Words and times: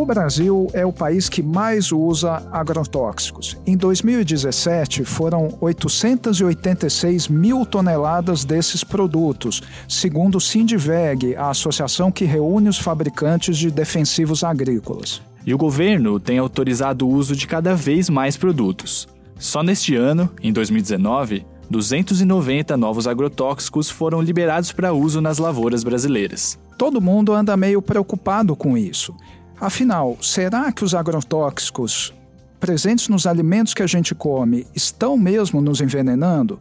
O 0.00 0.06
Brasil 0.06 0.66
é 0.72 0.86
o 0.86 0.94
país 0.94 1.28
que 1.28 1.42
mais 1.42 1.92
usa 1.92 2.42
agrotóxicos. 2.50 3.58
Em 3.66 3.76
2017, 3.76 5.04
foram 5.04 5.58
886 5.60 7.28
mil 7.28 7.66
toneladas 7.66 8.42
desses 8.42 8.82
produtos, 8.82 9.60
segundo 9.86 10.36
o 10.36 10.40
Sindiveg, 10.40 11.36
a 11.36 11.50
associação 11.50 12.10
que 12.10 12.24
reúne 12.24 12.70
os 12.70 12.78
fabricantes 12.78 13.58
de 13.58 13.70
defensivos 13.70 14.42
agrícolas. 14.42 15.20
E 15.44 15.52
o 15.52 15.58
governo 15.58 16.18
tem 16.18 16.38
autorizado 16.38 17.06
o 17.06 17.12
uso 17.12 17.36
de 17.36 17.46
cada 17.46 17.74
vez 17.74 18.08
mais 18.08 18.38
produtos. 18.38 19.06
Só 19.38 19.62
neste 19.62 19.96
ano, 19.96 20.30
em 20.42 20.50
2019, 20.50 21.44
290 21.70 22.74
novos 22.76 23.06
agrotóxicos 23.06 23.90
foram 23.90 24.22
liberados 24.22 24.72
para 24.72 24.94
uso 24.94 25.20
nas 25.20 25.36
lavouras 25.36 25.84
brasileiras. 25.84 26.58
Todo 26.76 27.00
mundo 27.00 27.32
anda 27.32 27.56
meio 27.56 27.82
preocupado 27.82 28.56
com 28.56 28.76
isso. 28.76 29.14
Afinal, 29.60 30.16
será 30.22 30.72
que 30.72 30.82
os 30.82 30.94
agrotóxicos 30.94 32.14
presentes 32.58 33.08
nos 33.08 33.26
alimentos 33.26 33.74
que 33.74 33.82
a 33.82 33.86
gente 33.86 34.14
come 34.14 34.66
estão 34.74 35.18
mesmo 35.18 35.60
nos 35.60 35.82
envenenando? 35.82 36.58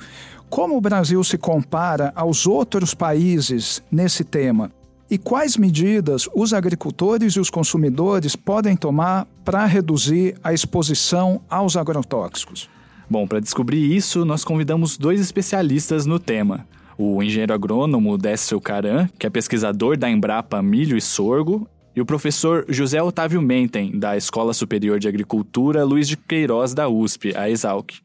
Como 0.49 0.75
o 0.75 0.81
Brasil 0.81 1.23
se 1.23 1.37
compara 1.37 2.11
aos 2.13 2.45
outros 2.45 2.93
países 2.93 3.81
nesse 3.89 4.25
tema? 4.25 4.69
E 5.09 5.17
quais 5.17 5.55
medidas 5.55 6.27
os 6.35 6.53
agricultores 6.53 7.33
e 7.33 7.39
os 7.39 7.49
consumidores 7.49 8.35
podem 8.35 8.75
tomar 8.75 9.25
para 9.45 9.65
reduzir 9.65 10.35
a 10.43 10.53
exposição 10.53 11.41
aos 11.49 11.77
agrotóxicos? 11.77 12.69
Bom, 13.09 13.25
para 13.25 13.39
descobrir 13.39 13.95
isso, 13.95 14.25
nós 14.25 14.43
convidamos 14.43 14.97
dois 14.97 15.21
especialistas 15.21 16.05
no 16.05 16.19
tema. 16.19 16.67
O 16.97 17.23
engenheiro 17.23 17.53
agrônomo 17.53 18.17
Décio 18.17 18.59
Caran, 18.59 19.07
que 19.17 19.25
é 19.25 19.29
pesquisador 19.29 19.97
da 19.97 20.09
Embrapa 20.09 20.61
Milho 20.61 20.97
e 20.97 21.01
Sorgo, 21.01 21.65
e 21.95 22.01
o 22.01 22.05
professor 22.05 22.65
José 22.69 23.01
Otávio 23.01 23.41
Mentem, 23.41 23.97
da 23.97 24.15
Escola 24.15 24.53
Superior 24.53 24.99
de 24.99 25.07
Agricultura 25.07 25.83
Luiz 25.83 26.07
de 26.07 26.15
Queiroz 26.15 26.73
da 26.73 26.87
USP, 26.87 27.35
a 27.35 27.49
Exalc. 27.49 27.95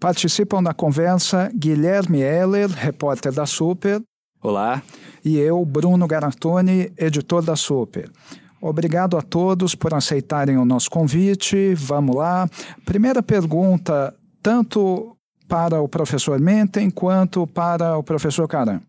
Participam 0.00 0.62
da 0.62 0.74
conversa 0.74 1.50
Guilherme 1.54 2.20
Heller, 2.20 2.68
repórter 2.68 3.32
da 3.32 3.46
Super. 3.46 4.02
Olá. 4.42 4.82
E 5.24 5.38
eu, 5.38 5.64
Bruno 5.64 6.06
Garatoni, 6.06 6.92
editor 6.98 7.42
da 7.42 7.56
Super. 7.56 8.10
Obrigado 8.60 9.16
a 9.16 9.22
todos 9.22 9.74
por 9.74 9.92
aceitarem 9.94 10.56
o 10.56 10.64
nosso 10.64 10.90
convite. 10.90 11.74
Vamos 11.74 12.16
lá. 12.16 12.48
Primeira 12.84 13.22
pergunta, 13.22 14.14
tanto 14.42 15.14
para 15.46 15.80
o 15.80 15.88
professor 15.88 16.40
Mentem 16.40 16.90
quanto 16.90 17.46
para 17.46 17.96
o 17.96 18.02
professor 18.02 18.48
Caran. 18.48 18.80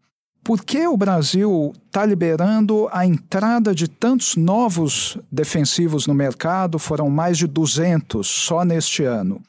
Por 0.45 0.63
que 0.63 0.85
o 0.85 0.95
Brasil 0.95 1.73
está 1.87 2.05
liberando 2.05 2.87
a 2.91 3.03
entrada 3.03 3.73
de 3.73 3.87
tantos 3.87 4.35
novos 4.35 5.17
defensivos 5.31 6.05
no 6.05 6.13
mercado? 6.13 6.77
Foram 6.77 7.09
mais 7.09 7.39
de 7.39 7.47
200 7.47 8.27
só 8.27 8.63
neste 8.63 9.03
ano. 9.03 9.41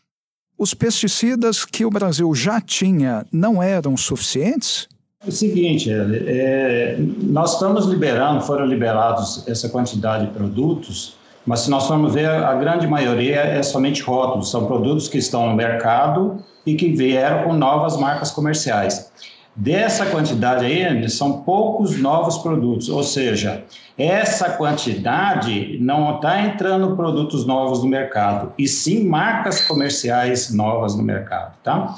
Os 0.58 0.72
pesticidas 0.72 1.66
que 1.66 1.84
o 1.84 1.90
Brasil 1.90 2.34
já 2.34 2.62
tinha 2.62 3.26
não 3.30 3.62
eram 3.62 3.94
suficientes? 3.94 4.88
É 5.22 5.28
o 5.28 5.32
seguinte, 5.32 5.90
é, 5.92 6.96
nós 7.24 7.52
estamos 7.52 7.84
liberando, 7.84 8.40
foram 8.40 8.64
liberados 8.64 9.46
essa 9.46 9.68
quantidade 9.68 10.24
de 10.24 10.32
produtos, 10.32 11.18
mas 11.44 11.60
se 11.60 11.70
nós 11.70 11.86
formos 11.86 12.14
ver, 12.14 12.26
a 12.26 12.54
grande 12.54 12.86
maioria 12.86 13.40
é 13.40 13.62
somente 13.62 14.00
rótulos, 14.00 14.50
são 14.50 14.64
produtos 14.64 15.08
que 15.08 15.18
estão 15.18 15.46
no 15.46 15.54
mercado 15.54 16.42
e 16.64 16.74
que 16.74 16.90
vieram 16.90 17.44
com 17.44 17.52
novas 17.52 17.98
marcas 17.98 18.30
comerciais. 18.30 19.12
Dessa 19.58 20.04
quantidade 20.04 20.66
aí, 20.66 21.08
são 21.08 21.40
poucos 21.40 21.98
novos 21.98 22.36
produtos, 22.36 22.90
ou 22.90 23.02
seja, 23.02 23.64
essa 23.96 24.50
quantidade 24.50 25.78
não 25.80 26.16
está 26.16 26.42
entrando 26.42 26.94
produtos 26.94 27.46
novos 27.46 27.82
no 27.82 27.88
mercado, 27.88 28.52
e 28.58 28.68
sim 28.68 29.08
marcas 29.08 29.62
comerciais 29.62 30.52
novas 30.52 30.94
no 30.94 31.02
mercado, 31.02 31.54
tá? 31.64 31.94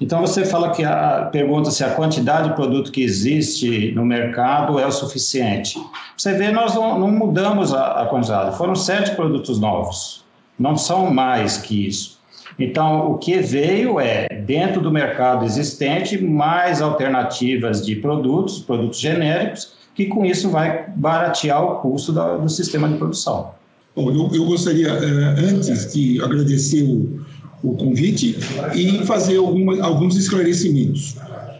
Então 0.00 0.22
você 0.22 0.46
fala 0.46 0.70
que 0.70 0.82
a 0.82 1.28
pergunta 1.30 1.70
se 1.70 1.84
a 1.84 1.90
quantidade 1.90 2.48
de 2.48 2.54
produto 2.54 2.90
que 2.90 3.02
existe 3.02 3.92
no 3.94 4.06
mercado 4.06 4.78
é 4.78 4.86
o 4.86 4.90
suficiente. 4.90 5.78
Você 6.16 6.32
vê, 6.32 6.50
nós 6.50 6.74
não, 6.74 6.98
não 6.98 7.12
mudamos 7.12 7.74
a, 7.74 8.02
a 8.02 8.06
quantidade, 8.06 8.56
foram 8.56 8.74
sete 8.74 9.14
produtos 9.14 9.60
novos, 9.60 10.24
não 10.58 10.78
são 10.78 11.12
mais 11.12 11.58
que 11.58 11.88
isso. 11.88 12.21
Então, 12.62 13.10
o 13.10 13.18
que 13.18 13.38
veio 13.38 13.98
é, 13.98 14.28
dentro 14.28 14.80
do 14.80 14.88
mercado 14.88 15.44
existente, 15.44 16.22
mais 16.22 16.80
alternativas 16.80 17.84
de 17.84 17.96
produtos, 17.96 18.60
produtos 18.60 19.00
genéricos, 19.00 19.72
que 19.96 20.06
com 20.06 20.24
isso 20.24 20.48
vai 20.48 20.86
baratear 20.94 21.60
o 21.60 21.80
custo 21.80 22.12
da, 22.12 22.36
do 22.36 22.48
sistema 22.48 22.88
de 22.88 22.98
produção. 22.98 23.50
Bom, 23.96 24.12
eu, 24.12 24.30
eu 24.32 24.44
gostaria, 24.46 24.88
eh, 24.88 25.34
antes 25.40 25.92
de 25.92 26.22
agradecer 26.22 26.84
o, 26.84 27.20
o 27.64 27.74
convite 27.74 28.38
e 28.74 29.04
fazer 29.04 29.38
alguma, 29.38 29.82
alguns 29.82 30.16
esclarecimentos. 30.16 31.16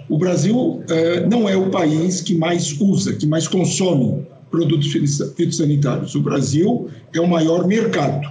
O 0.08 0.16
Brasil 0.16 0.84
eh, 0.88 1.26
não 1.28 1.48
é 1.48 1.56
o 1.56 1.68
país 1.68 2.20
que 2.20 2.34
mais 2.34 2.80
usa, 2.80 3.14
que 3.14 3.26
mais 3.26 3.48
consome 3.48 4.24
produtos 4.52 4.92
fitossanitários. 4.92 6.14
O 6.14 6.20
Brasil 6.20 6.88
é 7.12 7.20
o 7.20 7.26
maior 7.26 7.66
mercado 7.66 8.30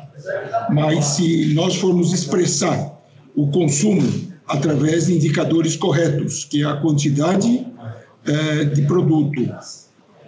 mas 0.71 1.05
se 1.05 1.53
nós 1.53 1.75
formos 1.75 2.13
expressar 2.13 2.99
o 3.35 3.47
consumo 3.47 4.01
através 4.47 5.07
de 5.07 5.15
indicadores 5.15 5.75
corretos, 5.75 6.45
que 6.45 6.61
é 6.61 6.65
a 6.65 6.75
quantidade 6.75 7.65
eh, 8.25 8.65
de 8.65 8.81
produto 8.83 9.41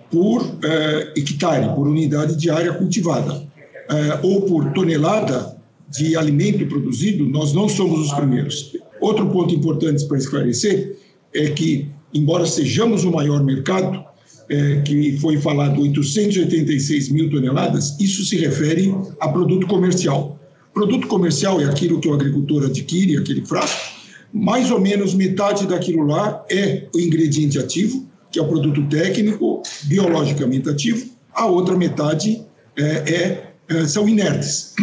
por 0.10 0.58
eh, 0.64 1.14
hectare, 1.18 1.76
por 1.76 1.88
unidade 1.88 2.38
de 2.38 2.50
área 2.50 2.74
cultivada, 2.74 3.44
eh, 3.90 4.20
ou 4.24 4.44
por 4.44 4.72
tonelada 4.72 5.58
de 5.90 6.16
alimento 6.16 6.66
produzido, 6.68 7.26
nós 7.26 7.54
não 7.54 7.68
somos 7.68 8.00
os 8.00 8.14
primeiros. 8.14 8.76
Outro 9.02 9.30
ponto 9.30 9.54
importante 9.54 10.06
para 10.06 10.18
esclarecer 10.18 10.98
é 11.34 11.50
que, 11.50 11.90
embora 12.14 12.46
sejamos 12.46 13.04
o 13.04 13.12
maior 13.12 13.44
mercado, 13.44 14.04
é, 14.50 14.82
que 14.82 15.18
foi 15.18 15.38
falado 15.38 15.82
886 15.82 17.10
mil 17.10 17.30
toneladas, 17.30 17.98
isso 18.00 18.24
se 18.26 18.38
refere 18.38 18.94
a 19.20 19.30
produto 19.30 19.68
comercial. 19.68 20.40
Produto 20.74 21.08
comercial 21.08 21.62
é 21.62 21.66
aquilo 21.66 22.00
que 22.00 22.08
o 22.08 22.14
agricultor 22.14 22.66
adquire, 22.66 23.18
aquele 23.18 23.46
frasco. 23.46 23.94
Mais 24.34 24.72
ou 24.72 24.80
menos 24.80 25.14
metade 25.14 25.68
daquilo 25.68 26.04
lá 26.04 26.44
é 26.50 26.88
o 26.94 27.00
ingrediente 27.00 27.60
ativo, 27.60 28.08
que 28.32 28.40
é 28.40 28.42
o 28.42 28.48
produto 28.48 28.84
técnico, 28.88 29.62
biologicamente 29.84 30.68
ativo. 30.70 31.06
A 31.34 31.46
outra 31.46 31.78
metade 31.78 32.42
é, 32.76 32.84
é, 32.84 33.54
é 33.70 33.86
são 33.86 34.10
inertes. 34.10 34.74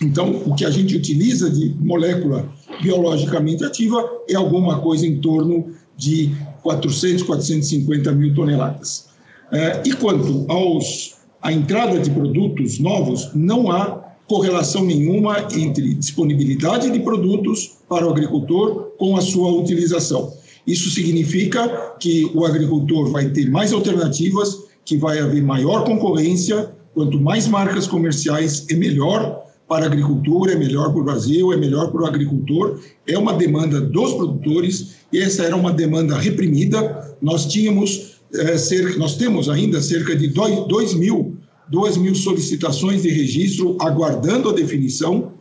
Então, 0.00 0.30
o 0.46 0.54
que 0.54 0.64
a 0.64 0.70
gente 0.70 0.94
utiliza 0.94 1.50
de 1.50 1.74
molécula 1.80 2.48
biologicamente 2.80 3.64
ativa 3.64 4.00
é 4.28 4.36
alguma 4.36 4.78
coisa 4.80 5.04
em 5.04 5.20
torno 5.20 5.72
de 5.96 6.32
400, 6.68 7.22
450 7.22 8.12
mil 8.12 8.34
toneladas. 8.34 9.06
É, 9.50 9.82
e 9.86 9.92
quanto 9.94 10.44
aos, 10.48 11.14
à 11.40 11.50
entrada 11.50 11.98
de 11.98 12.10
produtos 12.10 12.78
novos, 12.78 13.30
não 13.34 13.70
há 13.70 14.04
correlação 14.26 14.84
nenhuma 14.84 15.48
entre 15.54 15.94
disponibilidade 15.94 16.90
de 16.90 17.00
produtos 17.00 17.78
para 17.88 18.06
o 18.06 18.10
agricultor 18.10 18.92
com 18.98 19.16
a 19.16 19.22
sua 19.22 19.50
utilização. 19.52 20.34
Isso 20.66 20.90
significa 20.90 21.94
que 21.98 22.30
o 22.34 22.44
agricultor 22.44 23.10
vai 23.10 23.30
ter 23.30 23.50
mais 23.50 23.72
alternativas, 23.72 24.64
que 24.84 24.98
vai 24.98 25.18
haver 25.18 25.42
maior 25.42 25.84
concorrência, 25.84 26.70
quanto 26.92 27.18
mais 27.18 27.48
marcas 27.48 27.86
comerciais 27.86 28.66
é 28.68 28.74
melhor 28.74 29.47
para 29.68 29.84
a 29.84 29.86
agricultura, 29.86 30.52
é 30.52 30.56
melhor 30.56 30.90
para 30.90 31.00
o 31.00 31.04
Brasil, 31.04 31.52
é 31.52 31.56
melhor 31.56 31.92
para 31.92 32.02
o 32.02 32.06
agricultor, 32.06 32.80
é 33.06 33.18
uma 33.18 33.34
demanda 33.34 33.80
dos 33.80 34.14
produtores, 34.14 34.94
e 35.12 35.18
essa 35.18 35.44
era 35.44 35.54
uma 35.54 35.72
demanda 35.72 36.16
reprimida. 36.18 37.16
Nós 37.20 37.46
tínhamos 37.46 38.18
é, 38.34 38.56
cerca, 38.56 38.98
nós 38.98 39.16
temos 39.16 39.48
ainda 39.48 39.80
cerca 39.82 40.16
de 40.16 40.28
2 40.28 40.94
mil, 40.94 41.36
2 41.70 41.96
mil 41.98 42.14
solicitações 42.14 43.02
de 43.02 43.10
registro 43.10 43.76
aguardando 43.80 44.48
a 44.48 44.52
definição, 44.54 45.34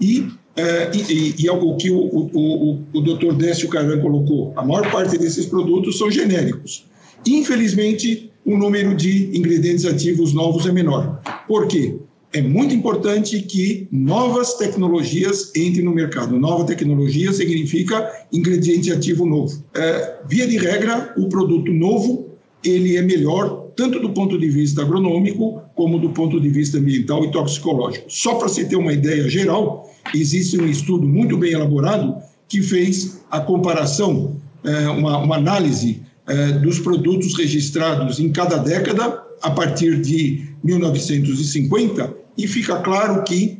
e, 0.00 0.28
é, 0.56 0.90
e, 0.94 1.34
e, 1.42 1.48
é 1.48 1.52
o 1.52 1.76
que 1.76 1.90
o, 1.90 1.98
o, 1.98 2.30
o, 2.32 2.82
o 2.94 3.00
doutor 3.00 3.34
Décio 3.34 3.68
Caran 3.68 4.00
colocou, 4.00 4.52
a 4.56 4.64
maior 4.64 4.90
parte 4.92 5.18
desses 5.18 5.46
produtos 5.46 5.98
são 5.98 6.08
genéricos. 6.08 6.86
Infelizmente, 7.26 8.30
o 8.44 8.56
número 8.56 8.94
de 8.94 9.36
ingredientes 9.36 9.84
ativos 9.84 10.32
novos 10.32 10.66
é 10.66 10.72
menor. 10.72 11.20
Por 11.46 11.66
quê? 11.66 11.96
É 12.32 12.40
muito 12.40 12.74
importante 12.74 13.40
que 13.42 13.86
novas 13.90 14.54
tecnologias 14.54 15.52
entrem 15.54 15.84
no 15.84 15.94
mercado. 15.94 16.38
Nova 16.38 16.64
tecnologia 16.64 17.32
significa 17.32 18.10
ingrediente 18.32 18.90
ativo 18.90 19.26
novo. 19.26 19.62
É, 19.74 20.16
via 20.26 20.46
de 20.46 20.56
regra, 20.56 21.12
o 21.16 21.28
produto 21.28 21.70
novo 21.70 22.30
ele 22.64 22.96
é 22.96 23.02
melhor 23.02 23.70
tanto 23.76 23.98
do 24.00 24.10
ponto 24.10 24.38
de 24.38 24.48
vista 24.48 24.82
agronômico 24.82 25.62
como 25.74 25.98
do 25.98 26.10
ponto 26.10 26.40
de 26.40 26.48
vista 26.48 26.78
ambiental 26.78 27.24
e 27.24 27.30
toxicológico. 27.30 28.06
Só 28.08 28.34
para 28.34 28.48
se 28.48 28.66
ter 28.66 28.76
uma 28.76 28.92
ideia 28.92 29.28
geral, 29.28 29.90
existe 30.14 30.60
um 30.60 30.66
estudo 30.66 31.06
muito 31.06 31.36
bem 31.36 31.52
elaborado 31.52 32.16
que 32.48 32.62
fez 32.62 33.20
a 33.30 33.40
comparação, 33.40 34.36
é, 34.62 34.88
uma, 34.88 35.18
uma 35.18 35.36
análise 35.36 36.02
eh, 36.24 36.52
dos 36.52 36.78
produtos 36.78 37.36
registrados 37.36 38.20
em 38.20 38.30
cada 38.30 38.56
década, 38.56 39.20
a 39.42 39.50
partir 39.50 40.00
de 40.00 40.44
1950, 40.62 42.14
e 42.38 42.46
fica 42.46 42.76
claro 42.76 43.22
que, 43.24 43.58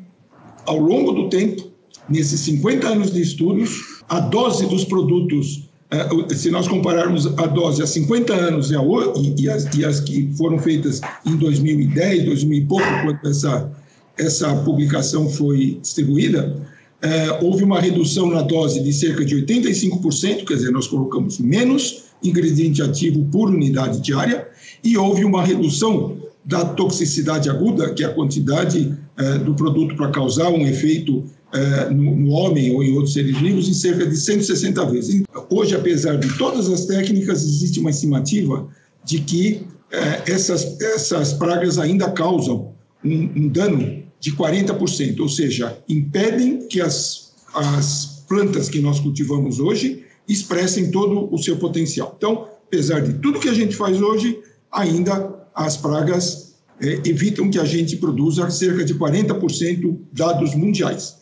ao 0.65 0.79
longo 0.79 1.13
do 1.13 1.29
tempo, 1.29 1.71
nesses 2.09 2.41
50 2.41 2.89
anos 2.89 3.13
de 3.13 3.21
estudos, 3.21 4.03
a 4.09 4.21
dose 4.21 4.67
dos 4.67 4.85
produtos, 4.85 5.69
eh, 5.91 6.35
se 6.35 6.51
nós 6.51 6.69
compararmos 6.69 7.27
a 7.39 7.47
dose 7.47 7.83
há 7.83 7.87
50 7.87 8.33
anos 8.33 8.71
e, 8.71 9.49
as, 9.51 9.75
e 9.75 9.85
as 9.85 10.01
que 10.01 10.33
foram 10.37 10.59
feitas 10.59 11.01
em 11.27 11.37
2010, 11.37 12.25
2000 12.25 12.59
e 12.59 12.65
pouco, 12.65 12.87
quando 13.03 13.19
essa, 13.29 13.73
essa 14.17 14.55
publicação 14.57 15.29
foi 15.29 15.79
distribuída, 15.83 16.57
eh, 17.03 17.39
houve 17.43 17.65
uma 17.65 17.81
redução 17.81 18.31
na 18.31 18.43
dose 18.43 18.81
de 18.83 18.93
cerca 18.93 19.25
de 19.25 19.35
85%, 19.45 20.45
quer 20.45 20.55
dizer, 20.55 20.71
nós 20.71 20.87
colocamos 20.87 21.39
menos 21.39 22.05
ingrediente 22.23 22.81
ativo 22.81 23.25
por 23.33 23.51
unidade 23.51 24.01
diária, 24.01 24.47
e 24.83 24.97
houve 24.97 25.25
uma 25.25 25.45
redução 25.45 26.17
da 26.45 26.65
toxicidade 26.65 27.49
aguda, 27.49 27.93
que 27.95 28.03
é 28.03 28.07
a 28.07 28.13
quantidade 28.13 28.97
eh, 29.17 29.39
do 29.39 29.55
produto 29.55 29.95
para 29.95 30.11
causar 30.11 30.49
um 30.49 30.67
efeito 30.67 31.25
eh, 31.53 31.91
no, 31.91 32.17
no, 32.17 32.31
homem 32.31 32.75
ou 32.75 32.83
em 32.83 32.93
outros 32.95 33.13
seres 33.13 33.37
vivos, 33.39 33.69
em 33.69 33.75
cerca 33.75 34.05
de 34.07 34.17
160 34.17 34.85
vezes. 34.87 35.23
Hoje, 35.49 35.77
apesar 35.77 36.17
de 36.17 36.37
todas 36.37 36.69
as 36.69 36.87
técnicas, 36.87 37.43
existe 37.43 37.79
uma 37.79 37.91
estimativa 37.91 38.67
de 39.05 39.21
que 39.21 39.67
eh, 39.93 40.23
essas, 40.27 40.81
essas 40.81 41.33
pragas 41.33 41.79
ainda 41.79 42.11
causam 42.11 42.73
um, 43.05 43.31
um 43.37 43.49
dano 43.49 44.03
de 44.19 44.33
40%, 44.33 45.21
ou 45.21 45.29
seja, 45.29 45.79
impedem 45.89 46.67
que 46.69 46.81
as, 46.81 47.35
as 47.55 48.25
plantas 48.29 48.69
que 48.69 48.81
nós 48.81 48.99
cultivamos 48.99 49.61
hoje 49.61 50.05
expressem 50.29 50.91
todo 50.91 51.33
o 51.33 51.39
seu 51.39 51.57
potencial. 51.57 52.15
Então, 52.17 52.49
apesar 52.67 53.01
de 53.01 53.15
tudo 53.15 53.41
que 53.41 53.49
a 53.49 53.55
gente 53.55 53.77
faz 53.77 54.01
hoje, 54.01 54.39
ainda 54.73 55.47
as 55.55 55.77
pragas 55.77 56.55
é, 56.81 57.01
evitam 57.09 57.51
que 57.51 57.59
a 57.59 57.65
gente 57.65 57.97
produza 57.97 58.51
cerca 58.51 58.85
de 58.85 58.95
40% 58.95 59.97
dados 60.13 60.55
mundiais. 60.55 61.17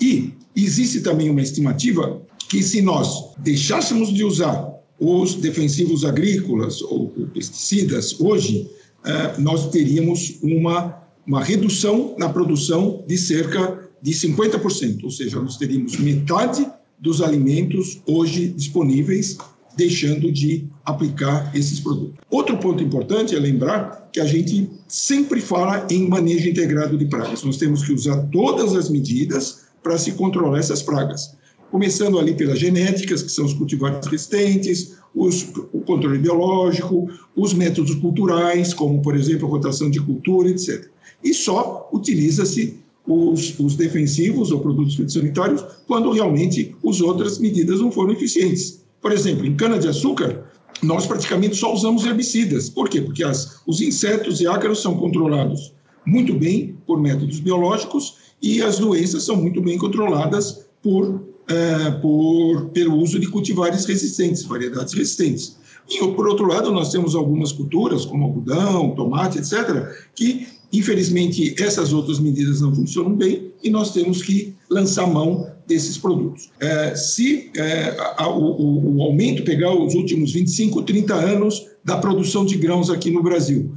E 0.00 0.32
existe 0.56 1.00
também 1.00 1.30
uma 1.30 1.42
estimativa 1.42 2.22
que 2.48 2.62
se 2.62 2.80
nós 2.80 3.32
deixássemos 3.38 4.12
de 4.12 4.24
usar 4.24 4.72
os 4.98 5.34
defensivos 5.34 6.04
agrícolas 6.04 6.80
ou 6.82 7.08
pesticidas 7.32 8.18
hoje, 8.20 8.70
é, 9.04 9.40
nós 9.40 9.70
teríamos 9.70 10.38
uma, 10.42 11.02
uma 11.26 11.42
redução 11.42 12.14
na 12.18 12.28
produção 12.28 13.04
de 13.06 13.18
cerca 13.18 13.84
de 14.00 14.12
50%, 14.12 15.04
ou 15.04 15.10
seja, 15.10 15.40
nós 15.40 15.56
teríamos 15.56 15.96
metade 15.96 16.66
dos 16.98 17.22
alimentos 17.22 18.00
hoje 18.06 18.48
disponíveis, 18.48 19.38
deixando 19.76 20.30
de 20.30 20.66
aplicar 20.84 21.50
esses 21.54 21.80
produtos. 21.80 22.18
Outro 22.30 22.56
ponto 22.58 22.82
importante 22.82 23.34
é 23.34 23.38
lembrar 23.38 24.08
que 24.12 24.20
a 24.20 24.26
gente 24.26 24.70
sempre 24.86 25.40
fala 25.40 25.86
em 25.90 26.08
manejo 26.08 26.48
integrado 26.48 26.96
de 26.96 27.06
pragas. 27.06 27.42
Nós 27.42 27.56
temos 27.56 27.84
que 27.84 27.92
usar 27.92 28.16
todas 28.30 28.74
as 28.74 28.88
medidas 28.88 29.64
para 29.82 29.98
se 29.98 30.12
controlar 30.12 30.58
essas 30.58 30.82
pragas. 30.82 31.34
Começando 31.70 32.18
ali 32.18 32.34
pelas 32.34 32.58
genéticas, 32.58 33.22
que 33.22 33.30
são 33.30 33.44
os 33.44 33.52
cultivares 33.52 34.06
resistentes, 34.06 34.94
os, 35.14 35.48
o 35.72 35.80
controle 35.80 36.18
biológico, 36.18 37.08
os 37.34 37.52
métodos 37.52 37.94
culturais, 37.96 38.72
como, 38.72 39.02
por 39.02 39.16
exemplo, 39.16 39.46
a 39.46 39.50
rotação 39.50 39.90
de 39.90 40.00
cultura, 40.00 40.48
etc. 40.48 40.88
E 41.22 41.34
só 41.34 41.88
utiliza-se 41.92 42.78
os, 43.06 43.58
os 43.58 43.76
defensivos 43.76 44.50
ou 44.50 44.60
produtos 44.60 44.94
fitossanitários 44.94 45.64
quando 45.86 46.10
realmente 46.10 46.74
as 46.86 47.00
outras 47.00 47.38
medidas 47.38 47.80
não 47.80 47.90
foram 47.90 48.12
eficientes. 48.12 48.83
Por 49.04 49.12
exemplo, 49.12 49.44
em 49.44 49.54
cana-de-açúcar, 49.54 50.44
nós 50.82 51.06
praticamente 51.06 51.56
só 51.56 51.74
usamos 51.74 52.06
herbicidas. 52.06 52.70
Por 52.70 52.88
quê? 52.88 53.02
Porque 53.02 53.22
as, 53.22 53.60
os 53.66 53.82
insetos 53.82 54.40
e 54.40 54.46
ácaros 54.46 54.80
são 54.80 54.96
controlados 54.96 55.74
muito 56.06 56.32
bem 56.32 56.78
por 56.86 56.98
métodos 56.98 57.38
biológicos 57.38 58.14
e 58.40 58.62
as 58.62 58.78
doenças 58.78 59.24
são 59.24 59.36
muito 59.36 59.60
bem 59.60 59.76
controladas 59.76 60.64
por, 60.82 61.22
é, 61.46 61.90
por, 62.00 62.70
pelo 62.70 62.96
uso 62.96 63.20
de 63.20 63.26
cultivares 63.26 63.84
resistentes, 63.84 64.42
variedades 64.42 64.94
resistentes. 64.94 65.58
E, 65.86 65.98
por 65.98 66.26
outro 66.26 66.46
lado, 66.46 66.72
nós 66.72 66.90
temos 66.90 67.14
algumas 67.14 67.52
culturas, 67.52 68.06
como 68.06 68.24
algodão, 68.24 68.94
tomate, 68.94 69.36
etc., 69.36 69.86
que 70.14 70.46
Infelizmente, 70.74 71.54
essas 71.62 71.92
outras 71.92 72.18
medidas 72.18 72.60
não 72.60 72.74
funcionam 72.74 73.14
bem 73.14 73.52
e 73.62 73.70
nós 73.70 73.92
temos 73.92 74.20
que 74.20 74.56
lançar 74.68 75.06
mão 75.06 75.48
desses 75.66 75.98
produtos. 75.98 76.50
É, 76.60 76.94
se 76.94 77.50
é, 77.56 77.96
a, 78.16 78.28
o, 78.28 78.96
o, 78.96 79.02
aumento 79.02 79.42
pegar 79.42 79.72
os 79.72 79.94
últimos 79.94 80.32
25, 80.32 80.82
30 80.82 81.14
anos 81.14 81.66
da 81.84 81.96
produção 81.96 82.44
de 82.44 82.56
grãos 82.56 82.90
aqui 82.90 83.10
no 83.10 83.22
Brasil, 83.22 83.72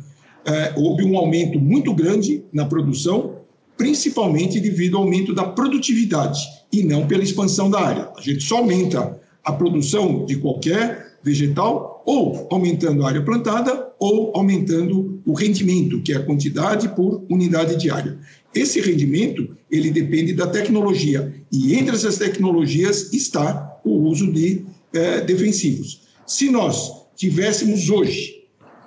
é, 0.46 0.74
houve 0.76 1.04
um 1.04 1.18
aumento 1.18 1.60
muito 1.60 1.94
grande 1.94 2.44
na 2.54 2.66
produção, 2.66 3.38
principalmente 3.78 4.60
devido 4.60 4.98
ao 4.98 5.04
aumento 5.04 5.34
da 5.34 5.44
produtividade 5.44 6.40
e 6.72 6.84
não 6.84 7.08
pela 7.08 7.24
expansão 7.24 7.70
da 7.70 7.80
área. 7.80 8.10
A 8.18 8.22
gente 8.22 8.44
só 8.44 8.58
aumenta 8.58 9.20
a 9.44 9.52
produção 9.52 10.26
de 10.26 10.36
qualquer 10.38 11.18
vegetal 11.24 12.04
ou 12.06 12.48
aumentando 12.50 13.04
a 13.04 13.10
área 13.10 13.22
plantada 13.22 13.88
ou 14.00 14.32
aumentando 14.36 15.22
o 15.26 15.34
rendimento, 15.34 16.02
que 16.02 16.14
é 16.14 16.18
a 16.18 16.24
quantidade 16.24 16.88
por 16.90 17.26
unidade 17.30 17.76
diária. 17.76 18.18
Esse 18.54 18.82
rendimento, 18.82 19.56
ele 19.70 19.92
depende 19.92 20.34
da 20.34 20.48
tecnologia, 20.48 21.34
e 21.52 21.76
entre 21.76 21.96
essas 21.96 22.18
tecnologias 22.18 23.14
está 23.14 23.80
o 23.84 23.92
uso 24.08 24.32
de 24.32 24.66
eh, 24.94 25.22
defensivos. 25.22 26.02
Se 26.26 26.50
nós 26.50 26.92
tivéssemos 27.16 27.90
hoje 27.90 28.38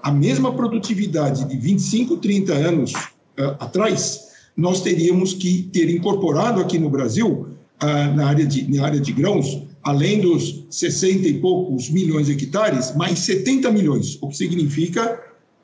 a 0.02 0.10
mesma 0.10 0.54
produtividade 0.54 1.44
de 1.44 1.56
25, 1.56 2.16
30 2.18 2.52
anos 2.54 2.92
uh, 2.92 3.56
atrás, 3.58 4.28
nós 4.56 4.82
teríamos 4.82 5.34
que 5.34 5.64
ter 5.72 5.90
incorporado 5.90 6.60
aqui 6.60 6.78
no 6.78 6.88
Brasil, 6.88 7.48
uh, 7.82 8.14
na, 8.16 8.26
área 8.26 8.46
de, 8.46 8.70
na 8.74 8.84
área 8.84 9.00
de 9.00 9.12
grãos, 9.12 9.62
além 9.82 10.20
dos 10.20 10.64
60 10.70 11.28
e 11.28 11.34
poucos 11.34 11.90
milhões 11.90 12.26
de 12.26 12.32
hectares, 12.32 12.94
mais 12.96 13.18
70 13.20 13.70
milhões, 13.70 14.18
o 14.20 14.28
que 14.28 14.36
significa 14.36 15.20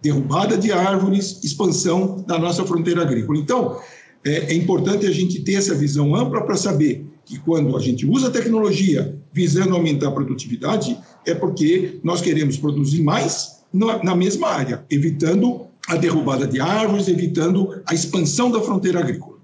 derrubada 0.07 0.57
de 0.57 0.71
árvores, 0.71 1.41
expansão 1.43 2.25
da 2.27 2.39
nossa 2.39 2.65
fronteira 2.65 3.03
agrícola. 3.03 3.39
Então, 3.39 3.81
é, 4.25 4.53
é 4.53 4.55
importante 4.55 5.07
a 5.07 5.11
gente 5.11 5.41
ter 5.41 5.55
essa 5.55 5.75
visão 5.75 6.15
ampla 6.15 6.43
para 6.43 6.57
saber 6.57 7.05
que 7.25 7.39
quando 7.41 7.77
a 7.77 7.81
gente 7.81 8.07
usa 8.07 8.29
a 8.29 8.31
tecnologia 8.31 9.19
visando 9.33 9.75
aumentar 9.75 10.09
a 10.09 10.13
produtividade, 10.13 10.97
é 11.27 11.35
porque 11.35 11.99
nós 12.05 12.21
queremos 12.21 12.57
produzir 12.57 13.03
mais 13.03 13.65
na, 13.73 14.03
na 14.03 14.15
mesma 14.15 14.49
área, 14.49 14.85
evitando 14.89 15.67
a 15.89 15.97
derrubada 15.97 16.47
de 16.47 16.61
árvores, 16.61 17.09
evitando 17.09 17.83
a 17.85 17.93
expansão 17.93 18.51
da 18.51 18.61
fronteira 18.61 19.01
agrícola. 19.01 19.37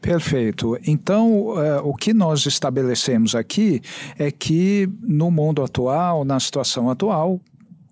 Perfeito. 0.00 0.78
Então, 0.86 1.30
uh, 1.30 1.80
o 1.84 1.94
que 1.94 2.14
nós 2.14 2.46
estabelecemos 2.46 3.34
aqui 3.34 3.82
é 4.18 4.30
que 4.30 4.88
no 5.02 5.30
mundo 5.30 5.62
atual, 5.62 6.24
na 6.24 6.40
situação 6.40 6.88
atual, 6.88 7.38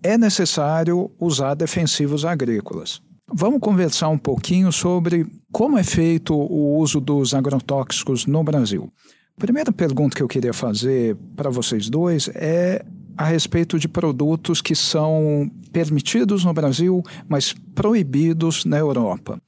é 0.03 0.17
necessário 0.17 1.11
usar 1.19 1.55
defensivos 1.55 2.25
agrícolas. 2.25 3.01
Vamos 3.31 3.59
conversar 3.59 4.09
um 4.09 4.17
pouquinho 4.17 4.71
sobre 4.71 5.27
como 5.51 5.77
é 5.77 5.83
feito 5.83 6.33
o 6.33 6.77
uso 6.77 6.99
dos 6.99 7.33
agrotóxicos 7.33 8.25
no 8.25 8.43
Brasil. 8.43 8.91
A 9.37 9.39
primeira 9.39 9.71
pergunta 9.71 10.15
que 10.15 10.23
eu 10.23 10.27
queria 10.27 10.53
fazer 10.53 11.15
para 11.35 11.49
vocês 11.49 11.89
dois 11.89 12.29
é 12.33 12.83
a 13.15 13.25
respeito 13.25 13.77
de 13.77 13.87
produtos 13.87 14.61
que 14.61 14.73
são 14.73 15.51
permitidos 15.71 16.43
no 16.43 16.53
Brasil, 16.53 17.03
mas 17.27 17.53
proibidos 17.75 18.65
na 18.65 18.77
Europa. 18.77 19.41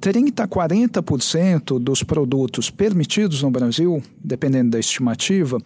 30 0.00 0.44
a 0.44 0.46
40% 0.46 1.78
dos 1.78 2.02
produtos 2.04 2.70
permitidos 2.70 3.42
no 3.42 3.50
Brasil, 3.50 4.00
dependendo 4.22 4.70
da 4.70 4.78
estimativa, 4.78 5.58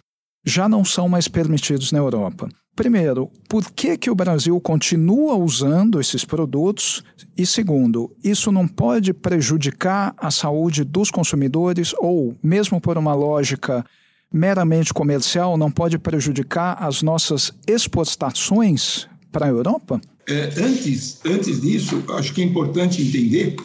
já 0.43 0.67
não 0.67 0.83
são 0.83 1.07
mais 1.07 1.27
permitidos 1.27 1.91
na 1.91 1.99
Europa. 1.99 2.49
Primeiro, 2.75 3.29
por 3.47 3.71
que, 3.71 3.95
que 3.97 4.09
o 4.09 4.15
Brasil 4.15 4.59
continua 4.59 5.35
usando 5.35 5.99
esses 5.99 6.25
produtos? 6.25 7.03
E 7.37 7.45
segundo, 7.45 8.11
isso 8.23 8.51
não 8.51 8.67
pode 8.67 9.13
prejudicar 9.13 10.15
a 10.17 10.31
saúde 10.31 10.83
dos 10.83 11.11
consumidores 11.11 11.93
ou, 11.99 12.35
mesmo 12.41 12.81
por 12.81 12.97
uma 12.97 13.13
lógica 13.13 13.85
meramente 14.31 14.91
comercial, 14.91 15.55
não 15.55 15.69
pode 15.69 15.99
prejudicar 15.99 16.75
as 16.81 17.03
nossas 17.03 17.53
exportações 17.67 19.07
para 19.31 19.45
a 19.45 19.49
Europa? 19.49 20.01
É, 20.27 20.49
antes, 20.57 21.19
antes 21.23 21.61
disso, 21.61 22.03
acho 22.09 22.33
que 22.33 22.41
é 22.41 22.45
importante 22.45 23.03
entender 23.03 23.55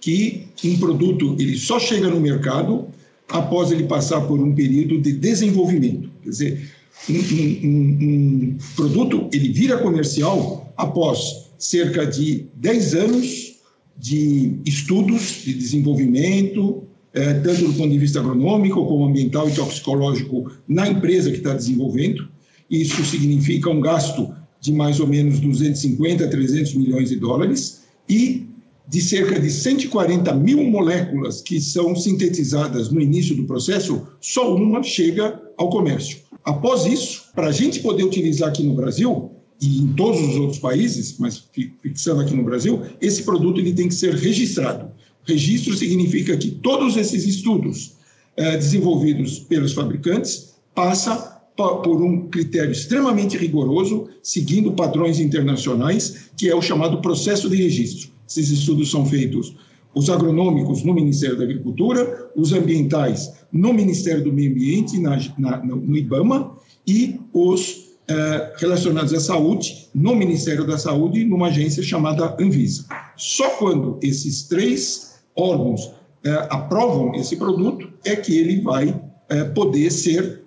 que 0.00 0.48
um 0.64 0.76
produto 0.78 1.36
ele 1.38 1.56
só 1.56 1.78
chega 1.78 2.08
no 2.08 2.20
mercado 2.20 2.88
após 3.28 3.70
ele 3.70 3.84
passar 3.84 4.22
por 4.22 4.40
um 4.40 4.52
período 4.52 5.00
de 5.00 5.12
desenvolvimento. 5.12 6.10
Quer 6.22 6.30
dizer, 6.30 6.70
um, 7.08 7.14
um, 7.14 7.98
um 8.02 8.58
produto 8.76 9.28
ele 9.32 9.52
vira 9.52 9.78
comercial 9.78 10.72
após 10.76 11.50
cerca 11.58 12.06
de 12.06 12.46
10 12.54 12.94
anos 12.94 13.60
de 13.96 14.58
estudos 14.64 15.42
de 15.44 15.52
desenvolvimento, 15.52 16.84
é, 17.12 17.34
tanto 17.34 17.66
do 17.66 17.72
ponto 17.74 17.90
de 17.90 17.98
vista 17.98 18.20
agronômico 18.20 18.86
como 18.86 19.04
ambiental 19.04 19.48
e 19.48 19.52
toxicológico 19.52 20.50
na 20.66 20.88
empresa 20.88 21.30
que 21.30 21.38
está 21.38 21.52
desenvolvendo. 21.52 22.28
Isso 22.70 23.04
significa 23.04 23.68
um 23.68 23.80
gasto 23.80 24.32
de 24.60 24.72
mais 24.72 25.00
ou 25.00 25.06
menos 25.06 25.40
250 25.40 26.24
a 26.24 26.28
300 26.28 26.74
milhões 26.74 27.10
de 27.10 27.16
dólares 27.16 27.82
e 28.08 28.46
de 28.88 29.00
cerca 29.00 29.38
de 29.38 29.50
140 29.50 30.34
mil 30.34 30.64
moléculas 30.64 31.40
que 31.40 31.60
são 31.60 31.94
sintetizadas 31.94 32.90
no 32.90 33.00
início 33.00 33.36
do 33.36 33.44
processo, 33.44 34.06
só 34.20 34.54
uma 34.54 34.82
chega 34.82 35.40
ao 35.56 35.70
comércio. 35.70 36.18
Após 36.44 36.86
isso, 36.86 37.30
para 37.34 37.48
a 37.48 37.52
gente 37.52 37.80
poder 37.80 38.04
utilizar 38.04 38.48
aqui 38.48 38.62
no 38.62 38.74
Brasil 38.74 39.30
e 39.60 39.80
em 39.80 39.88
todos 39.92 40.20
os 40.20 40.36
outros 40.36 40.58
países, 40.58 41.16
mas 41.18 41.44
fixando 41.82 42.22
aqui 42.22 42.34
no 42.34 42.42
Brasil, 42.42 42.82
esse 43.00 43.22
produto 43.22 43.60
ele 43.60 43.74
tem 43.74 43.88
que 43.88 43.94
ser 43.94 44.14
registrado. 44.14 44.90
Registro 45.24 45.76
significa 45.76 46.36
que 46.36 46.50
todos 46.50 46.96
esses 46.96 47.26
estudos 47.26 47.92
eh, 48.36 48.56
desenvolvidos 48.56 49.38
pelos 49.38 49.74
fabricantes 49.74 50.54
passa 50.74 51.40
por 51.54 52.02
um 52.02 52.28
critério 52.28 52.72
extremamente 52.72 53.36
rigoroso, 53.36 54.08
seguindo 54.22 54.72
padrões 54.72 55.20
internacionais, 55.20 56.30
que 56.36 56.48
é 56.48 56.54
o 56.54 56.62
chamado 56.62 57.02
processo 57.02 57.50
de 57.50 57.56
registro. 57.56 58.10
Esses 58.26 58.48
estudos 58.50 58.90
são 58.90 59.04
feitos 59.04 59.54
os 59.94 60.08
agronômicos 60.08 60.82
no 60.84 60.94
Ministério 60.94 61.36
da 61.36 61.44
Agricultura, 61.44 62.30
os 62.36 62.52
ambientais 62.52 63.32
no 63.52 63.72
Ministério 63.72 64.24
do 64.24 64.32
Meio 64.32 64.50
Ambiente, 64.50 64.98
na, 65.00 65.18
na, 65.38 65.56
no 65.58 65.96
IBAMA, 65.96 66.52
e 66.86 67.20
os 67.32 67.90
eh, 68.08 68.52
relacionados 68.56 69.12
à 69.14 69.20
saúde 69.20 69.88
no 69.94 70.14
Ministério 70.14 70.66
da 70.66 70.78
Saúde, 70.78 71.24
numa 71.24 71.48
agência 71.48 71.82
chamada 71.82 72.36
Anvisa. 72.40 72.84
Só 73.16 73.50
quando 73.50 73.98
esses 74.02 74.44
três 74.44 75.20
órgãos 75.36 75.92
eh, 76.24 76.46
aprovam 76.50 77.14
esse 77.14 77.36
produto 77.36 77.88
é 78.04 78.16
que 78.16 78.36
ele 78.36 78.60
vai 78.60 79.00
eh, 79.28 79.44
poder 79.44 79.90
ser 79.90 80.40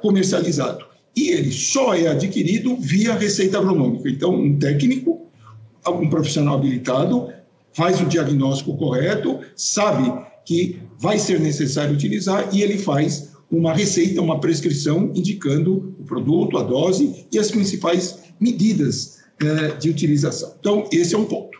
comercializado. 0.00 0.86
E 1.14 1.28
ele 1.28 1.52
só 1.52 1.94
é 1.94 2.08
adquirido 2.08 2.76
via 2.76 3.12
receita 3.12 3.58
agronômica. 3.58 4.08
Então, 4.08 4.34
um 4.34 4.58
técnico 4.58 5.20
um 5.86 6.08
profissional 6.08 6.56
habilitado, 6.56 7.28
faz 7.72 8.00
o 8.00 8.06
diagnóstico 8.06 8.76
correto, 8.76 9.40
sabe 9.54 10.12
que 10.44 10.80
vai 10.98 11.18
ser 11.18 11.40
necessário 11.40 11.94
utilizar 11.94 12.48
e 12.52 12.62
ele 12.62 12.78
faz 12.78 13.30
uma 13.50 13.72
receita, 13.72 14.20
uma 14.20 14.40
prescrição 14.40 15.10
indicando 15.14 15.94
o 15.98 16.04
produto, 16.04 16.56
a 16.56 16.62
dose 16.62 17.26
e 17.32 17.38
as 17.38 17.50
principais 17.50 18.18
medidas 18.38 19.18
eh, 19.42 19.76
de 19.78 19.90
utilização. 19.90 20.54
Então, 20.60 20.88
esse 20.92 21.14
é 21.14 21.18
um 21.18 21.24
ponto. 21.24 21.58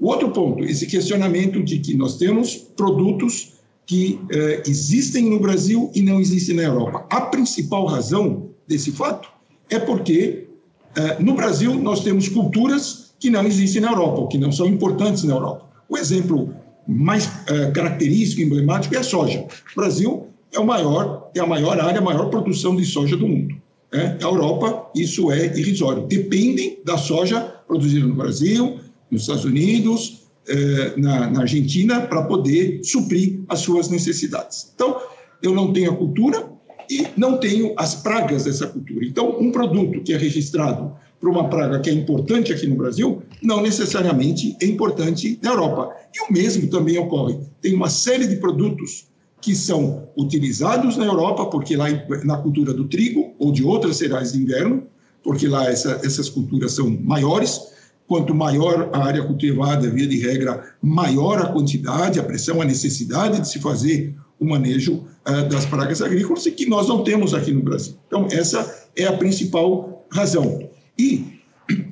O 0.00 0.08
outro 0.08 0.30
ponto, 0.30 0.64
esse 0.64 0.86
questionamento 0.86 1.62
de 1.62 1.78
que 1.78 1.96
nós 1.96 2.16
temos 2.16 2.56
produtos 2.56 3.52
que 3.86 4.18
eh, 4.30 4.62
existem 4.66 5.28
no 5.30 5.38
Brasil 5.38 5.90
e 5.94 6.02
não 6.02 6.20
existem 6.20 6.56
na 6.56 6.62
Europa. 6.62 7.06
A 7.10 7.20
principal 7.20 7.86
razão 7.86 8.50
desse 8.66 8.90
fato 8.90 9.28
é 9.70 9.78
porque 9.78 10.48
eh, 10.96 11.16
no 11.20 11.34
Brasil 11.34 11.74
nós 11.74 12.02
temos 12.02 12.28
culturas 12.28 13.11
que 13.22 13.30
não 13.30 13.46
existem 13.46 13.80
na 13.80 13.92
Europa, 13.92 14.22
ou 14.22 14.26
que 14.26 14.36
não 14.36 14.50
são 14.50 14.66
importantes 14.66 15.22
na 15.22 15.34
Europa. 15.34 15.70
O 15.88 15.96
exemplo 15.96 16.52
mais 16.88 17.26
uh, 17.26 17.72
característico 17.72 18.42
emblemático 18.42 18.96
é 18.96 18.98
a 18.98 19.04
soja. 19.04 19.46
O 19.72 19.80
Brasil 19.80 20.26
é, 20.52 20.58
o 20.58 20.66
maior, 20.66 21.30
é 21.32 21.38
a 21.38 21.46
maior 21.46 21.78
área, 21.78 22.00
a 22.00 22.02
maior 22.02 22.30
produção 22.30 22.74
de 22.74 22.84
soja 22.84 23.16
do 23.16 23.28
mundo. 23.28 23.54
Né? 23.92 24.18
A 24.20 24.24
Europa, 24.24 24.90
isso 24.92 25.30
é 25.30 25.56
irrisório. 25.56 26.04
Dependem 26.08 26.80
da 26.84 26.98
soja 26.98 27.40
produzida 27.68 28.04
no 28.04 28.16
Brasil, 28.16 28.80
nos 29.08 29.22
Estados 29.22 29.44
Unidos, 29.44 30.24
eh, 30.48 30.94
na, 30.96 31.30
na 31.30 31.40
Argentina, 31.42 32.00
para 32.00 32.24
poder 32.24 32.80
suprir 32.82 33.40
as 33.48 33.60
suas 33.60 33.88
necessidades. 33.88 34.72
Então, 34.74 35.00
eu 35.40 35.54
não 35.54 35.72
tenho 35.72 35.92
a 35.92 35.96
cultura 35.96 36.50
e 36.90 37.06
não 37.16 37.38
tenho 37.38 37.72
as 37.76 37.94
pragas 37.94 38.44
dessa 38.44 38.66
cultura. 38.66 39.06
Então, 39.06 39.38
um 39.38 39.52
produto 39.52 40.02
que 40.02 40.12
é 40.12 40.16
registrado 40.16 40.92
para 41.22 41.30
uma 41.30 41.48
praga 41.48 41.78
que 41.78 41.88
é 41.88 41.92
importante 41.92 42.52
aqui 42.52 42.66
no 42.66 42.74
Brasil, 42.74 43.22
não 43.40 43.62
necessariamente 43.62 44.56
é 44.60 44.66
importante 44.66 45.38
na 45.40 45.50
Europa. 45.50 45.94
E 46.12 46.20
o 46.20 46.32
mesmo 46.32 46.66
também 46.66 46.98
ocorre. 46.98 47.38
Tem 47.60 47.72
uma 47.76 47.88
série 47.88 48.26
de 48.26 48.36
produtos 48.36 49.06
que 49.40 49.54
são 49.54 50.08
utilizados 50.16 50.96
na 50.96 51.04
Europa, 51.04 51.46
porque 51.46 51.76
lá 51.76 51.86
na 52.24 52.38
cultura 52.38 52.74
do 52.74 52.88
trigo 52.88 53.34
ou 53.38 53.52
de 53.52 53.62
outras 53.62 53.98
cereais 53.98 54.32
de 54.32 54.42
inverno, 54.42 54.82
porque 55.22 55.46
lá 55.46 55.70
essa, 55.70 56.00
essas 56.04 56.28
culturas 56.28 56.72
são 56.72 56.90
maiores. 56.90 57.70
Quanto 58.08 58.34
maior 58.34 58.90
a 58.92 59.04
área 59.04 59.22
cultivada, 59.22 59.88
via 59.88 60.08
de 60.08 60.18
regra, 60.18 60.74
maior 60.82 61.40
a 61.40 61.46
quantidade, 61.46 62.18
a 62.18 62.24
pressão, 62.24 62.60
a 62.60 62.64
necessidade 62.64 63.40
de 63.40 63.48
se 63.48 63.60
fazer 63.60 64.12
o 64.40 64.44
manejo 64.44 65.04
uh, 65.24 65.48
das 65.48 65.64
pragas 65.66 66.02
agrícolas, 66.02 66.44
e 66.46 66.50
que 66.50 66.68
nós 66.68 66.88
não 66.88 67.04
temos 67.04 67.32
aqui 67.32 67.52
no 67.52 67.62
Brasil. 67.62 67.94
Então, 68.08 68.26
essa 68.28 68.88
é 68.96 69.04
a 69.04 69.12
principal 69.12 70.04
razão. 70.10 70.71
E, 70.98 71.40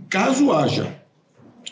caso 0.08 0.52
haja 0.52 1.00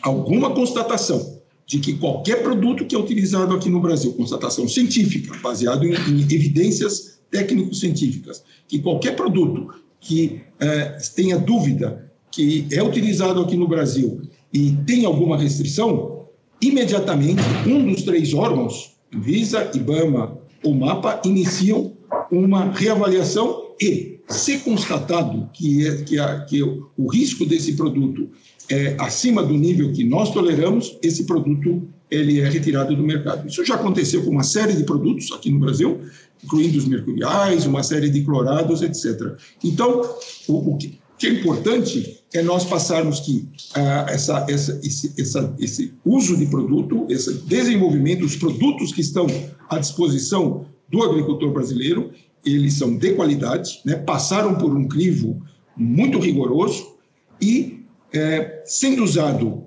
alguma 0.02 0.54
constatação 0.54 1.38
de 1.66 1.78
que 1.78 1.94
qualquer 1.94 2.42
produto 2.42 2.86
que 2.86 2.94
é 2.94 2.98
utilizado 2.98 3.54
aqui 3.54 3.68
no 3.68 3.80
Brasil, 3.80 4.14
constatação 4.14 4.66
científica, 4.66 5.36
baseado 5.42 5.84
em, 5.84 5.92
em 5.92 6.22
evidências 6.22 7.18
técnico-científicas, 7.30 8.42
que 8.66 8.78
qualquer 8.78 9.14
produto 9.14 9.74
que 10.00 10.40
eh, 10.58 10.98
tenha 11.14 11.38
dúvida 11.38 12.10
que 12.30 12.66
é 12.70 12.82
utilizado 12.82 13.40
aqui 13.40 13.56
no 13.56 13.68
Brasil 13.68 14.22
e 14.52 14.72
tem 14.86 15.04
alguma 15.04 15.36
restrição, 15.36 16.26
imediatamente 16.60 17.42
um 17.66 17.84
dos 17.86 18.02
três 18.02 18.32
órgãos, 18.32 18.96
Visa, 19.10 19.70
IBAMA 19.74 20.38
ou 20.62 20.74
MAPA, 20.74 21.22
iniciam 21.24 21.92
uma 22.30 22.70
reavaliação 22.70 23.74
e 23.80 24.17
se 24.28 24.58
constatado 24.58 25.48
que, 25.52 25.86
é, 25.86 26.02
que, 26.02 26.18
a, 26.18 26.40
que 26.40 26.62
o 26.62 27.08
risco 27.10 27.46
desse 27.46 27.74
produto 27.74 28.28
é 28.68 28.96
acima 28.98 29.42
do 29.42 29.54
nível 29.54 29.92
que 29.92 30.04
nós 30.04 30.32
toleramos, 30.32 30.98
esse 31.02 31.24
produto 31.24 31.88
ele 32.10 32.40
é 32.40 32.48
retirado 32.48 32.94
do 32.94 33.02
mercado. 33.02 33.46
Isso 33.48 33.64
já 33.64 33.74
aconteceu 33.74 34.24
com 34.24 34.30
uma 34.30 34.42
série 34.42 34.74
de 34.74 34.84
produtos 34.84 35.30
aqui 35.32 35.50
no 35.50 35.58
Brasil, 35.58 36.00
incluindo 36.42 36.78
os 36.78 36.86
mercuriais, 36.86 37.66
uma 37.66 37.82
série 37.82 38.10
de 38.10 38.22
clorados, 38.22 38.82
etc. 38.82 39.36
Então, 39.62 40.02
o, 40.46 40.74
o 40.74 40.76
que, 40.76 40.98
é 41.22 41.30
importante 41.30 42.20
é 42.32 42.42
nós 42.42 42.64
passarmos 42.64 43.20
que 43.20 43.48
ah, 43.74 44.06
essa, 44.08 44.46
essa, 44.48 44.80
esse, 44.82 45.14
essa, 45.18 45.54
esse 45.58 45.92
uso 46.04 46.36
de 46.36 46.46
produto, 46.46 47.06
esse 47.08 47.32
desenvolvimento, 47.44 48.24
os 48.24 48.36
produtos 48.36 48.92
que 48.92 49.00
estão 49.00 49.26
à 49.68 49.78
disposição 49.78 50.66
do 50.88 51.02
agricultor 51.02 51.52
brasileiro, 51.52 52.10
eles 52.44 52.74
são 52.74 52.96
de 52.96 53.12
qualidade, 53.14 53.80
né, 53.84 53.96
passaram 53.96 54.54
por 54.54 54.76
um 54.76 54.86
crivo 54.86 55.42
muito 55.76 56.18
rigoroso 56.18 56.96
e, 57.40 57.84
é, 58.12 58.62
sendo 58.64 59.04
usado 59.04 59.64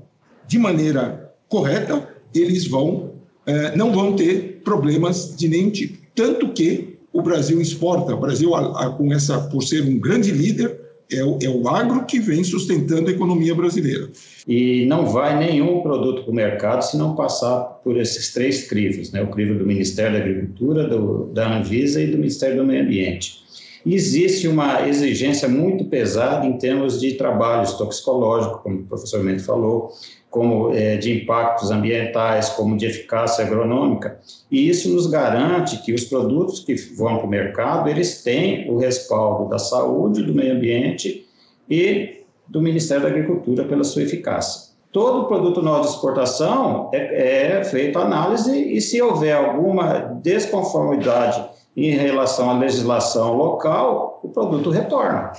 de 0.47 0.57
maneira 0.59 1.33
correta, 1.47 2.07
eles 2.33 2.67
vão, 2.67 3.13
é, 3.45 3.75
não 3.75 3.91
vão 3.93 4.15
ter 4.15 4.61
problemas 4.63 5.35
de 5.35 5.47
nenhum 5.47 5.69
tipo. 5.69 5.97
Tanto 6.15 6.51
que 6.53 6.99
o 7.13 7.21
Brasil 7.21 7.61
exporta, 7.61 8.13
o 8.13 8.19
Brasil, 8.19 8.51
com 8.97 9.13
essa, 9.13 9.39
por 9.49 9.63
ser 9.63 9.83
um 9.83 9.99
grande 9.99 10.31
líder, 10.31 10.80
é 11.11 11.23
o, 11.23 11.37
é 11.41 11.49
o 11.49 11.67
agro 11.67 12.05
que 12.05 12.19
vem 12.19 12.43
sustentando 12.43 13.09
a 13.09 13.11
economia 13.11 13.53
brasileira. 13.53 14.09
E 14.47 14.85
não 14.85 15.05
vai 15.05 15.37
nenhum 15.37 15.81
produto 15.81 16.23
para 16.23 16.31
o 16.31 16.35
mercado 16.35 16.81
se 16.81 16.97
não 16.97 17.15
passar 17.15 17.61
por 17.83 17.97
esses 17.97 18.33
três 18.33 18.67
crivos, 18.67 19.11
né? 19.11 19.21
o 19.21 19.27
crivo 19.27 19.57
do 19.57 19.65
Ministério 19.65 20.13
da 20.13 20.19
Agricultura, 20.23 20.87
do, 20.87 21.25
da 21.33 21.57
Anvisa 21.57 22.01
e 22.01 22.07
do 22.07 22.17
Ministério 22.17 22.57
do 22.57 22.65
Meio 22.65 22.83
Ambiente. 22.83 23.41
Existe 23.85 24.47
uma 24.47 24.87
exigência 24.87 25.47
muito 25.47 25.85
pesada 25.85 26.45
em 26.45 26.57
termos 26.57 26.99
de 26.99 27.13
trabalhos 27.13 27.73
toxicológicos, 27.73 28.61
como 28.61 28.79
o 28.79 28.83
professor 28.83 29.23
Mento 29.23 29.43
falou, 29.43 29.91
como 30.31 30.73
é, 30.73 30.95
de 30.95 31.21
impactos 31.21 31.69
ambientais, 31.69 32.49
como 32.51 32.77
de 32.77 32.85
eficácia 32.85 33.45
agronômica, 33.45 34.17
e 34.49 34.69
isso 34.69 34.89
nos 34.89 35.05
garante 35.05 35.83
que 35.83 35.93
os 35.93 36.05
produtos 36.05 36.61
que 36.61 36.73
vão 36.95 37.17
para 37.17 37.27
o 37.27 37.29
mercado, 37.29 37.89
eles 37.89 38.23
têm 38.23 38.71
o 38.71 38.77
respaldo 38.77 39.49
da 39.49 39.59
saúde, 39.59 40.23
do 40.23 40.33
meio 40.33 40.55
ambiente 40.55 41.27
e 41.69 42.23
do 42.47 42.61
Ministério 42.61 43.03
da 43.03 43.09
Agricultura 43.09 43.65
pela 43.65 43.83
sua 43.83 44.03
eficácia. 44.03 44.71
Todo 44.91 45.27
produto 45.27 45.61
novo 45.61 45.81
de 45.81 45.87
exportação 45.87 46.89
é, 46.93 47.57
é 47.59 47.63
feito 47.65 47.99
análise 47.99 48.51
e 48.51 48.79
se 48.79 49.01
houver 49.01 49.35
alguma 49.35 50.19
desconformidade 50.21 51.45
em 51.75 51.91
relação 51.91 52.49
à 52.49 52.57
legislação 52.57 53.35
local, 53.35 54.19
o 54.23 54.29
produto 54.29 54.69
retorna. 54.69 55.31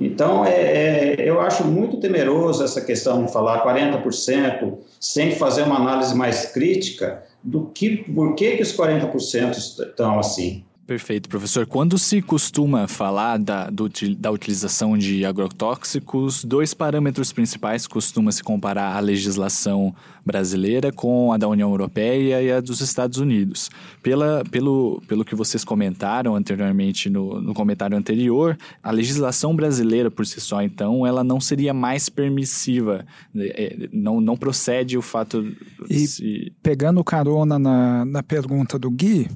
Então, 0.00 0.44
é, 0.44 0.50
é, 0.50 1.14
eu 1.18 1.40
acho 1.40 1.64
muito 1.64 1.98
temeroso 1.98 2.64
essa 2.64 2.80
questão 2.80 3.24
de 3.24 3.32
falar 3.32 3.62
40% 3.64 4.78
sem 4.98 5.32
fazer 5.32 5.62
uma 5.62 5.76
análise 5.76 6.14
mais 6.14 6.46
crítica 6.46 7.22
do 7.42 7.66
que, 7.66 7.98
por 7.98 8.34
que, 8.34 8.56
que 8.56 8.62
os 8.62 8.74
40% 8.74 9.56
estão 9.56 10.18
assim. 10.18 10.64
Perfeito, 10.90 11.28
professor. 11.28 11.66
Quando 11.66 11.96
se 11.96 12.20
costuma 12.20 12.88
falar 12.88 13.38
da, 13.38 13.70
do, 13.70 13.88
da 14.18 14.28
utilização 14.28 14.98
de 14.98 15.24
agrotóxicos, 15.24 16.44
dois 16.44 16.74
parâmetros 16.74 17.32
principais 17.32 17.86
costumam 17.86 18.32
se 18.32 18.42
comparar 18.42 18.96
a 18.96 18.98
legislação 18.98 19.94
brasileira 20.26 20.90
com 20.90 21.32
a 21.32 21.36
da 21.36 21.46
União 21.46 21.70
Europeia 21.70 22.42
e 22.42 22.50
a 22.50 22.60
dos 22.60 22.80
Estados 22.80 23.18
Unidos. 23.18 23.70
Pela, 24.02 24.42
pelo, 24.50 25.00
pelo 25.06 25.24
que 25.24 25.36
vocês 25.36 25.62
comentaram 25.62 26.34
anteriormente 26.34 27.08
no, 27.08 27.40
no 27.40 27.54
comentário 27.54 27.96
anterior, 27.96 28.58
a 28.82 28.90
legislação 28.90 29.54
brasileira 29.54 30.10
por 30.10 30.26
si 30.26 30.40
só, 30.40 30.60
então, 30.60 31.06
ela 31.06 31.22
não 31.22 31.40
seria 31.40 31.72
mais 31.72 32.08
permissiva, 32.08 33.06
é, 33.36 33.88
não, 33.92 34.20
não 34.20 34.36
procede 34.36 34.98
o 34.98 35.02
fato... 35.02 35.54
E 35.88 36.06
se... 36.08 36.52
pegando 36.60 37.04
carona 37.04 37.60
na, 37.60 38.04
na 38.04 38.22
pergunta 38.24 38.76
do 38.76 38.90
Gui, 38.90 39.28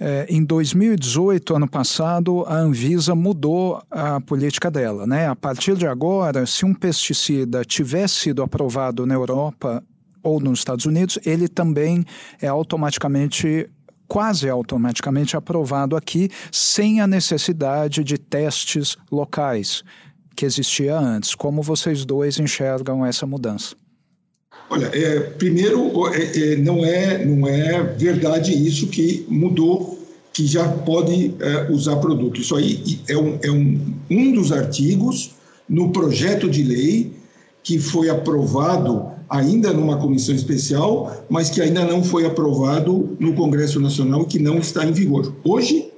é, 0.00 0.26
em 0.28 0.44
2018, 1.02 1.56
ano 1.56 1.68
passado, 1.68 2.44
a 2.46 2.56
Anvisa 2.56 3.14
mudou 3.14 3.82
a 3.90 4.20
política 4.20 4.70
dela. 4.70 5.04
Né? 5.06 5.26
A 5.26 5.34
partir 5.34 5.76
de 5.76 5.86
agora, 5.86 6.46
se 6.46 6.64
um 6.64 6.72
pesticida 6.72 7.64
tivesse 7.64 8.14
sido 8.14 8.42
aprovado 8.42 9.04
na 9.04 9.14
Europa 9.14 9.82
ou 10.22 10.38
nos 10.38 10.60
Estados 10.60 10.86
Unidos, 10.86 11.18
ele 11.26 11.48
também 11.48 12.04
é 12.40 12.46
automaticamente 12.46 13.68
quase 14.06 14.48
automaticamente 14.48 15.36
aprovado 15.36 15.96
aqui, 15.96 16.30
sem 16.52 17.00
a 17.00 17.06
necessidade 17.06 18.04
de 18.04 18.18
testes 18.18 18.96
locais 19.10 19.82
que 20.36 20.44
existia 20.44 20.96
antes. 20.96 21.34
Como 21.34 21.62
vocês 21.62 22.04
dois 22.04 22.38
enxergam 22.38 23.04
essa 23.04 23.26
mudança? 23.26 23.74
Olha, 24.68 24.90
é, 24.92 25.20
primeiro, 25.20 25.90
é, 26.14 26.52
é, 26.52 26.56
não, 26.56 26.84
é, 26.84 27.24
não 27.24 27.48
é 27.48 27.82
verdade 27.82 28.52
isso 28.52 28.86
que 28.88 29.26
mudou, 29.28 30.01
que 30.32 30.46
já 30.46 30.66
pode 30.68 31.34
é, 31.40 31.70
usar 31.70 31.96
produto. 31.96 32.40
Isso 32.40 32.56
aí 32.56 33.00
é, 33.08 33.16
um, 33.16 33.38
é 33.42 33.50
um, 33.50 33.94
um 34.10 34.32
dos 34.32 34.50
artigos 34.50 35.32
no 35.68 35.90
projeto 35.90 36.48
de 36.48 36.62
lei 36.62 37.12
que 37.62 37.78
foi 37.78 38.08
aprovado 38.08 39.12
ainda 39.28 39.72
numa 39.72 39.96
comissão 39.98 40.34
especial, 40.34 41.24
mas 41.28 41.48
que 41.48 41.60
ainda 41.60 41.84
não 41.84 42.02
foi 42.02 42.26
aprovado 42.26 43.16
no 43.18 43.34
Congresso 43.34 43.80
Nacional, 43.80 44.24
que 44.24 44.38
não 44.38 44.58
está 44.58 44.84
em 44.84 44.92
vigor. 44.92 45.34
Hoje, 45.44 45.90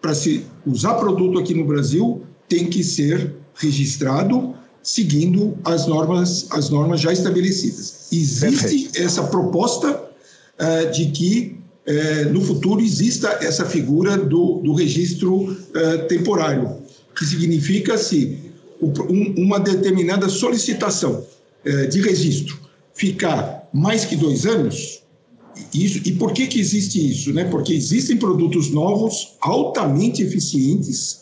para 0.00 0.14
se 0.14 0.44
usar 0.66 0.94
produto 0.94 1.38
aqui 1.38 1.54
no 1.54 1.64
Brasil, 1.64 2.22
tem 2.48 2.66
que 2.66 2.82
ser 2.84 3.34
registrado 3.54 4.54
seguindo 4.82 5.56
as 5.64 5.86
normas, 5.86 6.48
as 6.50 6.68
normas 6.68 7.00
já 7.00 7.12
estabelecidas. 7.12 8.08
Existe 8.12 8.60
Perfeito. 8.60 9.02
essa 9.02 9.22
proposta 9.24 9.90
uh, 10.58 10.90
de 10.92 11.06
que 11.06 11.56
uh, 11.86 12.32
no 12.32 12.40
futuro 12.40 12.80
exista 12.80 13.38
essa 13.40 13.64
figura 13.64 14.16
do, 14.16 14.60
do 14.62 14.74
registro 14.74 15.34
uh, 15.34 16.08
temporário, 16.08 16.78
que 17.16 17.24
significa 17.24 17.98
se 17.98 18.38
um, 18.80 19.34
uma 19.36 19.60
determinada 19.60 20.28
solicitação 20.28 21.24
de 21.90 22.00
registro 22.00 22.58
ficar 22.92 23.68
mais 23.72 24.04
que 24.04 24.16
dois 24.16 24.46
anos, 24.46 25.02
isso, 25.72 26.00
e 26.04 26.12
por 26.12 26.32
que, 26.32 26.48
que 26.48 26.58
existe 26.58 27.10
isso? 27.10 27.32
Né? 27.32 27.44
Porque 27.44 27.72
existem 27.72 28.16
produtos 28.16 28.70
novos 28.70 29.34
altamente 29.40 30.22
eficientes 30.22 31.21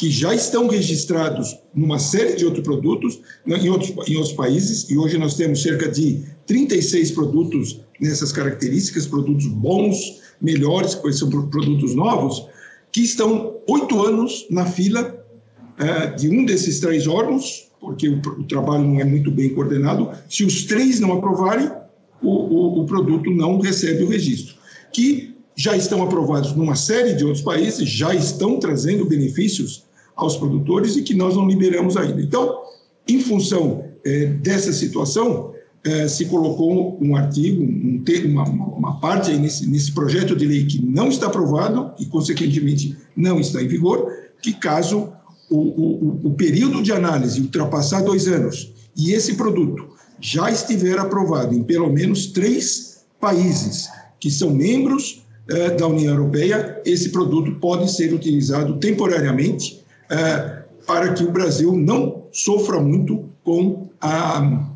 que 0.00 0.10
já 0.10 0.34
estão 0.34 0.66
registrados 0.66 1.58
numa 1.74 1.98
série 1.98 2.34
de 2.34 2.46
outros 2.46 2.64
produtos 2.64 3.20
né, 3.44 3.58
em 3.58 3.68
outros, 3.68 3.90
em 4.08 4.16
outros 4.16 4.32
países, 4.32 4.88
e 4.88 4.96
hoje 4.96 5.18
nós 5.18 5.34
temos 5.34 5.62
cerca 5.62 5.90
de 5.90 6.24
36 6.46 7.10
produtos 7.10 7.82
nessas 8.00 8.32
características, 8.32 9.06
produtos 9.06 9.46
bons, 9.48 10.22
melhores, 10.40 10.94
pois 10.94 11.18
são 11.18 11.28
produtos 11.28 11.94
novos, 11.94 12.46
que 12.90 13.02
estão 13.02 13.58
oito 13.68 14.02
anos 14.02 14.46
na 14.48 14.64
fila 14.64 15.22
é, 15.78 16.06
de 16.06 16.30
um 16.30 16.46
desses 16.46 16.80
três 16.80 17.06
órgãos, 17.06 17.70
porque 17.78 18.08
o, 18.08 18.22
o, 18.38 18.44
trabalho 18.44 18.84
não 18.84 19.00
é 19.00 19.04
muito 19.04 19.30
bem 19.30 19.50
coordenado. 19.50 20.12
Se 20.30 20.44
os 20.44 20.64
três 20.64 20.98
não 20.98 21.12
aprovarem, 21.12 21.70
o, 22.22 22.30
o, 22.30 22.80
o 22.80 22.86
produto 22.86 23.30
não 23.30 23.58
recebe 23.58 24.02
o 24.02 24.08
registro. 24.08 24.54
Que 24.94 25.36
já 25.54 25.76
estão 25.76 26.02
aprovados 26.02 26.56
numa 26.56 26.74
série 26.74 27.12
de 27.12 27.22
outros 27.22 27.44
países, 27.44 27.86
já 27.86 28.14
estão 28.14 28.58
trazendo 28.58 29.04
benefícios 29.04 29.89
aos 30.24 30.36
produtores 30.36 30.96
e 30.96 31.02
que 31.02 31.14
nós 31.14 31.36
não 31.36 31.48
liberamos 31.48 31.96
ainda. 31.96 32.20
Então, 32.20 32.60
em 33.08 33.20
função 33.20 33.84
é, 34.04 34.26
dessa 34.26 34.72
situação, 34.72 35.52
é, 35.82 36.06
se 36.08 36.26
colocou 36.26 36.98
um 37.00 37.16
artigo, 37.16 37.62
um, 37.62 38.02
uma, 38.26 38.44
uma, 38.44 39.00
parte 39.00 39.32
nesse, 39.32 39.68
nesse 39.68 39.92
projeto 39.92 40.36
de 40.36 40.46
lei 40.46 40.66
que 40.66 40.84
não 40.84 41.08
está 41.08 41.26
aprovado 41.26 41.92
e, 41.98 42.04
consequentemente, 42.06 42.96
não 43.16 43.40
está 43.40 43.62
em 43.62 43.68
vigor, 43.68 44.12
que 44.42 44.52
caso 44.52 45.12
o, 45.50 45.58
o, 45.58 46.20
o 46.24 46.34
período 46.34 46.82
de 46.82 46.92
análise 46.92 47.40
ultrapassar 47.40 48.02
dois 48.02 48.28
anos 48.28 48.72
e 48.96 49.12
esse 49.12 49.34
produto 49.34 49.88
já 50.20 50.50
estiver 50.50 50.98
aprovado 50.98 51.54
em 51.54 51.62
pelo 51.62 51.90
menos 51.90 52.26
três 52.26 53.04
países 53.18 53.88
que 54.18 54.30
são 54.30 54.50
membros 54.50 55.24
eh, 55.48 55.70
da 55.70 55.86
União 55.86 56.14
Europeia, 56.14 56.80
esse 56.84 57.08
produto 57.08 57.52
pode 57.58 57.90
ser 57.90 58.12
utilizado 58.12 58.78
temporariamente 58.78 59.82
é, 60.10 60.64
para 60.86 61.12
que 61.12 61.22
o 61.22 61.30
Brasil 61.30 61.72
não 61.76 62.24
sofra 62.32 62.80
muito 62.80 63.24
com 63.44 63.88
a, 64.00 64.66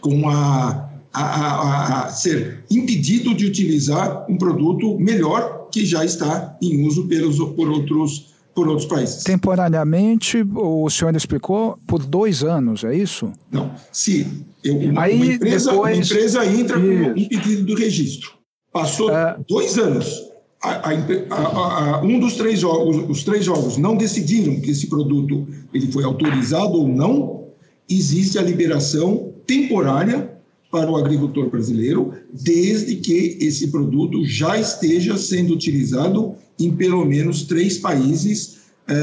com 0.00 0.28
a, 0.28 0.90
a, 1.12 2.06
a, 2.06 2.08
ser 2.10 2.64
impedido 2.70 3.34
de 3.34 3.46
utilizar 3.46 4.26
um 4.30 4.36
produto 4.36 4.98
melhor 4.98 5.68
que 5.70 5.84
já 5.84 6.04
está 6.04 6.56
em 6.60 6.86
uso 6.86 7.06
pelos, 7.06 7.38
por 7.38 7.68
outros 7.68 8.34
por 8.54 8.68
outros 8.68 8.86
países. 8.86 9.24
Temporariamente, 9.24 10.46
o 10.54 10.88
senhor 10.88 11.14
explicou, 11.16 11.76
por 11.88 12.04
dois 12.06 12.44
anos, 12.44 12.84
é 12.84 12.94
isso? 12.94 13.32
Não. 13.50 13.74
Se 13.90 14.26
eu, 14.62 14.78
uma, 14.78 15.02
Aí, 15.02 15.16
uma, 15.16 15.26
empresa, 15.26 15.70
depois... 15.72 15.98
uma 15.98 16.04
empresa 16.04 16.46
entra 16.46 16.78
isso. 16.78 16.86
com 16.86 17.20
um 17.20 17.28
pedido 17.28 17.64
de 17.64 17.74
registro, 17.74 18.30
passou 18.72 19.10
é... 19.10 19.36
dois 19.48 19.76
anos, 19.76 20.22
a, 20.64 20.90
a, 21.30 21.96
a, 21.96 22.02
um 22.02 22.18
dos 22.18 22.36
três 22.36 22.60
jogos, 22.60 23.04
os 23.08 23.22
três 23.22 23.44
jogos 23.44 23.76
não 23.76 23.96
decidiram 23.96 24.60
que 24.60 24.70
esse 24.70 24.86
produto 24.86 25.46
ele 25.72 25.92
foi 25.92 26.04
autorizado 26.04 26.74
ou 26.74 26.88
não, 26.88 27.48
existe 27.88 28.38
a 28.38 28.42
liberação 28.42 29.32
temporária 29.46 30.32
para 30.70 30.90
o 30.90 30.96
agricultor 30.96 31.50
brasileiro, 31.50 32.14
desde 32.32 32.96
que 32.96 33.38
esse 33.40 33.68
produto 33.68 34.24
já 34.24 34.58
esteja 34.58 35.16
sendo 35.16 35.54
utilizado 35.54 36.34
em 36.58 36.74
pelo 36.74 37.04
menos 37.04 37.42
três 37.44 37.78
países 37.78 38.64
é, 38.86 38.94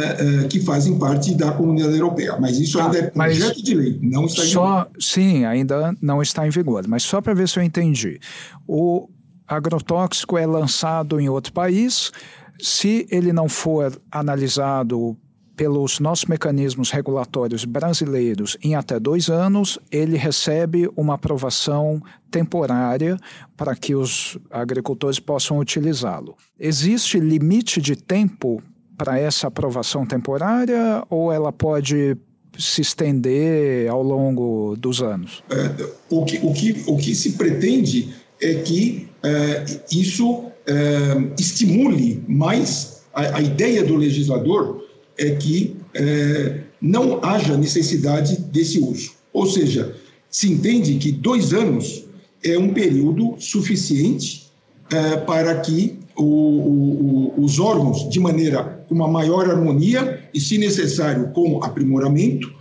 é, 0.43 0.47
que 0.47 0.60
fazem 0.60 0.97
parte 1.00 1.34
da 1.34 1.52
comunidade 1.52 1.93
europeia. 1.93 2.38
Mas 2.39 2.60
isso 2.60 2.78
tá, 2.78 2.86
ainda 2.86 2.97
é 2.97 3.10
projeto 3.10 3.63
de 3.63 3.74
lei, 3.74 4.00
não 4.02 4.26
está 4.26 4.43
em 4.43 4.47
só, 4.47 4.84
vigor. 4.84 4.91
Sim, 5.00 5.45
ainda 5.45 5.95
não 6.02 6.21
está 6.21 6.45
em 6.45 6.50
vigor. 6.50 6.86
Mas 6.88 7.04
só 7.04 7.21
para 7.21 7.34
ver 7.34 7.47
se 7.47 7.58
eu 7.58 7.63
entendi. 7.63 8.19
O, 8.67 9.08
agrotóxico 9.47 10.38
é 10.38 10.45
lançado 10.45 11.19
em 11.19 11.30
outro 11.30 11.51
país, 11.54 12.12
se 12.60 13.08
ele 13.10 13.34
não 13.34 13.49
for 13.49 13.99
analisado 14.12 15.17
pelos 15.56 15.99
nossos 15.99 16.25
mecanismos 16.25 16.89
regulatórios 16.89 17.65
brasileiros 17.65 18.58
em 18.63 18.73
até 18.73 18.99
dois 18.99 19.30
anos, 19.30 19.77
ele 19.91 20.17
recebe 20.17 20.89
uma 20.95 21.15
aprovação 21.15 22.01
temporária 22.32 23.17
para 23.56 23.75
que 23.75 23.93
os 23.93 24.38
agricultores 24.49 25.19
possam 25.19 25.60
utilizá-lo. 25.60 26.36
Existe 26.60 27.19
limite 27.19 27.82
de 27.82 27.95
tempo 27.95 28.62
para 28.97 29.19
essa 29.19 29.47
aprovação 29.47 30.06
temporária 30.06 31.04
ou 31.10 31.32
ela 31.32 31.51
pode 31.51 32.17
se 32.58 32.82
estender 32.82 33.89
ao 33.89 34.04
longo 34.04 34.75
dos 34.77 35.01
anos? 35.01 35.43
É, 35.49 35.89
o, 36.10 36.25
que, 36.25 36.38
o, 36.38 36.54
que, 36.54 36.84
o 36.88 36.97
que 36.97 37.15
se 37.15 37.34
pretende 37.34 38.13
é 38.41 38.56
que 38.56 39.08
é, 39.23 39.65
isso 39.91 40.45
é, 40.65 40.73
estimule 41.39 42.23
mais 42.27 43.01
a, 43.13 43.38
a, 43.38 43.41
ideia 43.41 43.84
do 43.84 43.95
legislador 43.95 44.84
é 45.17 45.32
que 45.32 45.75
é, 45.93 46.62
não 46.82 47.23
haja 47.23 47.56
necessidade 47.58 48.38
desse 48.41 48.80
uso. 48.80 49.12
Ou 49.32 49.45
seja, 49.45 49.95
se 50.30 50.51
entende 50.51 50.95
que 50.95 51.12
dois 51.12 51.54
anos 51.54 52.06
é 52.43 52.58
um 52.58 52.73
período 52.73 53.36
suficiente 53.38 54.49
para 55.25 55.56
que 55.62 55.99
o, 56.17 56.23
o, 56.23 57.43
os 57.43 57.60
órgãos, 57.60 58.10
de 58.10 58.19
maneira 58.19 58.84
com 58.88 58.95
uma 58.95 59.08
maior 59.08 59.49
harmonia 59.49 60.21
e, 60.34 60.39
se 60.39 60.58
necessário, 60.58 61.30
com 61.30 61.63
aprimoramento, 61.63 62.54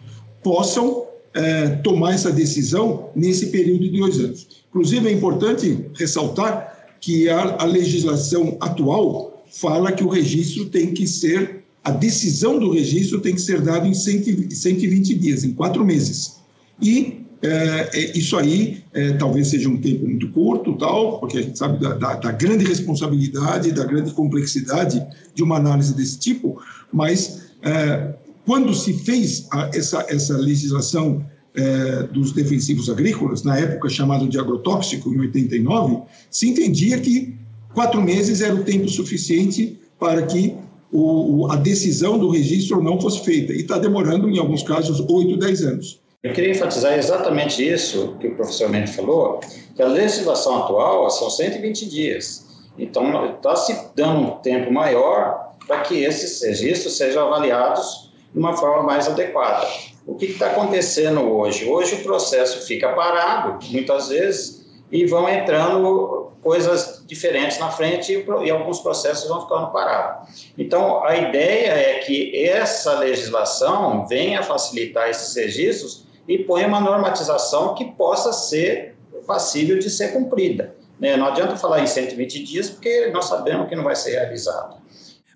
possam 0.43 1.07
é, 1.35 1.69
tomar 1.77 2.15
essa 2.15 2.33
decisão 2.33 3.11
nesse 3.15 3.47
período 3.47 3.91
de 3.91 3.99
dois 3.99 4.19
anos. 4.19 4.49
Inclusive, 4.69 5.09
é 5.09 5.13
importante 5.13 5.87
ressaltar 5.95 6.89
que 7.01 7.29
a, 7.29 7.63
a 7.63 7.65
legislação 7.65 8.57
atual 8.61 9.45
fala 9.51 9.93
que 9.93 10.05
o 10.05 10.09
registro 10.09 10.67
tem 10.67 10.93
que 10.93 11.07
ser, 11.07 11.65
a 11.83 11.91
decisão 11.91 12.59
do 12.59 12.71
registro 12.71 13.21
tem 13.21 13.35
que 13.35 13.41
ser 13.41 13.61
dada 13.61 13.87
em 13.87 13.95
120 13.95 15.15
dias, 15.15 15.45
em 15.45 15.53
quatro 15.53 15.85
meses. 15.85 16.41
E 16.81 17.21
é, 17.43 17.91
é, 17.95 18.19
isso 18.19 18.37
aí 18.37 18.85
é, 18.93 19.13
talvez 19.15 19.49
seja 19.49 19.69
um 19.69 19.79
tempo 19.79 20.05
muito 20.05 20.29
curto, 20.29 20.77
tal, 20.77 21.19
porque 21.19 21.39
a 21.39 21.43
gente 21.43 21.59
sabe 21.59 21.81
da, 21.81 21.95
da, 21.95 22.15
da, 22.17 22.33
grande 22.33 22.67
responsabilidade, 22.67 23.73
da 23.73 23.85
grande 23.85 24.13
complexidade 24.13 25.03
de 25.35 25.43
uma 25.43 25.57
análise 25.57 25.95
desse 25.95 26.19
tipo, 26.19 26.61
mas 26.93 27.51
é, 27.63 28.15
quando 28.51 28.75
se 28.75 28.93
fez 29.05 29.47
a, 29.53 29.71
essa, 29.73 30.05
essa 30.09 30.37
legislação 30.37 31.25
é, 31.55 32.03
dos 32.13 32.33
defensivos 32.33 32.91
agrícolas, 32.91 33.45
na 33.45 33.57
época 33.57 33.89
chamado 33.89 34.29
de 34.29 34.41
agrotóxico, 34.41 35.15
em 35.15 35.21
89, 35.21 36.03
se 36.29 36.49
entendia 36.49 36.99
que 36.99 37.33
quatro 37.73 38.03
meses 38.03 38.41
era 38.41 38.53
o 38.53 38.65
tempo 38.65 38.89
suficiente 38.89 39.79
para 40.01 40.23
que 40.23 40.57
o, 40.91 41.47
a 41.49 41.55
decisão 41.55 42.19
do 42.19 42.29
registro 42.29 42.83
não 42.83 43.01
fosse 43.01 43.25
feita, 43.25 43.53
e 43.53 43.59
está 43.61 43.79
demorando, 43.79 44.29
em 44.29 44.41
alguns 44.41 44.65
casos, 44.65 44.99
oito, 44.99 45.37
dez 45.37 45.63
anos. 45.63 46.01
Eu 46.21 46.33
queria 46.33 46.51
enfatizar 46.51 46.99
exatamente 46.99 47.63
isso 47.65 48.17
que 48.19 48.27
o 48.27 48.35
professor 48.35 48.69
Mendes 48.69 48.97
falou, 48.97 49.39
que 49.77 49.81
a 49.81 49.87
legislação 49.87 50.65
atual 50.65 51.09
são 51.09 51.31
120 51.31 51.89
dias. 51.89 52.47
Então, 52.77 53.33
está 53.33 53.55
se 53.55 53.79
dando 53.95 54.19
um 54.23 54.31
tempo 54.39 54.73
maior 54.73 55.55
para 55.69 55.83
que 55.83 56.03
esses 56.03 56.43
registros 56.43 56.97
sejam 56.97 57.29
avaliados 57.29 58.10
de 58.33 58.39
uma 58.39 58.57
forma 58.57 58.83
mais 58.83 59.09
adequada. 59.09 59.67
O 60.07 60.15
que 60.15 60.27
está 60.27 60.49
acontecendo 60.49 61.21
hoje? 61.21 61.69
Hoje 61.69 61.97
o 61.97 62.03
processo 62.03 62.67
fica 62.67 62.93
parado, 62.93 63.59
muitas 63.71 64.09
vezes, 64.09 64.67
e 64.91 65.07
vão 65.07 65.29
entrando 65.29 66.31
coisas 66.43 67.05
diferentes 67.07 67.59
na 67.59 67.71
frente 67.71 68.13
e, 68.13 68.47
e 68.47 68.51
alguns 68.51 68.81
processos 68.81 69.29
vão 69.29 69.43
ficando 69.43 69.71
parados. 69.71 70.53
Então, 70.57 71.05
a 71.05 71.17
ideia 71.17 71.73
é 71.73 71.99
que 71.99 72.45
essa 72.45 72.99
legislação 72.99 74.07
venha 74.07 74.43
facilitar 74.43 75.09
esses 75.09 75.35
registros 75.37 76.07
e 76.27 76.39
põe 76.39 76.65
uma 76.65 76.81
normatização 76.81 77.75
que 77.75 77.93
possa 77.93 78.33
ser 78.33 78.97
passível 79.27 79.79
de 79.79 79.91
ser 79.91 80.13
cumprida. 80.13 80.75
Né? 80.99 81.17
Não 81.17 81.27
adianta 81.27 81.57
falar 81.57 81.81
em 81.81 81.87
120 81.87 82.43
dias, 82.45 82.71
porque 82.71 83.09
nós 83.09 83.27
sabemos 83.27 83.69
que 83.69 83.77
não 83.77 83.85
vai 83.85 83.97
ser 83.97 84.13
realizado. 84.13 84.80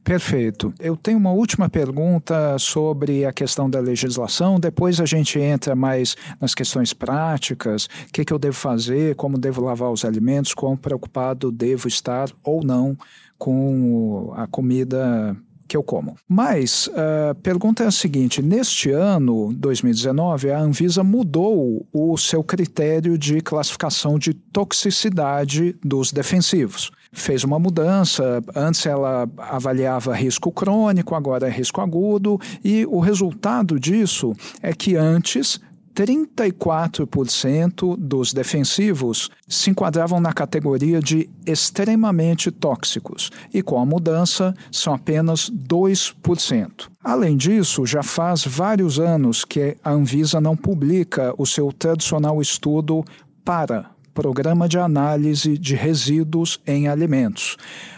Perfeito. 0.04 0.72
Eu 0.78 0.98
tenho 0.98 1.16
uma 1.16 1.32
última 1.32 1.66
pergunta 1.70 2.58
sobre 2.58 3.24
a 3.24 3.32
questão 3.32 3.70
da 3.70 3.80
legislação. 3.80 4.60
Depois 4.60 5.00
a 5.00 5.06
gente 5.06 5.40
entra 5.40 5.74
mais 5.74 6.14
nas 6.38 6.54
questões 6.54 6.92
práticas: 6.92 7.86
o 7.86 8.12
que, 8.12 8.22
que 8.22 8.32
eu 8.32 8.38
devo 8.38 8.54
fazer, 8.54 9.16
como 9.16 9.38
devo 9.38 9.62
lavar 9.62 9.90
os 9.90 10.04
alimentos, 10.04 10.52
quão 10.52 10.76
preocupado 10.76 11.50
devo 11.50 11.88
estar 11.88 12.28
ou 12.42 12.62
não 12.62 12.94
com 13.38 14.30
a 14.36 14.46
comida 14.46 15.34
que 15.66 15.76
eu 15.76 15.82
como. 15.82 16.16
Mas 16.28 16.88
a 16.90 17.32
uh, 17.32 17.34
pergunta 17.36 17.82
é 17.82 17.86
a 17.86 17.90
seguinte: 17.90 18.42
neste 18.42 18.90
ano, 18.90 19.54
2019, 19.54 20.50
a 20.50 20.58
Anvisa 20.60 21.02
mudou 21.02 21.86
o 21.92 22.16
seu 22.18 22.44
critério 22.44 23.16
de 23.16 23.40
classificação 23.40 24.18
de 24.18 24.34
toxicidade 24.34 25.76
dos 25.82 26.12
defensivos. 26.12 26.90
Fez 27.14 27.44
uma 27.44 27.58
mudança, 27.58 28.42
antes 28.54 28.84
ela 28.84 29.28
avaliava 29.38 30.14
risco 30.14 30.50
crônico, 30.50 31.14
agora 31.14 31.46
é 31.46 31.50
risco 31.50 31.80
agudo, 31.80 32.40
e 32.62 32.84
o 32.86 32.98
resultado 32.98 33.78
disso 33.78 34.34
é 34.60 34.72
que 34.72 34.96
antes 34.96 35.60
34% 35.94 37.96
dos 37.96 38.34
defensivos 38.34 39.30
se 39.46 39.70
enquadravam 39.70 40.20
na 40.20 40.32
categoria 40.32 41.00
de 41.00 41.30
extremamente 41.46 42.50
tóxicos. 42.50 43.30
E 43.52 43.62
com 43.62 43.78
a 43.78 43.86
mudança 43.86 44.52
são 44.72 44.92
apenas 44.92 45.48
2%. 45.50 46.88
Além 47.02 47.36
disso, 47.36 47.86
já 47.86 48.02
faz 48.02 48.44
vários 48.44 48.98
anos 48.98 49.44
que 49.44 49.76
a 49.84 49.92
Anvisa 49.92 50.40
não 50.40 50.56
publica 50.56 51.32
o 51.38 51.46
seu 51.46 51.72
tradicional 51.72 52.42
estudo 52.42 53.04
para 53.44 53.93
Programa 54.14 54.68
de 54.68 54.78
Análise 54.78 55.58
de 55.58 55.74
Resíduos 55.74 56.60
em 56.64 56.86
Alimentos. 56.86 57.56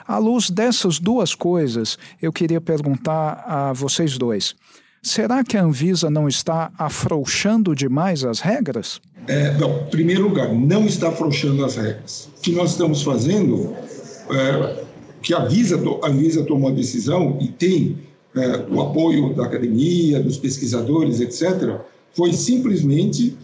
À 0.09 0.17
luz 0.17 0.49
dessas 0.49 0.99
duas 0.99 1.35
coisas, 1.35 1.99
eu 2.23 2.33
queria 2.33 2.61
perguntar 2.61 3.45
a 3.47 3.73
vocês 3.75 4.17
dois. 4.17 4.57
Será 5.03 5.45
que 5.45 5.59
a 5.59 5.63
Anvisa 5.63 6.09
não 6.09 6.27
está 6.27 6.73
afrouxando 6.79 7.75
demais 7.75 8.25
as 8.25 8.41
regras? 8.41 8.99
É, 9.29 9.53
não, 9.59 9.83
em 9.83 9.91
primeiro 9.91 10.23
lugar, 10.23 10.53
não 10.55 10.87
está 10.87 11.11
afrouxando 11.11 11.63
as 11.65 11.77
regras. 11.77 12.31
O 12.39 12.41
que 12.41 12.53
nós 12.53 12.71
estamos 12.71 13.03
fazendo, 13.03 13.77
é, 14.31 14.85
que 15.21 15.35
a 15.35 15.43
Anvisa, 15.43 15.79
a 16.03 16.09
Anvisa 16.09 16.45
tomou 16.45 16.71
a 16.71 16.73
decisão 16.73 17.37
e 17.41 17.49
tem 17.49 17.99
é, 18.35 18.65
o 18.71 18.81
apoio 18.81 19.35
da 19.35 19.45
academia, 19.45 20.23
dos 20.23 20.39
pesquisadores, 20.39 21.21
etc., 21.21 21.79
foi 22.15 22.33
simplesmente 22.33 23.37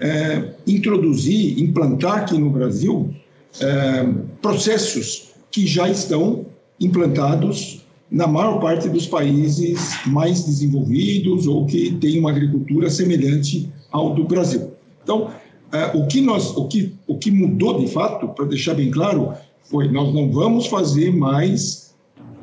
é, 0.00 0.54
introduzir, 0.66 1.60
implantar 1.60 2.18
aqui 2.18 2.38
no 2.38 2.50
Brasil 2.50 3.14
é, 3.60 4.06
processos 4.40 5.30
que 5.50 5.66
já 5.66 5.88
estão 5.88 6.46
implantados 6.80 7.82
na 8.10 8.26
maior 8.26 8.60
parte 8.60 8.88
dos 8.88 9.06
países 9.06 9.78
mais 10.06 10.44
desenvolvidos 10.44 11.46
ou 11.46 11.66
que 11.66 11.92
têm 11.96 12.18
uma 12.18 12.30
agricultura 12.30 12.88
semelhante 12.88 13.70
ao 13.90 14.14
do 14.14 14.24
Brasil. 14.24 14.72
Então, 15.02 15.30
é, 15.72 15.96
o 15.96 16.06
que 16.06 16.20
nós, 16.20 16.56
o 16.56 16.66
que, 16.66 16.94
o 17.06 17.18
que 17.18 17.30
mudou 17.30 17.78
de 17.78 17.88
fato, 17.88 18.28
para 18.28 18.46
deixar 18.46 18.74
bem 18.74 18.90
claro, 18.90 19.32
foi 19.64 19.90
nós 19.90 20.14
não 20.14 20.30
vamos 20.30 20.66
fazer 20.66 21.14
mais 21.14 21.94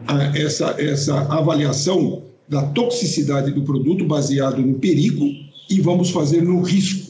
é, 0.08 0.44
essa 0.44 0.76
essa 0.80 1.22
avaliação 1.34 2.22
da 2.48 2.62
toxicidade 2.68 3.52
do 3.52 3.64
produto 3.64 4.06
baseado 4.06 4.62
no 4.62 4.76
perigo 4.76 5.26
e 5.70 5.82
vamos 5.82 6.12
fazer 6.12 6.44
no 6.44 6.62
risco. 6.62 7.05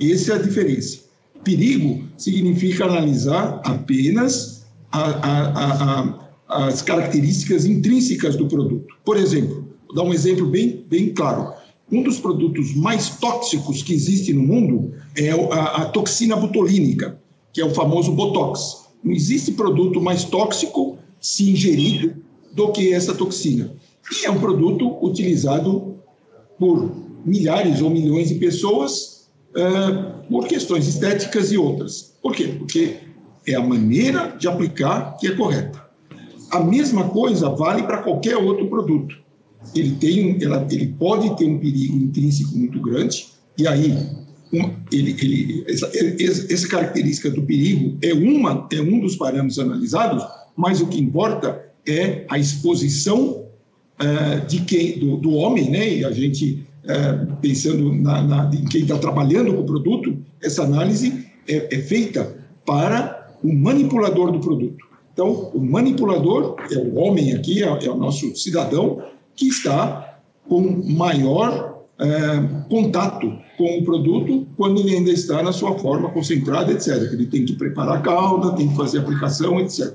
Essa 0.00 0.32
é 0.32 0.36
a 0.36 0.42
diferença. 0.42 1.00
Perigo 1.42 2.04
significa 2.16 2.84
analisar 2.84 3.60
apenas 3.64 4.64
a, 4.90 5.02
a, 5.02 6.02
a, 6.48 6.66
as 6.66 6.82
características 6.82 7.64
intrínsecas 7.64 8.36
do 8.36 8.46
produto. 8.46 8.94
Por 9.04 9.16
exemplo, 9.16 9.68
vou 9.86 9.94
dar 9.94 10.02
um 10.02 10.14
exemplo 10.14 10.46
bem, 10.46 10.84
bem 10.88 11.12
claro. 11.12 11.52
Um 11.92 12.02
dos 12.02 12.18
produtos 12.18 12.74
mais 12.74 13.10
tóxicos 13.10 13.82
que 13.82 13.92
existe 13.92 14.32
no 14.32 14.42
mundo 14.42 14.94
é 15.16 15.30
a, 15.30 15.82
a 15.82 15.84
toxina 15.86 16.34
botulínica, 16.34 17.20
que 17.52 17.60
é 17.60 17.64
o 17.64 17.74
famoso 17.74 18.12
Botox. 18.12 18.84
Não 19.02 19.12
existe 19.12 19.52
produto 19.52 20.00
mais 20.00 20.24
tóxico, 20.24 20.98
se 21.20 21.50
ingerido, 21.50 22.16
do 22.52 22.72
que 22.72 22.92
essa 22.92 23.14
toxina. 23.14 23.74
E 24.10 24.24
é 24.24 24.30
um 24.30 24.38
produto 24.38 24.98
utilizado 25.04 25.96
por 26.58 26.90
milhares 27.24 27.82
ou 27.82 27.90
milhões 27.90 28.28
de 28.28 28.36
pessoas 28.36 29.13
uh, 29.56 30.28
por 30.28 30.46
questões 30.46 30.86
estéticas 30.86 31.52
e 31.52 31.58
outras. 31.58 32.14
Por 32.22 32.34
quê? 32.34 32.54
Porque 32.58 32.96
é 33.46 33.54
a 33.54 33.62
maneira 33.62 34.36
de 34.38 34.48
aplicar 34.48 35.16
que 35.18 35.28
é 35.28 35.32
correta. 35.32 35.84
A 36.50 36.60
mesma 36.60 37.08
coisa 37.08 37.48
vale 37.50 37.82
para 37.82 37.98
qualquer 37.98 38.36
outro 38.36 38.68
produto. 38.68 39.16
Ele, 39.74 39.92
tem, 39.96 40.42
ela, 40.42 40.66
ele 40.70 40.94
pode 40.98 41.36
ter 41.36 41.46
um 41.46 41.58
perigo 41.58 41.96
intrínseco 41.96 42.56
muito 42.56 42.80
grande, 42.80 43.26
e 43.58 43.66
aí 43.66 43.92
um, 44.52 44.70
ele, 44.92 45.16
ele, 45.20 45.64
essa, 45.66 45.90
essa, 46.52 46.68
característica 46.68 47.30
do 47.30 47.42
perigo 47.42 47.96
é, 48.02 48.12
uma, 48.12 48.68
é 48.72 48.80
um 48.80 49.00
dos 49.00 49.16
parâmetros 49.16 49.58
analisados, 49.58 50.22
mas 50.56 50.80
o 50.80 50.86
que 50.86 51.00
importa 51.00 51.64
é 51.86 52.24
a 52.28 52.38
exposição 52.38 53.46
uh, 54.00 54.46
de 54.46 54.60
quem, 54.60 54.98
do, 54.98 55.16
do, 55.16 55.32
homem, 55.32 55.70
né? 55.70 55.94
e 55.96 56.04
a 56.04 56.12
gente, 56.12 56.64
uh, 56.84 57.36
pensando 57.40 57.92
na, 57.94 58.22
na, 58.22 58.50
em 58.54 58.64
quem 58.64 58.82
está 58.82 58.98
trabalhando 58.98 59.54
com 59.54 59.60
o 59.60 59.66
produto, 59.66 60.16
essa 60.42 60.62
análise 60.62 61.26
é, 61.48 61.76
é 61.76 61.78
feita 61.80 62.36
para 62.64 63.36
o 63.42 63.52
manipulador 63.52 64.32
do 64.32 64.40
produto. 64.40 64.84
Então, 65.12 65.50
o 65.54 65.60
manipulador 65.60 66.56
é 66.70 66.76
o 66.76 66.96
homem 66.96 67.34
aqui, 67.34 67.62
é, 67.62 67.66
é 67.66 67.90
o 67.90 67.96
nosso 67.96 68.34
cidadão, 68.36 69.02
que 69.36 69.46
está 69.46 70.18
com 70.48 70.60
maior 70.92 71.84
é, 71.98 72.64
contato 72.68 73.32
com 73.56 73.78
o 73.78 73.84
produto 73.84 74.46
quando 74.56 74.80
ele 74.80 74.96
ainda 74.96 75.10
está 75.10 75.42
na 75.42 75.52
sua 75.52 75.78
forma 75.78 76.10
concentrada, 76.10 76.72
etc. 76.72 76.88
Ele 77.12 77.26
tem 77.26 77.44
que 77.44 77.54
preparar 77.54 77.98
a 77.98 78.00
cauda, 78.00 78.56
tem 78.56 78.68
que 78.68 78.76
fazer 78.76 78.98
a 78.98 79.02
aplicação, 79.02 79.60
etc. 79.60 79.94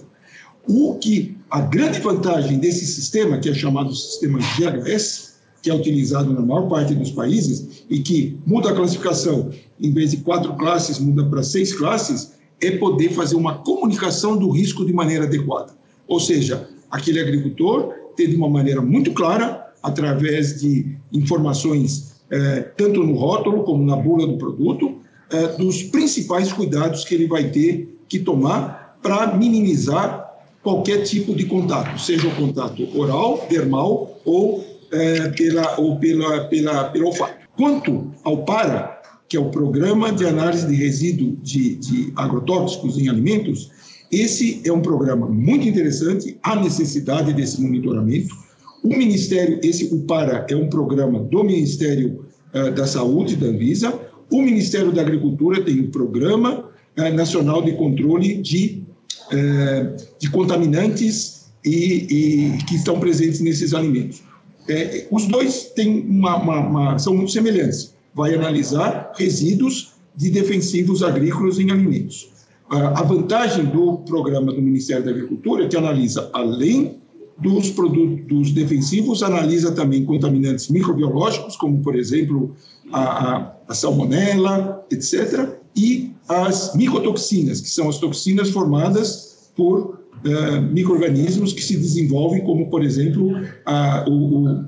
O 0.68 0.96
que 0.96 1.38
a 1.50 1.60
grande 1.62 2.00
vantagem 2.00 2.60
desse 2.60 2.86
sistema, 2.86 3.38
que 3.40 3.50
é 3.50 3.54
chamado 3.54 3.94
sistema 3.94 4.40
GHS, 4.40 5.29
que 5.62 5.70
é 5.70 5.74
utilizado 5.74 6.34
na 6.34 6.42
maior 6.42 6.68
parte 6.68 6.94
dos 6.94 7.12
países 7.12 7.84
e 7.90 8.00
que 8.00 8.38
muda 8.46 8.70
a 8.70 8.74
classificação, 8.74 9.50
em 9.80 9.92
vez 9.92 10.12
de 10.12 10.18
quatro 10.18 10.54
classes, 10.56 11.00
muda 11.00 11.24
para 11.26 11.44
seis 11.44 11.74
classes, 11.74 12.34
é 12.62 12.72
poder 12.72 13.10
fazer 13.10 13.36
uma 13.36 13.56
comunicação 13.60 14.38
do 14.38 14.50
risco 14.50 14.86
de 14.86 14.94
maneira 14.94 15.26
adequada. 15.26 15.74
Ou 16.08 16.20
seja, 16.20 16.68
aquele 16.90 17.20
agricultor 17.20 17.94
ter 18.16 18.28
de 18.28 18.36
uma 18.36 18.50
maneira 18.50 18.82
muito 18.82 19.12
clara, 19.12 19.68
através 19.82 20.60
de 20.60 20.98
informações 21.14 22.20
eh, 22.32 22.62
tanto 22.78 23.04
no 23.04 23.16
rótulo 23.16 23.64
como 23.64 23.84
na 23.84 23.96
bula 23.96 24.28
do 24.28 24.38
produto, 24.38 24.98
eh, 25.32 25.48
dos 25.58 25.84
principais 25.84 26.52
cuidados 26.52 27.04
que 27.04 27.16
ele 27.16 27.28
vai 27.28 27.50
ter 27.50 27.98
que 28.08 28.20
tomar 28.20 28.98
para 29.02 29.36
minimizar 29.36 30.30
qualquer 30.62 31.04
tipo 31.04 31.34
de 31.34 31.46
contato, 31.46 32.00
seja 32.00 32.28
o 32.28 32.36
contato 32.36 32.88
oral, 32.96 33.48
dermal 33.50 34.20
ou, 34.26 34.64
eh, 34.92 35.30
pela, 35.30 35.80
ou 35.80 36.00
pela, 36.00 36.46
pela, 36.46 36.86
pelo 36.86 37.08
olfato. 37.08 37.36
Quanto 37.56 38.12
ao 38.24 38.46
para, 38.46 39.02
que 39.28 39.38
é 39.38 39.40
o 39.40 39.50
Programa 39.50 40.12
de 40.12 40.26
Análise 40.26 40.68
de 40.68 40.76
Resíduo 40.76 41.38
de, 41.44 41.76
de 41.76 42.14
Agrotóxicos 42.16 42.98
em 42.98 43.10
Alimentos, 43.10 43.72
esse 44.12 44.62
é 44.66 44.72
um 44.72 44.82
programa 44.82 45.28
muito 45.28 45.68
interessante, 45.68 46.38
há 46.42 46.56
necessidade 46.56 47.32
desse 47.34 47.62
monitoramento. 47.62 48.36
O 48.84 48.90
Ministério, 48.90 49.60
esse 49.62 49.94
o 49.94 50.02
PARA 50.02 50.48
é 50.50 50.56
um 50.56 50.68
programa 50.68 51.20
do 51.20 51.44
Ministério 51.44 52.26
uh, 52.54 52.72
da 52.72 52.88
Saúde, 52.88 53.36
da 53.36 53.48
Anvisa. 53.48 53.94
O 54.32 54.42
Ministério 54.42 54.92
da 54.92 55.02
Agricultura 55.02 55.62
tem 55.64 55.80
o 55.82 55.90
Programa 55.90 56.66
uh, 56.98 57.14
Nacional 57.14 57.62
de 57.62 57.74
Controle 57.74 58.42
de, 58.42 58.84
uh, 59.32 59.96
de 60.18 60.30
Contaminantes 60.32 61.52
e, 61.64 62.08
e, 62.10 62.64
que 62.66 62.76
estão 62.76 63.00
presentes 63.00 63.42
nesses 63.42 63.74
alimentos. 63.74 64.24
É, 64.70 65.08
os 65.12 65.28
dois 65.28 65.72
têm 65.76 66.02
uma, 66.02 66.36
uma, 66.38 66.60
uma, 66.60 67.00
são 67.00 67.14
muito 67.14 67.32
semelhantes. 67.32 67.94
Vai 68.14 68.36
analisar 68.36 69.12
resíduos 69.16 69.94
de 70.16 70.30
defensivos 70.30 71.02
agrícolas 71.04 71.60
em 71.60 71.72
alimentos. 71.72 72.30
A 72.70 73.02
vantagem 73.02 73.66
do 73.66 73.98
programa 74.00 74.54
do 74.54 74.62
Ministério 74.62 75.04
da 75.04 75.10
Agricultura 75.10 75.66
é 75.66 75.68
que 75.68 75.76
analisa, 75.76 76.30
além 76.34 77.00
dos 77.40 77.72
produtos 77.72 78.52
defensivos, 78.52 79.24
analisa 79.24 79.72
também 79.72 80.06
contaminantes 80.06 80.70
microbiológicos, 80.70 81.56
como, 81.56 81.82
por 81.82 81.96
exemplo, 81.96 82.54
a, 82.92 83.02
a, 83.02 83.54
a 83.70 83.74
salmonela, 83.74 84.86
etc., 84.92 85.58
e 85.76 86.12
as 86.28 86.76
micotoxinas, 86.76 87.62
que 87.62 87.70
são 87.70 87.90
as 87.90 87.98
toxinas 87.98 88.50
formadas 88.50 89.50
por 89.56 89.99
uh, 90.26 90.62
micro-organismos 90.62 91.54
que 91.54 91.62
se 91.62 91.76
desenvolvem, 91.78 92.44
como, 92.44 92.70
por 92.70 92.84
exemplo, 92.84 93.32
a, 93.66 94.06
o, 94.08 94.46
o, 94.46 94.66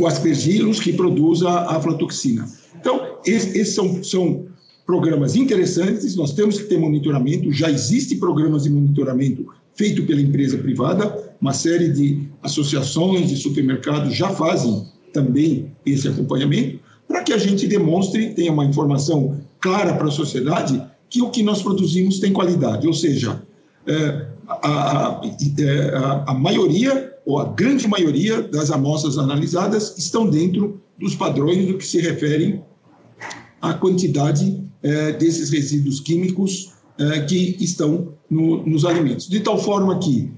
o 0.00 0.06
aspergillus, 0.06 0.80
que 0.80 0.92
produz 0.92 1.42
a 1.42 1.76
aflatoxina. 1.76 2.46
Então, 2.80 3.18
esses, 3.24 3.74
são, 3.74 4.02
são 4.02 4.46
programas 4.86 5.36
interessantes, 5.36 6.16
nós 6.16 6.32
temos 6.32 6.58
que 6.58 6.64
ter 6.64 6.78
monitoramento, 6.78 7.52
já 7.52 7.70
existem 7.70 8.18
programas 8.18 8.62
de 8.62 8.70
monitoramento 8.70 9.46
feito 9.74 10.02
pela 10.04 10.20
empresa 10.20 10.58
privada, 10.58 11.34
uma 11.40 11.52
série 11.52 11.90
de 11.90 12.28
associações 12.42 13.28
de 13.28 13.36
supermercados 13.36 14.14
já 14.14 14.30
fazem 14.30 14.86
também 15.12 15.70
esse 15.84 16.08
acompanhamento, 16.08 16.80
para 17.06 17.22
que 17.22 17.32
a 17.32 17.38
gente 17.38 17.66
demonstre, 17.66 18.30
tenha 18.34 18.52
uma 18.52 18.64
informação 18.64 19.40
clara 19.60 19.94
para 19.94 20.08
a 20.08 20.10
sociedade 20.10 20.82
que 21.08 21.22
o 21.22 21.30
que 21.30 21.42
nós 21.42 21.62
produzimos 21.62 22.18
tem 22.18 22.32
qualidade, 22.32 22.86
ou 22.86 22.92
seja, 22.92 23.42
a, 24.48 25.20
é, 25.58 25.96
a, 25.96 26.24
a 26.28 26.34
maioria 26.34 27.14
ou 27.26 27.38
a 27.38 27.44
grande 27.44 27.86
maioria 27.86 28.42
das 28.42 28.70
amostras 28.70 29.18
analisadas 29.18 29.96
estão 29.98 30.28
dentro 30.28 30.80
dos 30.98 31.14
padrões 31.14 31.66
do 31.66 31.76
que 31.76 31.86
se 31.86 32.00
refere 32.00 32.60
à 33.60 33.74
quantidade 33.74 34.62
é, 34.82 35.12
desses 35.12 35.50
resíduos 35.50 36.00
químicos 36.00 36.72
é, 36.98 37.20
que 37.20 37.56
estão 37.60 38.14
no, 38.30 38.66
nos 38.66 38.84
alimentos. 38.84 39.28
De 39.28 39.40
tal 39.40 39.58
forma 39.58 39.98
que 39.98 40.30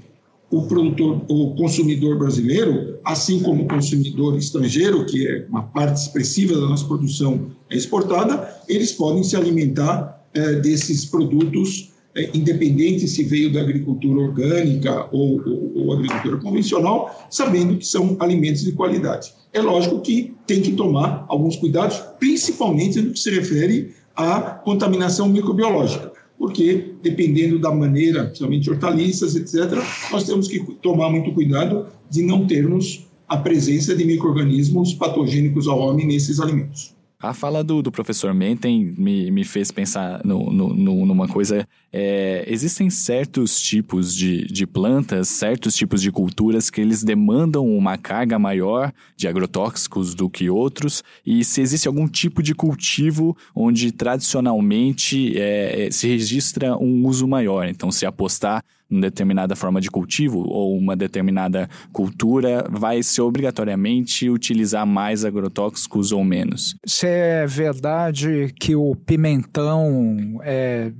o 0.51 0.62
produtor, 0.62 1.23
o 1.29 1.55
consumidor 1.55 2.18
brasileiro, 2.18 2.99
assim 3.05 3.40
como 3.40 3.62
o 3.62 3.68
consumidor 3.68 4.37
estrangeiro, 4.37 5.07
que 5.07 5.27
é 5.27 5.46
uma 5.49 5.62
parte 5.62 6.03
expressiva 6.03 6.55
da 6.55 6.66
nossa 6.66 6.85
produção 6.85 7.46
exportada, 7.70 8.53
eles 8.68 8.92
podem 8.92 9.23
se 9.23 9.37
alimentar 9.37 10.27
é, 10.35 10.55
desses 10.55 11.05
produtos, 11.05 11.90
independente 12.35 13.07
se 13.07 13.23
veio 13.23 13.53
da 13.53 13.61
agricultura 13.61 14.20
orgânica 14.20 15.09
ou, 15.12 15.40
ou, 15.46 15.73
ou, 15.77 15.92
agricultura 15.92 16.38
convencional, 16.38 17.29
sabendo 17.31 17.77
que 17.77 17.87
são 17.87 18.16
alimentos 18.18 18.62
de 18.62 18.73
qualidade. 18.73 19.33
É 19.53 19.61
lógico 19.61 20.01
que 20.01 20.35
tem 20.46 20.61
que 20.61 20.73
tomar 20.73 21.25
alguns 21.29 21.57
cuidados, 21.57 22.03
principalmente 22.18 23.01
no 23.01 23.12
que 23.12 23.20
se 23.20 23.31
refere 23.31 23.94
a 24.16 24.40
contaminação 24.40 25.29
microbiológica, 25.29 26.12
porque 26.38 26.94
dependendo 27.03 27.59
da 27.59 27.70
maneira, 27.70 28.25
principalmente 28.25 28.70
hortaliças, 28.70 29.37
etc., 29.37 29.79
nós 30.11 30.25
temos 30.25 30.49
que 30.49 30.61
tomar 30.83 31.11
muito 31.11 31.33
cuidado 31.33 31.87
de 32.09 32.23
não 32.23 32.46
termos 32.46 33.07
a 33.29 33.37
presença 33.37 33.94
de 33.94 34.05
micro-organismos 34.05 34.94
patogênicos 34.94 35.68
ao 35.68 35.79
homem 35.79 36.07
nesses 36.07 36.40
alimentos. 36.40 36.92
A 37.22 37.35
fala 37.35 37.62
do, 37.62 37.83
do 37.83 37.92
professor 37.92 38.33
Menten 38.33 38.94
me, 38.96 39.30
me 39.30 39.44
fez 39.44 39.70
pensar 39.70 40.22
no, 40.24 40.50
no, 40.50 40.74
no, 40.74 41.04
numa 41.04 41.28
coisa. 41.28 41.68
É, 41.92 42.46
existem 42.48 42.88
certos 42.88 43.61
tipos 43.61 44.14
de, 44.14 44.46
de 44.46 44.66
plantas, 44.66 45.28
certos 45.28 45.76
tipos 45.76 46.00
de 46.00 46.11
culturas 46.11 46.70
que 46.70 46.80
eles 46.80 47.04
demandam 47.04 47.66
uma 47.66 47.98
carga 47.98 48.38
maior 48.38 48.90
de 49.18 49.28
agrotóxicos 49.28 50.14
do 50.14 50.30
que 50.30 50.48
outros, 50.48 51.04
e 51.26 51.44
se 51.44 51.61
existe 51.61 51.87
algum 51.87 52.09
tipo 52.09 52.42
de 52.42 52.54
cultivo 52.54 53.37
onde 53.54 53.92
tradicionalmente 53.92 55.38
é, 55.38 55.90
se 55.92 56.09
registra 56.09 56.74
um 56.78 57.06
uso 57.06 57.28
maior. 57.28 57.68
Então, 57.68 57.92
se 57.92 58.06
apostar 58.06 58.64
determinada 58.98 59.55
forma 59.55 59.81
de 59.81 59.90
cultivo 59.90 60.40
ou 60.48 60.76
uma 60.76 60.96
determinada 60.96 61.68
cultura 61.92 62.66
vai 62.70 63.03
se 63.03 63.20
obrigatoriamente 63.20 64.29
utilizar 64.29 64.87
mais 64.87 65.24
agrotóxicos 65.24 66.11
ou 66.11 66.24
menos. 66.24 66.74
Se 66.85 67.07
é 67.07 67.46
verdade 67.46 68.53
que 68.59 68.74
o 68.74 68.96
pimentão 68.96 70.40
é, 70.42 70.92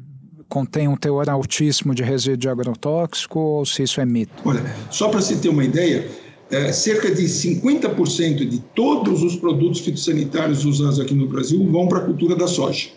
contém 0.49 0.89
um 0.89 0.97
teor 0.97 1.31
altíssimo 1.31 1.95
de 1.95 2.03
resíduo 2.03 2.37
de 2.37 2.49
agrotóxico 2.49 3.39
ou 3.39 3.65
se 3.65 3.83
isso 3.83 4.01
é 4.01 4.05
mito? 4.05 4.33
Olha, 4.45 4.63
só 4.91 5.09
para 5.09 5.23
se 5.23 5.37
ter 5.37 5.49
uma 5.49 5.65
ideia, 5.65 6.09
é, 6.51 6.73
cerca 6.73 7.15
de 7.15 7.23
50% 7.23 8.49
de 8.49 8.59
todos 8.75 9.23
os 9.23 9.37
produtos 9.37 9.81
fitossanitários 9.81 10.65
usados 10.65 10.99
aqui 10.99 11.15
no 11.15 11.29
Brasil 11.29 11.65
vão 11.71 11.89
para 11.89 11.99
a 11.99 12.05
cultura 12.05 12.35
da 12.35 12.47
soja. 12.47 12.89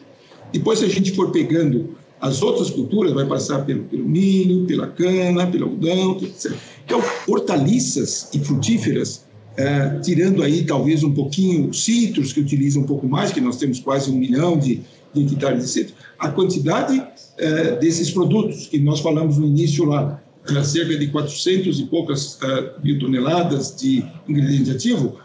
Depois, 0.51 0.79
se 0.79 0.85
a 0.85 0.89
gente 0.89 1.11
for 1.13 1.31
pegando 1.31 1.95
as 2.23 2.41
outras 2.41 2.69
culturas 2.69 3.11
vai 3.11 3.25
passar 3.25 3.65
pelo, 3.65 3.83
pelo 3.83 4.05
milho, 4.05 4.65
pela 4.65 4.87
cana, 4.87 5.45
pelo 5.45 5.65
algodão, 5.65 6.17
etc. 6.21 6.53
Então, 6.85 7.03
hortaliças 7.27 8.29
e 8.33 8.39
frutíferas, 8.39 9.25
é, 9.57 9.99
tirando 9.99 10.41
aí 10.41 10.63
talvez 10.63 11.03
um 11.03 11.13
pouquinho 11.13 11.73
citros, 11.73 12.31
que 12.31 12.39
utilizam 12.39 12.83
um 12.83 12.85
pouco 12.85 13.05
mais, 13.09 13.33
que 13.33 13.41
nós 13.41 13.57
temos 13.57 13.81
quase 13.81 14.09
um 14.09 14.15
milhão 14.15 14.57
de, 14.57 14.79
de 15.13 15.21
hectares 15.21 15.63
de 15.63 15.69
citros, 15.69 15.95
a 16.17 16.29
quantidade 16.29 17.05
é, 17.37 17.75
desses 17.75 18.09
produtos 18.09 18.67
que 18.67 18.79
nós 18.79 19.01
falamos 19.01 19.37
no 19.37 19.45
início 19.45 19.83
lá, 19.83 20.23
é, 20.47 20.63
cerca 20.63 20.97
de 20.97 21.07
400 21.07 21.77
e 21.77 21.83
poucas 21.87 22.39
é, 22.41 22.71
mil 22.81 22.99
toneladas 22.99 23.75
de 23.75 24.01
ingrediente 24.29 24.71
ativo, 24.71 25.17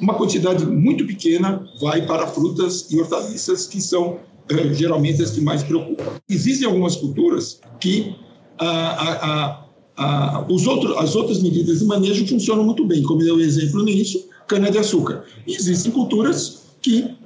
uma 0.00 0.14
quantidade 0.14 0.66
muito 0.66 1.06
pequena 1.06 1.64
vai 1.80 2.04
para 2.04 2.26
frutas 2.26 2.90
e 2.90 2.98
hortaliças 2.98 3.68
que 3.68 3.80
são 3.80 4.18
geralmente 4.72 5.22
as 5.22 5.30
que 5.30 5.40
mais 5.40 5.62
preocupam. 5.62 6.20
Existem 6.28 6.66
algumas 6.66 6.96
culturas 6.96 7.60
que 7.80 8.14
a, 8.58 8.68
a, 8.68 9.66
a, 9.96 10.46
os 10.48 10.66
outros, 10.66 10.96
as 10.98 11.14
outras 11.16 11.42
medidas 11.42 11.80
de 11.80 11.84
manejo 11.84 12.26
funcionam 12.26 12.64
muito 12.64 12.84
bem, 12.84 13.02
como 13.02 13.22
eu 13.22 13.36
dei 13.36 13.46
o 13.46 13.48
exemplo 13.48 13.82
no 13.82 13.88
início, 13.88 14.20
cana-de-açúcar. 14.46 15.24
Existem 15.46 15.92
culturas 15.92 16.64
que 16.82 17.16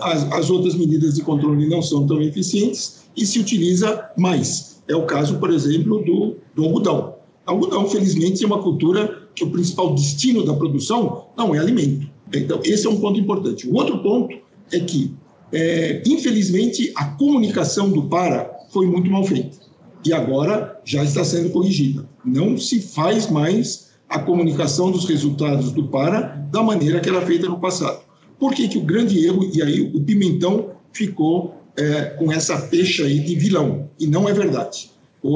as, 0.00 0.32
as 0.32 0.50
outras 0.50 0.74
medidas 0.74 1.14
de 1.14 1.22
controle 1.22 1.68
não 1.68 1.82
são 1.82 2.06
tão 2.06 2.20
eficientes 2.22 3.04
e 3.16 3.26
se 3.26 3.38
utiliza 3.38 4.10
mais. 4.16 4.82
É 4.88 4.94
o 4.94 5.06
caso, 5.06 5.38
por 5.38 5.50
exemplo, 5.50 6.02
do, 6.04 6.36
do 6.54 6.64
algodão. 6.64 7.14
Algodão, 7.46 7.88
felizmente, 7.88 8.42
é 8.42 8.46
uma 8.46 8.62
cultura 8.62 9.28
que 9.34 9.44
o 9.44 9.50
principal 9.50 9.94
destino 9.94 10.44
da 10.44 10.54
produção 10.54 11.26
não 11.36 11.54
é 11.54 11.58
alimento. 11.58 12.06
Então, 12.32 12.60
esse 12.64 12.86
é 12.86 12.90
um 12.90 13.00
ponto 13.00 13.18
importante. 13.18 13.68
O 13.68 13.74
outro 13.74 13.98
ponto 13.98 14.34
é 14.72 14.80
que 14.80 15.14
é, 15.54 16.02
infelizmente, 16.06 16.92
a 16.96 17.04
comunicação 17.04 17.90
do 17.90 18.02
para 18.08 18.50
foi 18.70 18.86
muito 18.86 19.10
mal 19.10 19.24
feita 19.24 19.56
e 20.04 20.12
agora 20.12 20.80
já 20.84 21.02
está 21.02 21.24
sendo 21.24 21.50
corrigida. 21.50 22.06
Não 22.24 22.58
se 22.58 22.80
faz 22.80 23.30
mais 23.30 23.92
a 24.08 24.18
comunicação 24.18 24.90
dos 24.90 25.06
resultados 25.08 25.72
do 25.72 25.88
para 25.88 26.46
da 26.52 26.62
maneira 26.62 27.00
que 27.00 27.08
era 27.08 27.22
feita 27.22 27.48
no 27.48 27.58
passado. 27.58 28.00
Por 28.38 28.52
que, 28.52 28.68
que 28.68 28.76
o 28.76 28.82
grande 28.82 29.24
erro, 29.24 29.48
e 29.54 29.62
aí 29.62 29.80
o 29.80 30.00
Pimentão 30.00 30.70
ficou 30.92 31.54
é, 31.76 32.02
com 32.18 32.30
essa 32.30 32.58
pecha 32.58 33.04
aí 33.04 33.20
de 33.20 33.34
vilão, 33.34 33.88
e 33.98 34.06
não 34.06 34.28
é 34.28 34.32
verdade. 34.32 34.90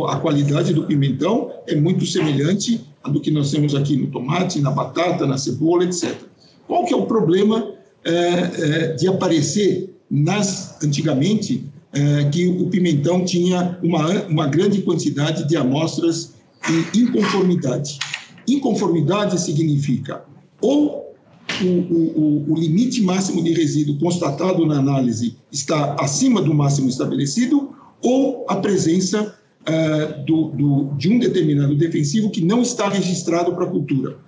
A 0.09 0.17
qualidade 0.17 0.75
do 0.75 0.85
pimentão 0.85 1.51
é 1.67 1.75
muito 1.75 2.05
semelhante 2.05 2.79
à 3.03 3.09
do 3.09 3.23
que 3.23 3.31
nós 3.31 3.51
temos 3.51 3.75
aqui 3.75 3.97
no 3.97 4.09
tomate, 4.09 4.61
na 4.61 4.71
batata, 4.71 5.27
na 5.27 5.39
cebola, 5.39 5.85
etc. 5.85 6.15
Qual 6.67 6.85
que 6.85 6.93
é 6.93 6.97
o 6.97 7.07
problema 7.07 7.73
é, 8.05 8.13
é, 8.13 8.93
de 8.93 9.09
aparecer 9.09 9.98
nas, 10.11 10.83
antigamente, 10.83 11.65
é, 11.93 12.25
que 12.25 12.47
o 12.47 12.69
pimentão 12.69 13.25
tinha 13.25 13.79
uma, 13.83 14.25
uma 14.25 14.47
grande 14.47 14.83
quantidade 14.83 15.49
de 15.49 15.57
amostras 15.57 16.35
em 16.69 17.01
inconformidade. 17.01 17.99
Inconformidade 18.47 19.41
significa 19.41 20.23
ou 20.61 21.15
o, 21.63 21.67
o, 21.67 22.53
o, 22.53 22.55
limite 22.55 23.03
máximo 23.03 23.43
de 23.43 23.53
resíduo 23.53 23.99
constatado 23.99 24.65
na 24.67 24.79
análise 24.79 25.37
está 25.51 25.97
acima 25.99 26.43
do 26.43 26.55
máximo 26.55 26.89
estabelecido, 26.89 27.71
ou 28.03 28.45
a 28.49 28.57
presença 28.57 29.35
uh, 29.63 30.25
do, 30.25 30.49
do, 30.51 30.85
de 30.97 31.09
um 31.11 31.19
determinado 31.19 31.75
defensivo 31.75 32.31
que 32.31 32.45
não 32.45 32.63
está 32.63 32.89
registrado 32.89 33.53
para 33.55 33.65
a 33.65 33.69
cultura. 33.69 34.19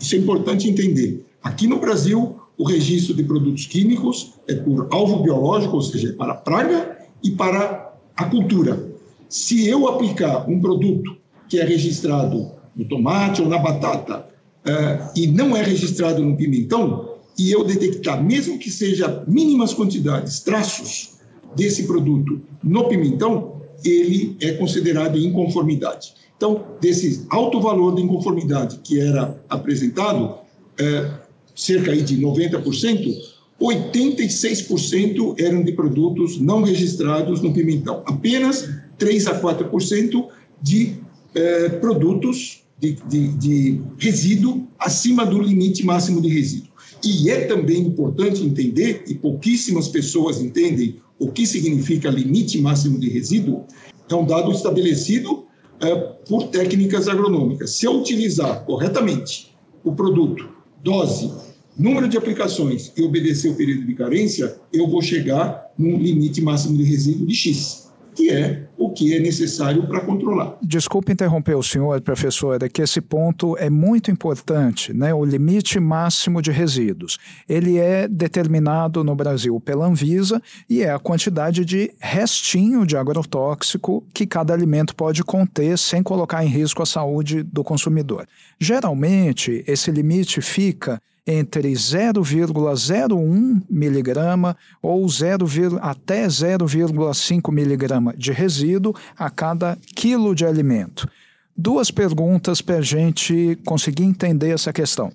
Isso 0.00 0.16
é 0.16 0.18
importante 0.18 0.68
entender. 0.68 1.24
Aqui 1.42 1.66
no 1.66 1.78
Brasil, 1.78 2.36
O 2.56 2.64
registro 2.64 3.14
de 3.14 3.24
produtos 3.24 3.66
químicos 3.66 4.34
é 4.46 4.54
por 4.54 4.88
alvo 4.90 5.22
biológico, 5.22 5.76
ou 5.76 5.82
seja, 5.82 6.12
para 6.12 6.34
praga 6.34 6.98
e 7.22 7.30
para 7.30 7.94
a 8.16 8.24
cultura. 8.26 8.92
Se 9.28 9.66
eu 9.66 9.88
aplicar 9.88 10.48
um 10.48 10.60
produto 10.60 11.16
que 11.48 11.58
é 11.58 11.64
registrado 11.64 12.50
no 12.76 12.84
tomate 12.84 13.42
ou 13.42 13.48
na 13.48 13.58
batata 13.58 14.26
uh, 14.66 15.10
e 15.16 15.26
não 15.26 15.56
é 15.56 15.62
registrado 15.62 16.22
no 16.22 16.36
pimentão, 16.36 17.12
e 17.38 17.50
eu 17.50 17.64
detectar, 17.64 18.22
mesmo 18.22 18.58
que 18.58 18.70
seja 18.70 19.24
mínimas 19.26 19.72
quantidades, 19.72 20.40
traços 20.40 21.18
desse 21.56 21.86
produto 21.86 22.40
no 22.62 22.88
pimentão, 22.88 23.62
ele 23.84 24.36
é 24.40 24.52
considerado 24.52 25.18
inconformidade. 25.18 26.14
Então, 26.36 26.64
desse 26.80 27.26
alto 27.30 27.60
valor 27.60 27.94
de 27.94 28.02
inconformidade 28.02 28.78
que 28.78 29.00
era 29.00 29.40
apresentado, 29.48 30.36
é, 30.78 31.10
cerca 31.54 31.94
de 31.94 32.18
90%, 32.18 33.14
86% 33.60 35.38
eram 35.38 35.62
de 35.62 35.72
produtos 35.72 36.40
não 36.40 36.62
registrados 36.62 37.40
no 37.40 37.52
pimentão. 37.52 38.02
Apenas 38.06 38.68
3 38.98 39.26
a 39.28 39.40
4% 39.40 40.26
de 40.60 40.96
é, 41.34 41.68
produtos 41.68 42.62
de, 42.78 42.96
de, 43.08 43.28
de 43.28 43.80
resíduo 43.98 44.66
acima 44.78 45.24
do 45.24 45.40
limite 45.40 45.84
máximo 45.84 46.20
de 46.20 46.28
resíduo. 46.28 46.72
E 47.04 47.30
é 47.30 47.46
também 47.46 47.80
importante 47.80 48.42
entender, 48.42 49.04
e 49.06 49.14
pouquíssimas 49.14 49.88
pessoas 49.88 50.40
entendem 50.40 51.00
o 51.18 51.30
que 51.30 51.46
significa 51.46 52.10
limite 52.10 52.60
máximo 52.60 52.98
de 52.98 53.08
resíduo, 53.08 53.64
é 54.08 54.14
um 54.14 54.26
dado 54.26 54.50
estabelecido 54.50 55.44
é, 55.80 55.94
por 56.28 56.48
técnicas 56.48 57.08
agronômicas. 57.08 57.70
Se 57.70 57.86
eu 57.86 57.98
utilizar 57.98 58.64
corretamente 58.64 59.54
o 59.84 59.92
produto, 59.92 60.48
dose, 60.82 61.30
número 61.78 62.08
de 62.08 62.18
aplicações 62.18 62.92
e 62.96 63.02
obedecer 63.02 63.50
o 63.50 63.54
período 63.54 63.86
de 63.86 63.94
carência, 63.94 64.56
eu 64.72 64.88
vou 64.88 65.00
chegar 65.00 65.72
num 65.78 65.96
limite 65.96 66.40
máximo 66.40 66.76
de 66.76 66.82
resíduo 66.82 67.26
de 67.26 67.34
X, 67.34 67.81
que 68.14 68.30
é 68.30 68.68
o 68.76 68.90
que 68.90 69.14
é 69.14 69.20
necessário 69.20 69.86
para 69.86 70.00
controlar. 70.00 70.56
Desculpe 70.62 71.12
interromper 71.12 71.54
o 71.54 71.62
senhor, 71.62 72.00
professor, 72.00 72.62
é 72.62 72.68
que 72.68 72.82
esse 72.82 73.00
ponto 73.00 73.56
é 73.58 73.70
muito 73.70 74.10
importante, 74.10 74.92
né? 74.92 75.14
O 75.14 75.24
limite 75.24 75.78
máximo 75.78 76.42
de 76.42 76.50
resíduos. 76.50 77.18
Ele 77.48 77.78
é 77.78 78.08
determinado 78.08 79.04
no 79.04 79.14
Brasil 79.14 79.58
pela 79.60 79.86
Anvisa 79.86 80.42
e 80.68 80.82
é 80.82 80.90
a 80.90 80.98
quantidade 80.98 81.64
de 81.64 81.92
restinho 82.00 82.84
de 82.84 82.96
agrotóxico 82.96 84.04
que 84.12 84.26
cada 84.26 84.52
alimento 84.52 84.94
pode 84.94 85.22
conter 85.22 85.78
sem 85.78 86.02
colocar 86.02 86.44
em 86.44 86.48
risco 86.48 86.82
a 86.82 86.86
saúde 86.86 87.42
do 87.42 87.62
consumidor. 87.62 88.26
Geralmente, 88.58 89.64
esse 89.66 89.90
limite 89.90 90.40
fica 90.40 91.00
entre 91.26 91.72
0,01 91.72 93.62
miligrama 93.70 94.56
ou 94.82 95.08
0, 95.08 95.46
até 95.80 96.26
0,5 96.26 97.52
miligrama 97.52 98.14
de 98.16 98.32
resíduo 98.32 98.94
a 99.16 99.30
cada 99.30 99.76
quilo 99.94 100.34
de 100.34 100.44
alimento. 100.44 101.08
Duas 101.56 101.90
perguntas 101.90 102.60
para 102.60 102.78
a 102.78 102.82
gente 102.82 103.58
conseguir 103.64 104.04
entender 104.04 104.50
essa 104.50 104.72
questão. 104.72 105.12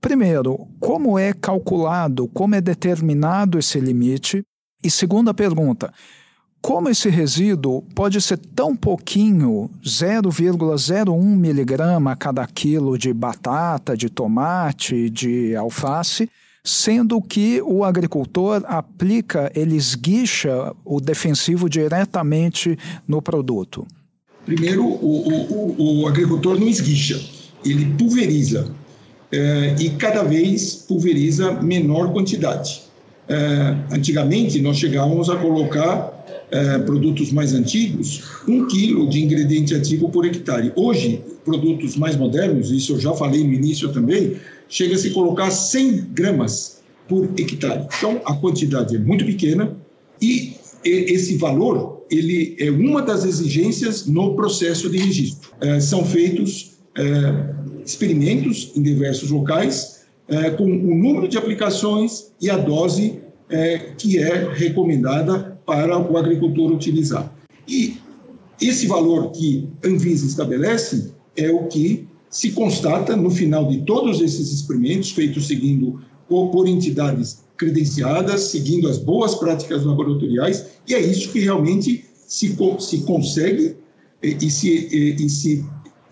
Primeiro, 0.00 0.68
como 0.78 1.18
é 1.18 1.32
calculado, 1.32 2.28
como 2.28 2.54
é 2.54 2.60
determinado 2.60 3.58
esse 3.58 3.80
limite? 3.80 4.42
E 4.84 4.90
segunda 4.90 5.32
pergunta, 5.32 5.92
como 6.66 6.88
esse 6.88 7.08
resíduo 7.08 7.80
pode 7.94 8.20
ser 8.20 8.38
tão 8.38 8.74
pouquinho, 8.74 9.70
0,01 9.84 11.16
miligrama 11.22 12.10
a 12.10 12.16
cada 12.16 12.44
quilo 12.44 12.98
de 12.98 13.12
batata, 13.12 13.96
de 13.96 14.10
tomate, 14.10 15.08
de 15.08 15.54
alface, 15.54 16.28
sendo 16.64 17.22
que 17.22 17.62
o 17.62 17.84
agricultor 17.84 18.64
aplica, 18.66 19.48
ele 19.54 19.76
esguicha 19.76 20.74
o 20.84 21.00
defensivo 21.00 21.70
diretamente 21.70 22.76
no 23.06 23.22
produto? 23.22 23.86
Primeiro, 24.44 24.84
o, 24.84 25.76
o, 25.78 26.00
o 26.02 26.08
agricultor 26.08 26.58
não 26.58 26.66
esguicha, 26.66 27.24
ele 27.64 27.94
pulveriza. 27.96 28.72
É, 29.30 29.76
e 29.78 29.90
cada 29.90 30.24
vez 30.24 30.74
pulveriza 30.74 31.62
menor 31.62 32.12
quantidade. 32.12 32.82
É, 33.28 33.76
antigamente, 33.92 34.60
nós 34.60 34.76
chegávamos 34.78 35.30
a 35.30 35.36
colocar 35.36 36.15
é, 36.50 36.78
produtos 36.78 37.32
mais 37.32 37.52
antigos, 37.52 38.22
um 38.46 38.66
quilo 38.66 39.08
de 39.08 39.22
ingrediente 39.22 39.74
ativo 39.74 40.08
por 40.08 40.24
hectare. 40.24 40.72
Hoje, 40.76 41.20
produtos 41.44 41.96
mais 41.96 42.16
modernos, 42.16 42.70
isso 42.70 42.92
eu 42.92 43.00
já 43.00 43.12
falei 43.14 43.42
no 43.42 43.52
início 43.52 43.92
também, 43.92 44.36
chega 44.68 44.94
a 44.94 44.98
se 44.98 45.10
colocar 45.10 45.50
100 45.50 46.08
gramas 46.12 46.82
por 47.08 47.28
hectare. 47.36 47.86
Então, 47.98 48.20
a 48.24 48.34
quantidade 48.34 48.96
é 48.96 48.98
muito 48.98 49.24
pequena 49.24 49.76
e 50.20 50.54
esse 50.84 51.36
valor 51.36 52.04
ele 52.08 52.56
é 52.60 52.70
uma 52.70 53.02
das 53.02 53.24
exigências 53.24 54.06
no 54.06 54.36
processo 54.36 54.88
de 54.88 54.98
registro. 54.98 55.50
É, 55.60 55.80
são 55.80 56.04
feitos 56.04 56.76
é, 56.96 57.04
experimentos 57.84 58.70
em 58.76 58.82
diversos 58.82 59.30
locais 59.30 59.96
com 60.58 60.64
o 60.64 60.94
número 60.96 61.28
de 61.28 61.38
aplicações 61.38 62.32
e 62.40 62.50
a 62.50 62.56
dose 62.56 63.20
que 63.96 64.18
é 64.18 64.52
recomendada 64.54 65.55
para 65.66 65.98
o 65.98 66.16
agricultor 66.16 66.70
utilizar. 66.70 67.32
E 67.68 67.98
esse 68.60 68.86
valor 68.86 69.32
que 69.32 69.68
a 69.84 69.88
Anvisa 69.88 70.26
estabelece 70.26 71.12
é 71.36 71.50
o 71.50 71.64
que 71.64 72.06
se 72.30 72.52
constata 72.52 73.16
no 73.16 73.30
final 73.30 73.68
de 73.68 73.82
todos 73.82 74.20
esses 74.20 74.52
experimentos 74.52 75.10
feitos 75.10 75.46
seguindo 75.46 76.00
por 76.28 76.66
entidades 76.66 77.44
credenciadas, 77.56 78.42
seguindo 78.42 78.88
as 78.88 78.98
boas 78.98 79.34
práticas 79.34 79.84
laboratoriais, 79.84 80.66
e 80.86 80.94
é 80.94 81.00
isso 81.00 81.30
que 81.30 81.40
realmente 81.40 82.04
se, 82.26 82.56
se 82.78 82.98
consegue 83.02 83.76
e 84.22 84.50
se, 84.50 84.68
e 84.70 85.28
se 85.28 85.64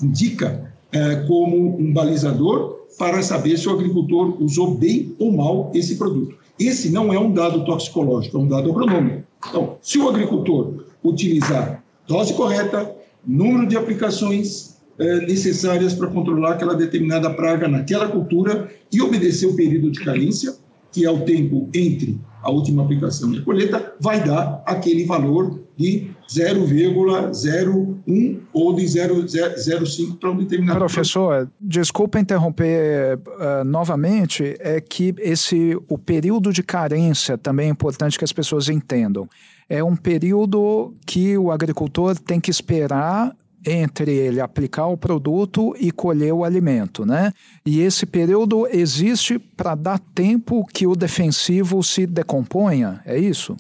indica 0.03 0.73
é, 0.93 1.17
como 1.27 1.77
um 1.77 1.93
balizador 1.93 2.87
para 2.97 3.23
saber 3.23 3.59
se 3.59 3.69
o 3.69 3.73
agricultor 3.73 4.40
usou 4.40 4.75
bem 4.75 5.14
ou 5.19 5.33
mal 5.33 5.71
esse 5.75 5.97
produto. 5.97 6.37
Esse 6.59 6.90
não 6.90 7.12
é 7.12 7.19
um 7.19 7.33
dado 7.33 7.64
toxicológico, 7.64 8.37
é 8.37 8.40
um 8.40 8.47
dado 8.47 8.71
agronômico. 8.71 9.25
Então, 9.48 9.76
se 9.80 9.98
o 9.98 10.09
agricultor 10.09 10.85
utilizar 11.02 11.83
dose 12.07 12.35
correta, 12.35 12.94
número 13.26 13.66
de 13.66 13.76
aplicações 13.76 14.76
eh, 14.98 15.26
necessárias 15.26 15.94
para 15.94 16.09
controlar 16.09 16.52
aquela 16.52 16.74
determinada 16.74 17.30
praga 17.30 17.66
naquela 17.66 18.09
cultura 18.09 18.70
e 18.92 19.00
obedecer 19.00 19.46
o 19.46 19.57
período 19.57 19.90
de 19.90 20.00
carência, 20.04 20.54
que 20.92 21.04
é 21.04 21.11
o 21.11 21.24
tempo 21.24 21.68
entre 21.74 22.20
a 22.42 22.50
última 22.50 22.85
aplicação 22.85 23.35
e 23.35 23.38
a 23.38 23.42
colheita, 23.42 23.94
vai 23.98 24.22
dar 24.24 24.62
aquele 24.66 25.04
valor 25.04 25.63
de 25.76 26.10
0,01 26.28 28.40
ou 28.52 28.74
de 28.74 28.84
0,05 28.84 30.18
para 30.18 30.30
um 30.30 30.37
determinado. 30.37 30.78
Professor, 30.78 31.50
desculpa 31.60 32.20
interromper 32.20 33.18
uh, 33.18 33.64
novamente, 33.64 34.56
é 34.60 34.80
que 34.80 35.14
esse 35.18 35.76
o 35.88 35.98
período 35.98 36.52
de 36.52 36.62
carência 36.62 37.37
também 37.37 37.68
é 37.68 37.70
importante 37.70 38.18
que 38.18 38.24
as 38.24 38.32
pessoas 38.32 38.68
entendam. 38.68 39.28
É 39.68 39.82
um 39.82 39.96
período 39.96 40.94
que 41.06 41.37
o 41.37 41.50
agricultor 41.50 42.16
tem 42.18 42.38
que 42.38 42.50
esperar 42.50 43.34
entre 43.66 44.12
ele 44.12 44.40
aplicar 44.40 44.87
o 44.87 44.96
produto 44.96 45.74
e 45.80 45.90
colher 45.90 46.32
o 46.32 46.44
alimento, 46.44 47.06
né? 47.06 47.32
E 47.64 47.80
esse 47.80 48.04
período 48.04 48.66
existe 48.66 49.38
para 49.38 49.74
dar 49.74 49.98
tempo 49.98 50.66
que 50.66 50.87
o 50.87 50.94
defensivo 50.94 51.82
se 51.82 52.06
decomponha, 52.06 53.00
é 53.06 53.18
isso? 53.18 53.56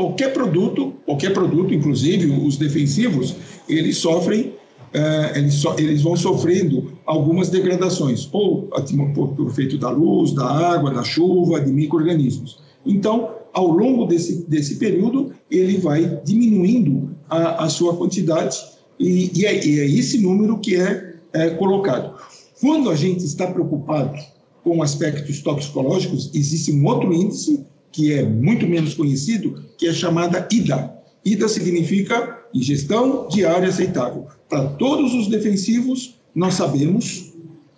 Qualquer 0.00 0.32
produto, 0.32 0.94
qualquer 1.04 1.34
produto, 1.34 1.74
inclusive 1.74 2.30
os 2.30 2.56
defensivos, 2.56 3.36
eles 3.68 3.98
sofrem, 3.98 4.54
é, 4.94 5.38
eles, 5.38 5.52
so, 5.52 5.74
eles 5.76 6.00
vão 6.00 6.16
sofrendo 6.16 6.92
algumas 7.04 7.50
degradações, 7.50 8.26
ou 8.32 8.70
por, 9.14 9.28
por 9.34 9.46
efeito 9.48 9.76
da 9.76 9.90
luz, 9.90 10.32
da 10.32 10.46
água, 10.46 10.90
da 10.90 11.02
chuva, 11.02 11.60
de 11.60 11.70
micro-organismos. 11.70 12.60
Então, 12.86 13.28
ao 13.52 13.66
longo 13.66 14.06
desse, 14.06 14.46
desse 14.48 14.76
período, 14.76 15.34
ele 15.50 15.76
vai 15.76 16.18
diminuindo 16.24 17.10
a, 17.28 17.64
a 17.64 17.68
sua 17.68 17.94
quantidade 17.94 18.56
e, 18.98 19.30
e, 19.38 19.44
é, 19.44 19.66
e, 19.66 19.80
é, 19.80 19.84
esse 19.84 20.16
número 20.16 20.56
que 20.60 20.76
é, 20.76 21.16
é 21.34 21.50
colocado. 21.50 22.14
Quando 22.58 22.88
a 22.88 22.96
gente 22.96 23.22
está 23.22 23.48
preocupado 23.48 24.18
com 24.64 24.82
aspectos 24.82 25.42
toxicológicos, 25.42 26.30
existe 26.32 26.72
um 26.72 26.86
outro 26.86 27.12
índice 27.12 27.66
que 27.92 28.12
é 28.12 28.22
muito 28.22 28.66
menos 28.66 28.94
conhecido, 28.94 29.64
que 29.76 29.86
é 29.86 29.92
chamada 29.92 30.46
IDA. 30.50 30.94
IDA 31.24 31.48
significa 31.48 32.38
ingestão 32.54 33.28
diária 33.28 33.68
aceitável. 33.68 34.26
Para 34.48 34.66
todos 34.70 35.14
os 35.14 35.28
defensivos, 35.28 36.16
nós 36.34 36.54
sabemos 36.54 37.32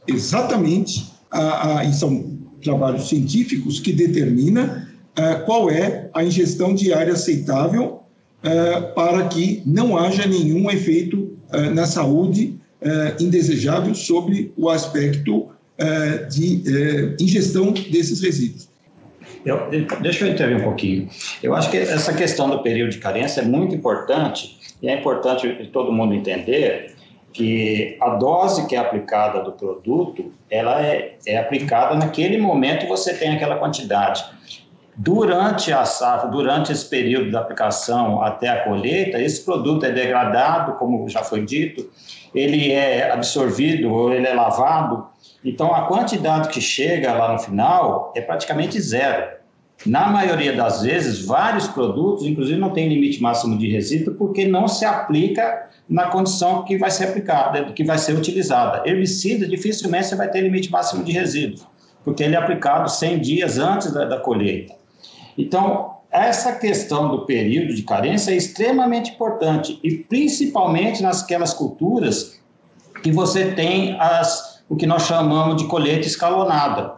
exatamente, 0.06 1.10
a, 1.30 1.78
a, 1.78 1.84
e 1.84 1.92
são 1.92 2.38
trabalhos 2.62 3.08
científicos 3.08 3.80
que 3.80 3.92
determina 3.92 4.88
uh, 5.18 5.44
qual 5.44 5.70
é 5.70 6.10
a 6.14 6.24
ingestão 6.24 6.74
diária 6.74 7.12
aceitável 7.12 8.00
para 8.96 9.28
que 9.28 9.62
não 9.64 9.96
haja 9.96 10.26
nenhum 10.26 10.68
efeito 10.68 11.30
na 11.72 11.86
saúde 11.86 12.58
indesejável 13.20 13.94
sobre 13.94 14.52
o 14.56 14.68
aspecto 14.68 15.46
de 16.28 16.60
ingestão 17.20 17.70
desses 17.70 18.20
resíduos. 18.20 18.68
Eu, 19.44 19.68
deixa 20.00 20.26
eu 20.26 20.32
intervir 20.32 20.58
um 20.58 20.64
pouquinho. 20.64 21.08
Eu 21.42 21.54
acho 21.54 21.70
que 21.70 21.76
essa 21.76 22.12
questão 22.14 22.48
do 22.48 22.62
período 22.62 22.90
de 22.90 22.98
carência 22.98 23.40
é 23.40 23.44
muito 23.44 23.74
importante 23.74 24.58
e 24.80 24.88
é 24.88 24.94
importante 24.94 25.68
todo 25.72 25.92
mundo 25.92 26.14
entender 26.14 26.94
que 27.32 27.96
a 28.00 28.10
dose 28.10 28.66
que 28.66 28.76
é 28.76 28.78
aplicada 28.78 29.42
do 29.42 29.52
produto, 29.52 30.32
ela 30.50 30.84
é, 30.84 31.16
é 31.26 31.38
aplicada 31.38 31.94
naquele 31.94 32.36
momento 32.36 32.86
você 32.86 33.14
tem 33.14 33.34
aquela 33.34 33.56
quantidade. 33.56 34.24
Durante 34.94 35.72
a 35.72 35.86
safra, 35.86 36.28
durante 36.28 36.70
esse 36.70 36.88
período 36.88 37.30
da 37.30 37.40
aplicação 37.40 38.22
até 38.22 38.48
a 38.48 38.64
colheita, 38.64 39.18
esse 39.18 39.42
produto 39.42 39.86
é 39.86 39.90
degradado, 39.90 40.74
como 40.74 41.08
já 41.08 41.24
foi 41.24 41.46
dito, 41.46 41.90
ele 42.34 42.70
é 42.70 43.10
absorvido 43.10 43.90
ou 43.90 44.12
ele 44.12 44.26
é 44.26 44.34
lavado. 44.34 45.06
Então, 45.44 45.74
a 45.74 45.86
quantidade 45.86 46.48
que 46.48 46.60
chega 46.60 47.12
lá 47.12 47.32
no 47.32 47.38
final 47.38 48.12
é 48.14 48.20
praticamente 48.20 48.80
zero. 48.80 49.42
Na 49.84 50.06
maioria 50.06 50.54
das 50.54 50.82
vezes, 50.82 51.24
vários 51.24 51.66
produtos, 51.66 52.24
inclusive, 52.24 52.58
não 52.58 52.70
tem 52.70 52.88
limite 52.88 53.20
máximo 53.20 53.58
de 53.58 53.68
resíduo 53.68 54.14
porque 54.14 54.46
não 54.46 54.68
se 54.68 54.84
aplica 54.84 55.68
na 55.88 56.06
condição 56.06 56.64
que 56.64 56.78
vai 56.78 56.90
ser 56.90 57.08
aplicada, 57.08 57.64
que 57.72 57.82
vai 57.82 57.98
ser 57.98 58.14
utilizada. 58.14 58.88
Herbicida, 58.88 59.46
dificilmente 59.46 60.06
você 60.06 60.16
vai 60.16 60.30
ter 60.30 60.40
limite 60.40 60.70
máximo 60.70 61.02
de 61.02 61.12
resíduo, 61.12 61.66
porque 62.04 62.22
ele 62.22 62.36
é 62.36 62.38
aplicado 62.38 62.88
100 62.88 63.20
dias 63.20 63.58
antes 63.58 63.92
da, 63.92 64.04
da 64.04 64.18
colheita. 64.18 64.74
Então, 65.36 65.96
essa 66.10 66.52
questão 66.52 67.08
do 67.08 67.26
período 67.26 67.74
de 67.74 67.82
carência 67.82 68.32
é 68.32 68.36
extremamente 68.36 69.12
importante, 69.12 69.80
e 69.82 69.96
principalmente 69.96 71.02
nasquelas 71.02 71.52
culturas 71.52 72.40
que 73.02 73.10
você 73.10 73.52
tem 73.52 73.96
as, 73.98 74.51
o 74.72 74.76
que 74.76 74.86
nós 74.86 75.02
chamamos 75.02 75.58
de 75.58 75.68
colheita 75.68 76.06
escalonada, 76.06 76.94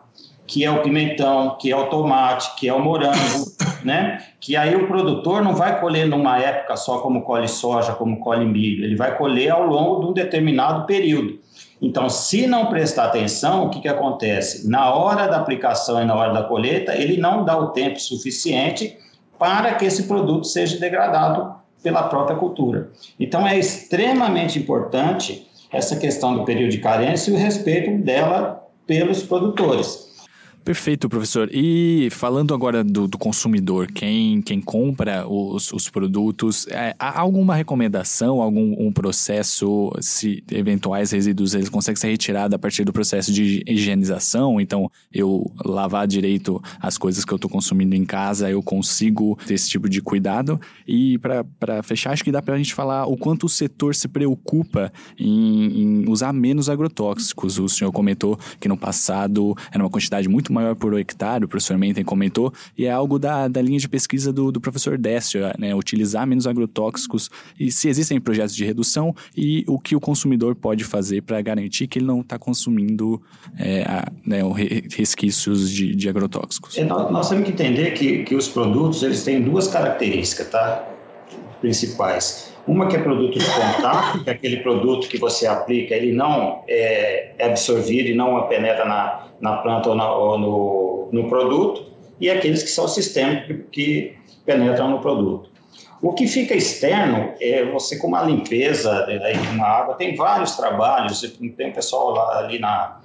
que 0.46 0.64
é 0.64 0.70
o 0.70 0.80
pimentão, 0.80 1.58
que 1.60 1.72
é 1.72 1.76
o 1.76 1.86
tomate, 1.86 2.54
que 2.54 2.68
é 2.68 2.72
o 2.72 2.78
morango, 2.78 3.46
né? 3.82 4.22
Que 4.38 4.56
aí 4.56 4.76
o 4.76 4.86
produtor 4.86 5.42
não 5.42 5.56
vai 5.56 5.80
colher 5.80 6.06
numa 6.06 6.38
época 6.38 6.76
só 6.76 6.98
como 6.98 7.22
colhe 7.22 7.48
soja, 7.48 7.92
como 7.92 8.20
colhe 8.20 8.46
milho, 8.46 8.84
ele 8.84 8.94
vai 8.94 9.18
colher 9.18 9.50
ao 9.50 9.66
longo 9.66 10.02
de 10.02 10.06
um 10.06 10.12
determinado 10.12 10.86
período. 10.86 11.40
Então, 11.82 12.08
se 12.08 12.46
não 12.46 12.66
prestar 12.66 13.06
atenção, 13.06 13.66
o 13.66 13.70
que, 13.70 13.80
que 13.80 13.88
acontece? 13.88 14.70
Na 14.70 14.94
hora 14.94 15.26
da 15.26 15.38
aplicação 15.38 16.00
e 16.00 16.04
na 16.04 16.14
hora 16.14 16.32
da 16.32 16.44
colheita, 16.44 16.94
ele 16.94 17.16
não 17.16 17.44
dá 17.44 17.58
o 17.58 17.70
tempo 17.70 17.98
suficiente 17.98 18.96
para 19.36 19.74
que 19.74 19.84
esse 19.84 20.04
produto 20.04 20.46
seja 20.46 20.78
degradado 20.78 21.56
pela 21.82 22.04
própria 22.04 22.36
cultura. 22.36 22.92
Então, 23.18 23.44
é 23.44 23.58
extremamente 23.58 24.60
importante 24.60 25.43
essa 25.74 25.96
questão 25.96 26.36
do 26.36 26.44
período 26.44 26.70
de 26.70 26.78
carência 26.78 27.30
e 27.30 27.34
o 27.34 27.36
respeito 27.36 28.02
dela 28.02 28.64
pelos 28.86 29.22
produtores. 29.22 30.13
Perfeito, 30.64 31.10
professor. 31.10 31.50
E 31.52 32.08
falando 32.10 32.54
agora 32.54 32.82
do, 32.82 33.06
do 33.06 33.18
consumidor, 33.18 33.86
quem, 33.86 34.40
quem 34.40 34.62
compra 34.62 35.28
os, 35.28 35.70
os 35.70 35.90
produtos, 35.90 36.66
é, 36.68 36.96
há 36.98 37.20
alguma 37.20 37.54
recomendação, 37.54 38.40
algum 38.40 38.74
um 38.78 38.90
processo, 38.90 39.92
se 40.00 40.42
eventuais 40.50 41.10
resíduos 41.10 41.52
eles 41.54 41.68
conseguem 41.68 42.00
ser 42.00 42.08
retirados 42.08 42.54
a 42.54 42.58
partir 42.58 42.82
do 42.82 42.94
processo 42.94 43.30
de 43.30 43.62
higienização? 43.66 44.58
Então, 44.58 44.90
eu 45.12 45.52
lavar 45.62 46.06
direito 46.06 46.62
as 46.80 46.96
coisas 46.96 47.26
que 47.26 47.32
eu 47.34 47.36
estou 47.36 47.50
consumindo 47.50 47.94
em 47.94 48.06
casa, 48.06 48.48
eu 48.48 48.62
consigo 48.62 49.38
ter 49.46 49.52
esse 49.52 49.68
tipo 49.68 49.86
de 49.86 50.00
cuidado. 50.00 50.58
E 50.88 51.18
para 51.18 51.82
fechar, 51.82 52.12
acho 52.12 52.24
que 52.24 52.32
dá 52.32 52.40
para 52.40 52.54
a 52.54 52.58
gente 52.58 52.72
falar 52.72 53.04
o 53.04 53.18
quanto 53.18 53.44
o 53.44 53.50
setor 53.50 53.94
se 53.94 54.08
preocupa 54.08 54.90
em, 55.18 55.82
em 55.82 56.08
usar 56.08 56.32
menos 56.32 56.70
agrotóxicos. 56.70 57.58
O 57.58 57.68
senhor 57.68 57.92
comentou 57.92 58.38
que 58.58 58.66
no 58.66 58.78
passado 58.78 59.54
era 59.70 59.84
uma 59.84 59.90
quantidade 59.90 60.26
muito 60.26 60.53
maior 60.54 60.74
por 60.74 60.98
hectare, 60.98 61.44
o 61.44 61.48
professor 61.48 61.76
Menten 61.76 62.04
comentou, 62.04 62.52
e 62.78 62.86
é 62.86 62.90
algo 62.90 63.18
da, 63.18 63.48
da 63.48 63.60
linha 63.60 63.78
de 63.78 63.88
pesquisa 63.88 64.32
do, 64.32 64.50
do 64.50 64.60
professor 64.60 64.96
Décio, 64.96 65.40
né? 65.58 65.74
Utilizar 65.74 66.26
menos 66.26 66.46
agrotóxicos 66.46 67.30
e 67.58 67.70
se 67.70 67.88
existem 67.88 68.20
projetos 68.20 68.54
de 68.54 68.64
redução 68.64 69.14
e 69.36 69.64
o 69.66 69.78
que 69.78 69.96
o 69.96 70.00
consumidor 70.00 70.54
pode 70.54 70.84
fazer 70.84 71.22
para 71.22 71.40
garantir 71.42 71.86
que 71.86 71.98
ele 71.98 72.06
não 72.06 72.20
está 72.20 72.38
consumindo 72.38 73.20
é, 73.58 73.82
a, 73.82 74.10
né, 74.24 74.40
resquícios 74.96 75.70
de, 75.70 75.94
de 75.94 76.08
agrotóxicos. 76.08 76.76
É, 76.78 76.84
nós, 76.84 77.10
nós, 77.10 77.28
temos 77.28 77.44
que 77.44 77.52
entender 77.52 77.92
que, 77.92 78.22
que 78.22 78.34
os 78.34 78.48
produtos 78.48 79.02
eles 79.02 79.24
têm 79.24 79.42
duas 79.42 79.68
características, 79.68 80.50
tá? 80.50 80.88
Principais. 81.60 82.52
Uma 82.66 82.88
que 82.88 82.96
é 82.96 82.98
produto 82.98 83.38
de 83.38 83.44
contato, 83.44 84.24
que 84.24 84.30
é 84.30 84.32
aquele 84.32 84.58
produto 84.58 85.08
que 85.08 85.18
você 85.18 85.46
aplica, 85.46 85.94
ele 85.94 86.12
não 86.12 86.62
é, 86.66 87.32
é 87.38 87.46
absorvido 87.46 88.08
e 88.08 88.14
não 88.14 88.40
penetra 88.48 88.86
na, 88.86 89.28
na 89.44 89.58
planta 89.58 89.90
ou, 89.90 89.94
na, 89.94 90.10
ou 90.10 90.38
no, 90.38 91.08
no, 91.12 91.28
produto, 91.28 91.84
e 92.18 92.30
aqueles 92.30 92.62
que 92.62 92.70
são 92.70 92.88
sistemas 92.88 93.44
que, 93.44 93.54
que 93.70 94.16
penetram 94.46 94.88
no 94.88 95.00
produto. 95.00 95.50
O 96.00 96.14
que 96.14 96.26
fica 96.26 96.54
externo 96.54 97.34
é 97.38 97.62
você 97.66 97.98
com 97.98 98.06
uma 98.06 98.22
limpeza 98.22 99.04
aí, 99.04 99.36
uma 99.52 99.66
água, 99.66 99.96
tem 99.96 100.16
vários 100.16 100.56
trabalhos, 100.56 101.20
tem 101.20 101.68
um 101.68 101.72
pessoal 101.72 102.12
lá, 102.12 102.38
ali 102.38 102.58
na, 102.58 103.00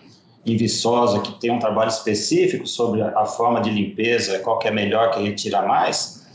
em 0.46 0.56
Viçosa 0.56 1.20
que 1.20 1.38
tem 1.42 1.52
um 1.52 1.60
trabalho 1.60 1.90
específico 1.90 2.66
sobre 2.66 3.02
a 3.02 3.26
forma 3.26 3.60
de 3.60 3.70
limpeza, 3.70 4.40
qual 4.40 4.60
que 4.60 4.70
é 4.70 4.72
melhor 4.72 5.12
que 5.12 5.22
retira 5.22 5.62
mais, 5.62 6.26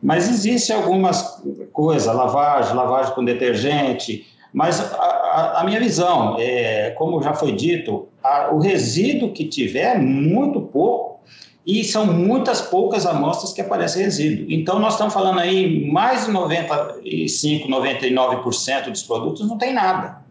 mas 0.00 0.28
existe 0.28 0.72
algumas 0.72 1.42
coisas, 1.72 2.14
lavagem, 2.14 2.76
lavagem 2.76 3.12
com 3.12 3.24
detergente, 3.24 4.24
mas 4.52 4.80
a, 4.80 4.96
a, 4.96 5.60
a 5.60 5.64
minha 5.64 5.78
visão, 5.78 6.36
é, 6.38 6.90
como 6.90 7.22
já 7.22 7.34
foi 7.34 7.52
dito, 7.52 8.08
a, 8.22 8.50
o 8.52 8.58
resíduo 8.58 9.32
que 9.32 9.44
tiver 9.44 9.96
é 9.96 9.98
muito 9.98 10.60
pouco 10.60 11.20
e 11.66 11.84
são 11.84 12.06
muitas 12.06 12.62
poucas 12.62 13.04
amostras 13.04 13.52
que 13.52 13.60
aparece 13.60 14.02
resíduo. 14.02 14.46
Então, 14.48 14.78
nós 14.78 14.94
estamos 14.94 15.12
falando 15.12 15.38
aí, 15.38 15.86
mais 15.90 16.24
de 16.24 16.32
95, 16.32 17.68
99% 17.68 18.90
dos 18.90 19.02
produtos 19.02 19.46
não 19.46 19.58
tem 19.58 19.74
nada. 19.74 20.22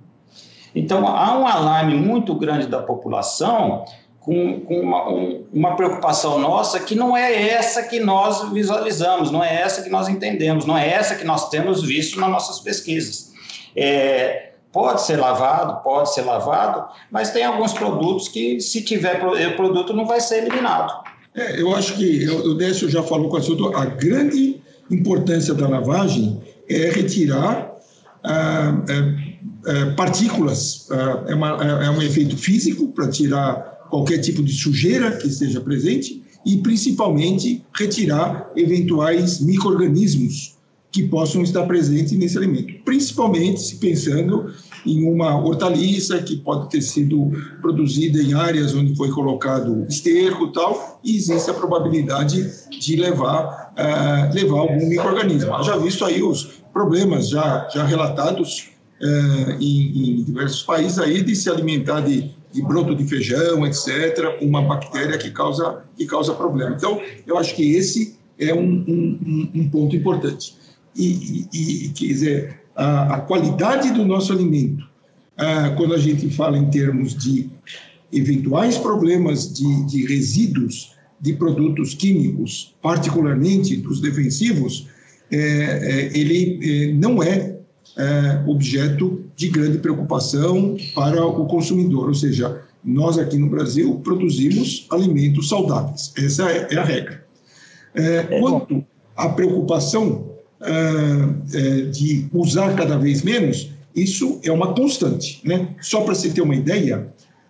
Então, 0.73 1.07
há 1.07 1.37
um 1.37 1.45
alarme 1.45 1.95
muito 1.95 2.33
grande 2.33 2.67
da 2.67 2.81
população 2.81 3.85
com, 4.19 4.61
com 4.61 4.81
uma, 4.81 5.09
um, 5.09 5.45
uma, 5.53 5.75
preocupação 5.75 6.37
nossa 6.39 6.79
que 6.79 6.95
não 6.95 7.15
é 7.15 7.49
essa 7.49 7.83
que 7.83 7.99
nós 7.99 8.51
visualizamos, 8.51 9.31
não 9.31 9.43
é 9.43 9.61
essa 9.61 9.81
que 9.81 9.89
nós 9.89 10.09
entendemos, 10.09 10.65
não 10.65 10.77
é 10.77 10.89
essa 10.89 11.15
que 11.15 11.23
nós 11.23 11.49
temos 11.49 11.81
visto 11.81 12.19
nas 12.19 12.29
nossas 12.29 12.59
pesquisas. 12.59 13.31
É, 13.75 14.51
pode 14.71 15.01
ser 15.01 15.17
lavado, 15.17 15.81
pode 15.83 16.13
ser 16.13 16.21
lavado, 16.21 16.87
mas 17.11 17.31
tem 17.31 17.43
alguns 17.43 17.73
produtos 17.73 18.27
que, 18.27 18.59
se 18.59 18.81
tiver 18.81 19.21
o 19.23 19.55
produto, 19.55 19.93
não 19.93 20.05
vai 20.05 20.19
ser 20.19 20.37
eliminado. 20.37 20.93
É, 21.33 21.61
eu 21.61 21.75
acho 21.75 21.95
que 21.95 22.27
o 22.29 22.53
Décio 22.55 22.89
já 22.89 23.03
falou 23.03 23.29
com 23.29 23.35
o 23.35 23.39
assunto, 23.39 23.75
a 23.75 23.85
grande 23.85 24.61
importância 24.89 25.53
da 25.53 25.67
lavagem 25.67 26.41
é 26.69 26.89
retirar 26.89 27.75
ah, 28.23 28.83
é, 28.89 29.71
é, 29.71 29.85
partículas, 29.91 30.87
ah, 30.91 31.23
é, 31.27 31.35
uma, 31.35 31.57
é, 31.63 31.85
é 31.85 31.89
um 31.89 32.01
efeito 32.01 32.35
físico 32.35 32.87
para 32.89 33.07
tirar 33.09 33.87
qualquer 33.89 34.17
tipo 34.17 34.43
de 34.43 34.51
sujeira 34.51 35.11
que 35.11 35.27
esteja 35.27 35.61
presente 35.61 36.23
e, 36.45 36.57
principalmente, 36.57 37.63
retirar 37.73 38.51
eventuais 38.55 39.39
micro-organismos 39.39 40.56
que 40.91 41.03
possam 41.07 41.41
estar 41.41 41.65
presentes 41.65 42.13
nesse 42.13 42.37
alimento, 42.37 42.73
principalmente 42.83 43.61
se 43.61 43.75
pensando 43.75 44.51
em 44.85 45.03
uma 45.03 45.37
hortaliça 45.37 46.17
que 46.19 46.37
pode 46.37 46.69
ter 46.69 46.81
sido 46.81 47.31
produzida 47.61 48.21
em 48.21 48.33
áreas 48.33 48.73
onde 48.73 48.95
foi 48.95 49.09
colocado 49.09 49.85
esterco 49.87 50.51
tal, 50.51 50.99
e 51.03 51.15
existe 51.15 51.49
a 51.51 51.53
probabilidade 51.53 52.49
de 52.69 52.95
levar, 52.95 53.73
uh, 53.77 54.33
levar 54.33 54.59
algum 54.59 54.87
microorganismo. 54.87 55.63
Já 55.63 55.77
visto 55.77 56.05
aí 56.05 56.23
os 56.23 56.61
problemas 56.71 57.29
já, 57.29 57.67
já 57.73 57.85
relatados 57.85 58.69
uh, 59.01 59.51
em, 59.59 60.19
em 60.19 60.23
diversos 60.23 60.63
países 60.63 60.99
aí 60.99 61.21
de 61.21 61.35
se 61.35 61.49
alimentar 61.49 62.01
de 62.01 62.37
de 62.51 62.61
broto 62.61 62.95
de 62.95 63.03
feijão, 63.03 63.65
etc., 63.67 64.37
uma 64.41 64.61
bactéria 64.61 65.17
que 65.17 65.29
causa, 65.31 65.83
que 65.95 66.05
causa 66.05 66.33
problema. 66.33 66.75
Então, 66.75 66.99
eu 67.25 67.37
acho 67.37 67.55
que 67.55 67.75
esse 67.75 68.17
é 68.39 68.53
um, 68.53 68.83
um, 68.87 69.51
um 69.53 69.69
ponto 69.69 69.95
importante. 69.95 70.56
E, 70.97 71.47
e, 71.53 71.85
e, 71.85 71.89
quer 71.89 72.05
dizer, 72.05 72.59
a, 72.75 73.15
a, 73.15 73.19
qualidade 73.21 73.91
do 73.91 74.03
nosso 74.03 74.33
alimento, 74.33 74.87
ah, 75.37 75.73
quando 75.77 75.93
a 75.93 75.97
gente 75.97 76.29
fala 76.31 76.57
em 76.57 76.69
termos 76.69 77.15
de 77.15 77.49
eventuais 78.11 78.77
problemas 78.77 79.53
de, 79.53 79.85
de 79.85 80.05
resíduos 80.05 80.95
de 81.19 81.33
produtos 81.33 81.93
químicos, 81.93 82.75
particularmente 82.81 83.75
dos 83.77 83.99
defensivos, 83.99 84.87
é, 85.31 85.37
é, 85.37 86.17
ele 86.17 86.59
é, 86.63 86.93
não 86.93 87.21
é 87.21 87.57
é, 87.97 88.43
objeto 88.45 89.25
de 89.35 89.49
grande 89.49 89.79
preocupação 89.79 90.77
para 90.93 91.25
o 91.25 91.45
consumidor, 91.47 92.07
ou 92.07 92.13
seja, 92.13 92.61
nós 92.83 93.17
aqui 93.17 93.37
no 93.37 93.49
Brasil 93.49 93.99
produzimos 94.03 94.87
alimentos 94.91 95.49
saudáveis, 95.49 96.13
essa 96.17 96.49
é, 96.51 96.67
é 96.71 96.77
a 96.77 96.83
regra. 96.83 97.25
É, 97.95 98.39
quanto 98.39 98.85
à 99.15 99.29
preocupação 99.29 100.36
é, 100.61 101.57
é, 101.57 101.81
de 101.85 102.27
usar 102.33 102.75
cada 102.75 102.97
vez 102.97 103.21
menos, 103.21 103.71
isso 103.95 104.39
é 104.43 104.51
uma 104.51 104.73
constante. 104.73 105.39
Né? 105.43 105.75
Só 105.81 106.01
para 106.01 106.15
se 106.15 106.31
ter 106.31 106.41
uma 106.41 106.55
ideia, 106.55 107.07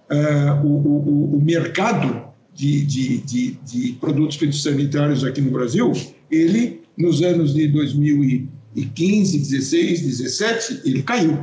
é, 0.10 0.51
o, 0.64 0.68
o, 0.68 1.36
o 1.38 1.41
mercado 1.41 2.28
de, 2.53 2.86
de, 2.86 3.18
de, 3.20 3.51
de 3.64 3.91
produtos 3.93 4.38
fitossanitários 4.38 5.24
aqui 5.24 5.41
no 5.41 5.51
Brasil, 5.51 5.91
ele, 6.32 6.82
nos 6.97 7.22
anos 7.22 7.53
de 7.53 7.68
2015, 7.68 9.38
16, 9.38 10.01
17, 10.01 10.82
ele 10.84 11.03
caiu. 11.03 11.38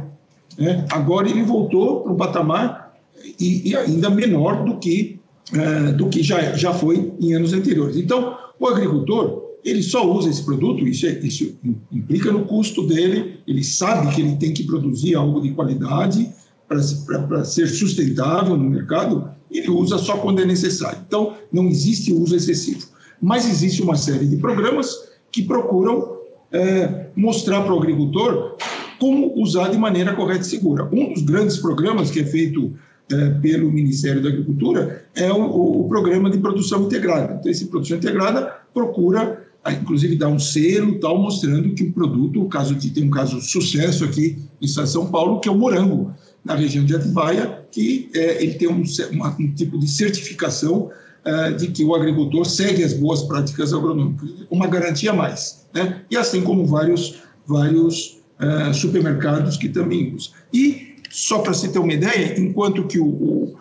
Né? 0.58 0.84
Agora 0.90 1.28
ele 1.28 1.42
voltou 1.42 2.00
para 2.00 2.12
um 2.12 2.16
patamar 2.16 2.94
e, 3.38 3.70
e, 3.70 3.76
ainda 3.76 4.10
menor 4.10 4.64
do 4.64 4.78
que, 4.78 5.20
uh, 5.52 5.92
do 5.96 6.08
que 6.08 6.22
já, 6.22 6.52
já 6.52 6.72
foi 6.72 7.12
em 7.20 7.34
anos 7.34 7.52
anteriores. 7.52 7.96
Então, 7.96 8.36
o 8.58 8.66
agricultor 8.66 9.43
ele 9.64 9.82
só 9.82 10.08
usa 10.08 10.28
esse 10.28 10.44
produto, 10.44 10.86
isso, 10.86 11.06
é, 11.06 11.18
isso 11.20 11.56
implica 11.90 12.30
no 12.30 12.44
custo 12.44 12.86
dele, 12.86 13.40
ele 13.46 13.64
sabe 13.64 14.14
que 14.14 14.20
ele 14.20 14.36
tem 14.36 14.52
que 14.52 14.64
produzir 14.64 15.14
algo 15.14 15.40
de 15.40 15.50
qualidade 15.52 16.30
para 16.68 17.44
ser 17.44 17.68
sustentável 17.68 18.56
no 18.56 18.68
mercado, 18.68 19.30
ele 19.50 19.70
usa 19.70 19.98
só 19.98 20.18
quando 20.18 20.40
é 20.40 20.44
necessário. 20.44 20.98
Então, 21.06 21.34
não 21.52 21.66
existe 21.66 22.12
uso 22.12 22.34
excessivo. 22.34 22.86
Mas 23.20 23.48
existe 23.48 23.82
uma 23.82 23.96
série 23.96 24.26
de 24.26 24.36
programas 24.36 25.08
que 25.30 25.42
procuram 25.42 26.18
é, 26.52 27.06
mostrar 27.16 27.62
para 27.62 27.74
o 27.74 27.78
agricultor 27.78 28.56
como 28.98 29.32
usar 29.40 29.68
de 29.68 29.78
maneira 29.78 30.14
correta 30.14 30.42
e 30.42 30.44
segura. 30.44 30.88
Um 30.92 31.12
dos 31.12 31.22
grandes 31.22 31.56
programas 31.56 32.10
que 32.10 32.20
é 32.20 32.24
feito 32.24 32.72
é, 33.10 33.30
pelo 33.40 33.70
Ministério 33.70 34.22
da 34.22 34.28
Agricultura 34.28 35.04
é 35.14 35.30
o, 35.32 35.80
o, 35.80 35.88
programa 35.88 36.30
de 36.30 36.38
produção 36.38 36.84
integrada. 36.84 37.36
Então, 37.38 37.50
esse 37.50 37.66
produção 37.66 37.96
integrada 37.96 38.52
procura 38.72 39.43
inclusive 39.72 40.16
dar 40.16 40.28
um 40.28 40.38
selo 40.38 40.98
tal 40.98 41.20
mostrando 41.20 41.74
que 41.74 41.84
o 41.84 41.92
produto, 41.92 42.42
o 42.42 42.48
caso 42.48 42.74
de 42.74 42.90
tem 42.90 43.04
um 43.04 43.10
caso 43.10 43.38
de 43.38 43.46
sucesso 43.46 44.04
aqui 44.04 44.38
em 44.60 44.66
São 44.66 45.06
Paulo, 45.06 45.40
que 45.40 45.48
é 45.48 45.52
o 45.52 45.56
morango 45.56 46.12
na 46.44 46.54
região 46.54 46.84
de 46.84 46.94
Atibaia, 46.94 47.64
que 47.70 48.10
é, 48.14 48.42
ele 48.42 48.54
tem 48.54 48.68
um, 48.68 48.82
uma, 49.12 49.34
um, 49.40 49.52
tipo 49.54 49.78
de 49.78 49.88
certificação 49.88 50.90
é, 51.24 51.52
de 51.52 51.68
que 51.68 51.82
o 51.82 51.94
agricultor 51.94 52.44
segue 52.44 52.84
as 52.84 52.92
boas 52.92 53.22
práticas 53.22 53.72
agronômicas, 53.72 54.28
uma 54.50 54.66
garantia 54.66 55.12
a 55.12 55.14
mais, 55.14 55.66
né? 55.72 56.02
E 56.10 56.16
assim 56.16 56.42
como 56.42 56.66
vários 56.66 57.22
vários 57.46 58.18
é, 58.38 58.72
supermercados 58.72 59.56
que 59.56 59.68
também 59.68 60.14
usam. 60.14 60.32
E 60.52 60.96
só 61.10 61.38
para 61.38 61.54
se 61.54 61.68
ter 61.68 61.78
uma 61.78 61.92
ideia, 61.92 62.38
enquanto 62.38 62.86
que 62.86 62.98
o, 62.98 63.06
o, 63.06 63.56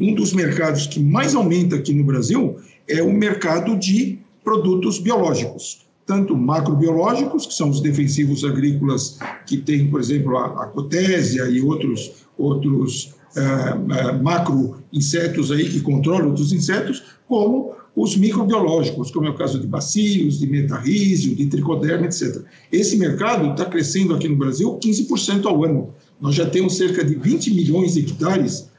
um 0.00 0.14
dos 0.14 0.32
mercados 0.32 0.86
que 0.86 1.00
mais 1.00 1.34
aumenta 1.34 1.76
aqui 1.76 1.92
no 1.92 2.04
Brasil 2.04 2.56
é 2.88 3.02
o 3.02 3.12
mercado 3.12 3.76
de 3.76 4.18
produtos 4.44 4.98
biológicos, 4.98 5.86
tanto 6.06 6.36
macrobiológicos, 6.36 7.46
que 7.46 7.54
são 7.54 7.70
os 7.70 7.80
defensivos 7.80 8.44
agrícolas 8.44 9.18
que 9.46 9.56
tem, 9.56 9.90
por 9.90 10.00
exemplo, 10.00 10.36
a, 10.36 10.64
a 10.64 10.66
cotésia 10.66 11.48
e 11.48 11.60
outros, 11.60 12.12
outros 12.36 13.14
uh, 13.36 13.76
uh, 13.76 14.22
macro 14.22 14.82
insetos 14.92 15.50
aí 15.50 15.68
que 15.68 15.80
controlam 15.80 16.28
outros 16.28 16.52
insetos, 16.52 17.02
como 17.28 17.72
os 17.94 18.16
microbiológicos, 18.16 19.10
como 19.10 19.26
é 19.26 19.30
o 19.30 19.36
caso 19.36 19.60
de 19.60 19.66
bacilos, 19.66 20.38
de 20.38 20.46
metarrísio, 20.46 21.34
de 21.34 21.46
tricoderma, 21.46 22.06
etc. 22.06 22.42
Esse 22.70 22.96
mercado 22.96 23.50
está 23.50 23.66
crescendo 23.66 24.14
aqui 24.14 24.28
no 24.28 24.36
Brasil 24.36 24.78
15% 24.82 25.44
ao 25.46 25.64
ano. 25.64 25.94
Nós 26.20 26.34
já 26.34 26.48
temos 26.48 26.76
cerca 26.76 27.04
de 27.04 27.14
20 27.14 27.54
milhões 27.54 27.94
de 27.94 28.00
hectares 28.00 28.70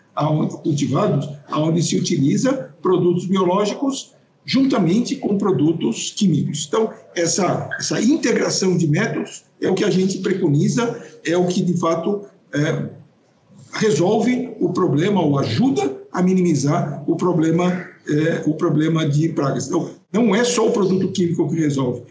cultivados, 0.64 1.28
onde 1.51 1.82
se 1.82 1.97
utiliza 1.97 2.74
produtos 2.82 3.26
biológicos 3.26 4.12
juntamente 4.46 5.16
com 5.16 5.38
produtos 5.38 6.12
químicos. 6.12 6.66
Então, 6.68 6.91
essa, 7.16 7.70
essa 7.80 8.02
integração 8.02 8.78
de 8.78 8.88
métodos 8.88 9.44
é 9.62 9.70
o 9.70 9.76
que 9.76 9.84
a 9.84 9.89
gente 9.89 10.20
preconiza, 10.20 11.02
é 11.26 11.38
o 11.38 11.48
que, 11.48 11.62
de 11.62 11.80
fato, 11.80 12.26
é, 12.54 12.89
resolve 13.74 14.56
o 14.60 14.72
problema 14.72 15.22
ou 15.22 15.39
ajuda 15.39 16.02
a 16.12 16.22
minimizar 16.22 17.04
o 17.08 17.16
problema, 17.16 17.88
é, 18.08 18.44
o 18.46 18.54
problema 18.54 19.08
de 19.08 19.30
pragas. 19.30 19.68
Então, 19.68 19.89
não 20.12 20.36
é 20.36 20.44
só 20.44 20.68
o 20.68 20.72
produto 20.72 21.12
químico 21.12 21.50
que 21.50 21.56
resolve. 21.56 22.04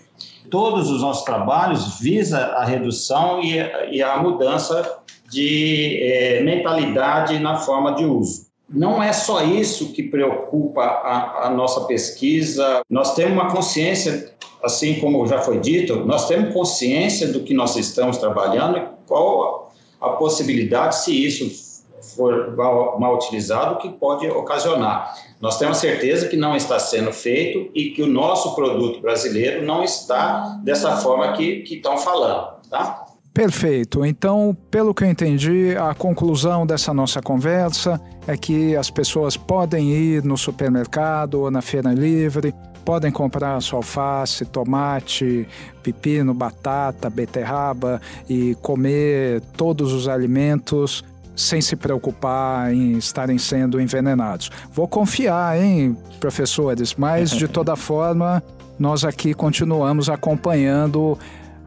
Todos 0.51 0.91
os 0.91 1.01
nossos 1.01 1.25
trabalhos 1.25 2.01
visam 2.01 2.41
a 2.41 2.65
redução 2.65 3.43
e, 3.43 3.57
e 3.91 4.03
a 4.03 4.21
mudança 4.23 4.99
de 5.31 5.99
é, 6.03 6.43
mentalidade 6.43 7.39
na 7.39 7.57
forma 7.57 7.95
de 7.95 8.05
uso 8.05 8.52
não 8.73 9.03
é 9.03 9.13
só 9.13 9.43
isso 9.43 9.93
que 9.93 10.03
preocupa 10.03 10.83
a, 10.83 11.47
a, 11.47 11.51
nossa 11.51 11.83
pesquisa. 11.83 12.83
Nós 12.89 13.15
temos 13.15 13.35
uma 13.35 13.51
consciência, 13.51 14.35
assim 14.63 14.99
como 15.01 15.27
já 15.27 15.41
foi 15.41 15.61
dito, 15.61 15.97
nós 16.07 16.27
temos 16.27 16.55
consciência 16.55 17.29
do 17.29 17.41
que 17.41 17.53
nós 17.53 17.77
estamos 17.77 18.17
trabalhando 18.17 18.79
e 18.79 18.89
qual 19.07 19.73
a 20.01 20.11
possibilidade, 20.11 20.97
se 20.97 21.25
isso 21.25 21.73
for 22.17 22.57
mal, 22.57 22.99
mal 22.99 23.15
utilizado, 23.15 23.79
que 23.79 23.89
pode 23.91 24.29
ocasionar. 24.29 25.15
Nós 25.41 25.59
temos 25.59 25.79
certeza 25.79 26.29
que 26.29 26.37
não 26.37 26.57
está 26.57 26.79
sendo 26.79 27.13
feito 27.13 27.71
e 27.75 27.91
que 27.91 28.03
o 28.03 28.07
nosso 28.07 28.55
produto 28.55 29.01
brasileiro 29.01 29.65
não 29.65 29.83
está 29.83 30.59
dessa 30.63 30.97
forma 30.97 31.33
que, 31.33 31.65
estão 31.69 31.97
falando, 31.99 32.61
tá? 32.71 33.02
Perfeito. 33.33 34.05
Então, 34.05 34.55
pelo 34.71 34.93
que 34.95 35.05
eu 35.05 35.09
entendi, 35.09 35.75
a 35.77 35.95
conclusão 35.95 36.67
dessa 36.67 36.93
nossa 36.93 37.23
conversa 37.23 37.99
é 38.27 38.37
que 38.37 38.77
as 38.77 38.91
pessoas 38.91 39.37
podem 39.37 39.91
ir 39.91 40.23
no 40.23 40.37
supermercado 40.37 41.41
ou 41.41 41.51
na 41.51 41.63
feira 41.63 41.95
livre, 41.95 42.55
podem 42.85 43.11
comprar 43.11 43.61
sua 43.63 43.79
alface, 43.79 44.45
tomate, 44.45 45.49
pepino, 45.83 46.35
batata, 46.35 47.09
beterraba 47.09 48.03
e 48.29 48.55
comer 48.61 49.41
todos 49.57 49.93
os 49.93 50.09
alimentos 50.09 51.03
sem 51.35 51.63
se 51.63 51.75
preocupar 51.75 52.73
em 52.75 52.99
estarem 52.99 53.39
sendo 53.39 53.81
envenenados. 53.81 54.51
Vou 54.73 54.87
confiar, 54.87 55.59
hein, 55.59 55.97
professores, 56.21 56.95
mas 56.95 57.31
de 57.31 57.49
toda 57.49 57.75
forma, 57.77 58.43
nós 58.79 59.05
aqui 59.05 59.33
continuamos 59.33 60.11
acompanhando 60.11 61.19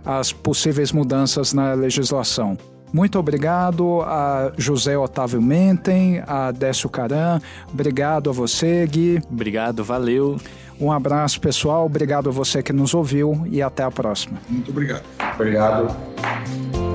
as 0.05 0.31
possíveis 0.31 0.91
mudanças 0.91 1.53
na 1.53 1.73
legislação. 1.73 2.57
Muito 2.93 3.19
obrigado 3.19 4.01
a 4.03 4.53
José 4.57 4.97
Otávio 4.97 5.41
Mentem, 5.41 6.23
a 6.25 6.51
Décio 6.51 6.89
Caran, 6.89 7.41
obrigado 7.71 8.29
a 8.29 8.33
você, 8.33 8.87
Gui. 8.87 9.21
Obrigado, 9.29 9.83
valeu. 9.83 10.37
Um 10.79 10.91
abraço, 10.91 11.39
pessoal, 11.41 11.85
obrigado 11.85 12.29
a 12.29 12.31
você 12.31 12.61
que 12.61 12.71
nos 12.71 12.93
ouviu 12.93 13.45
e 13.49 13.61
até 13.61 13.83
a 13.83 13.91
próxima. 13.91 14.39
Muito 14.49 14.71
obrigado. 14.71 15.03
Obrigado. 15.33 16.94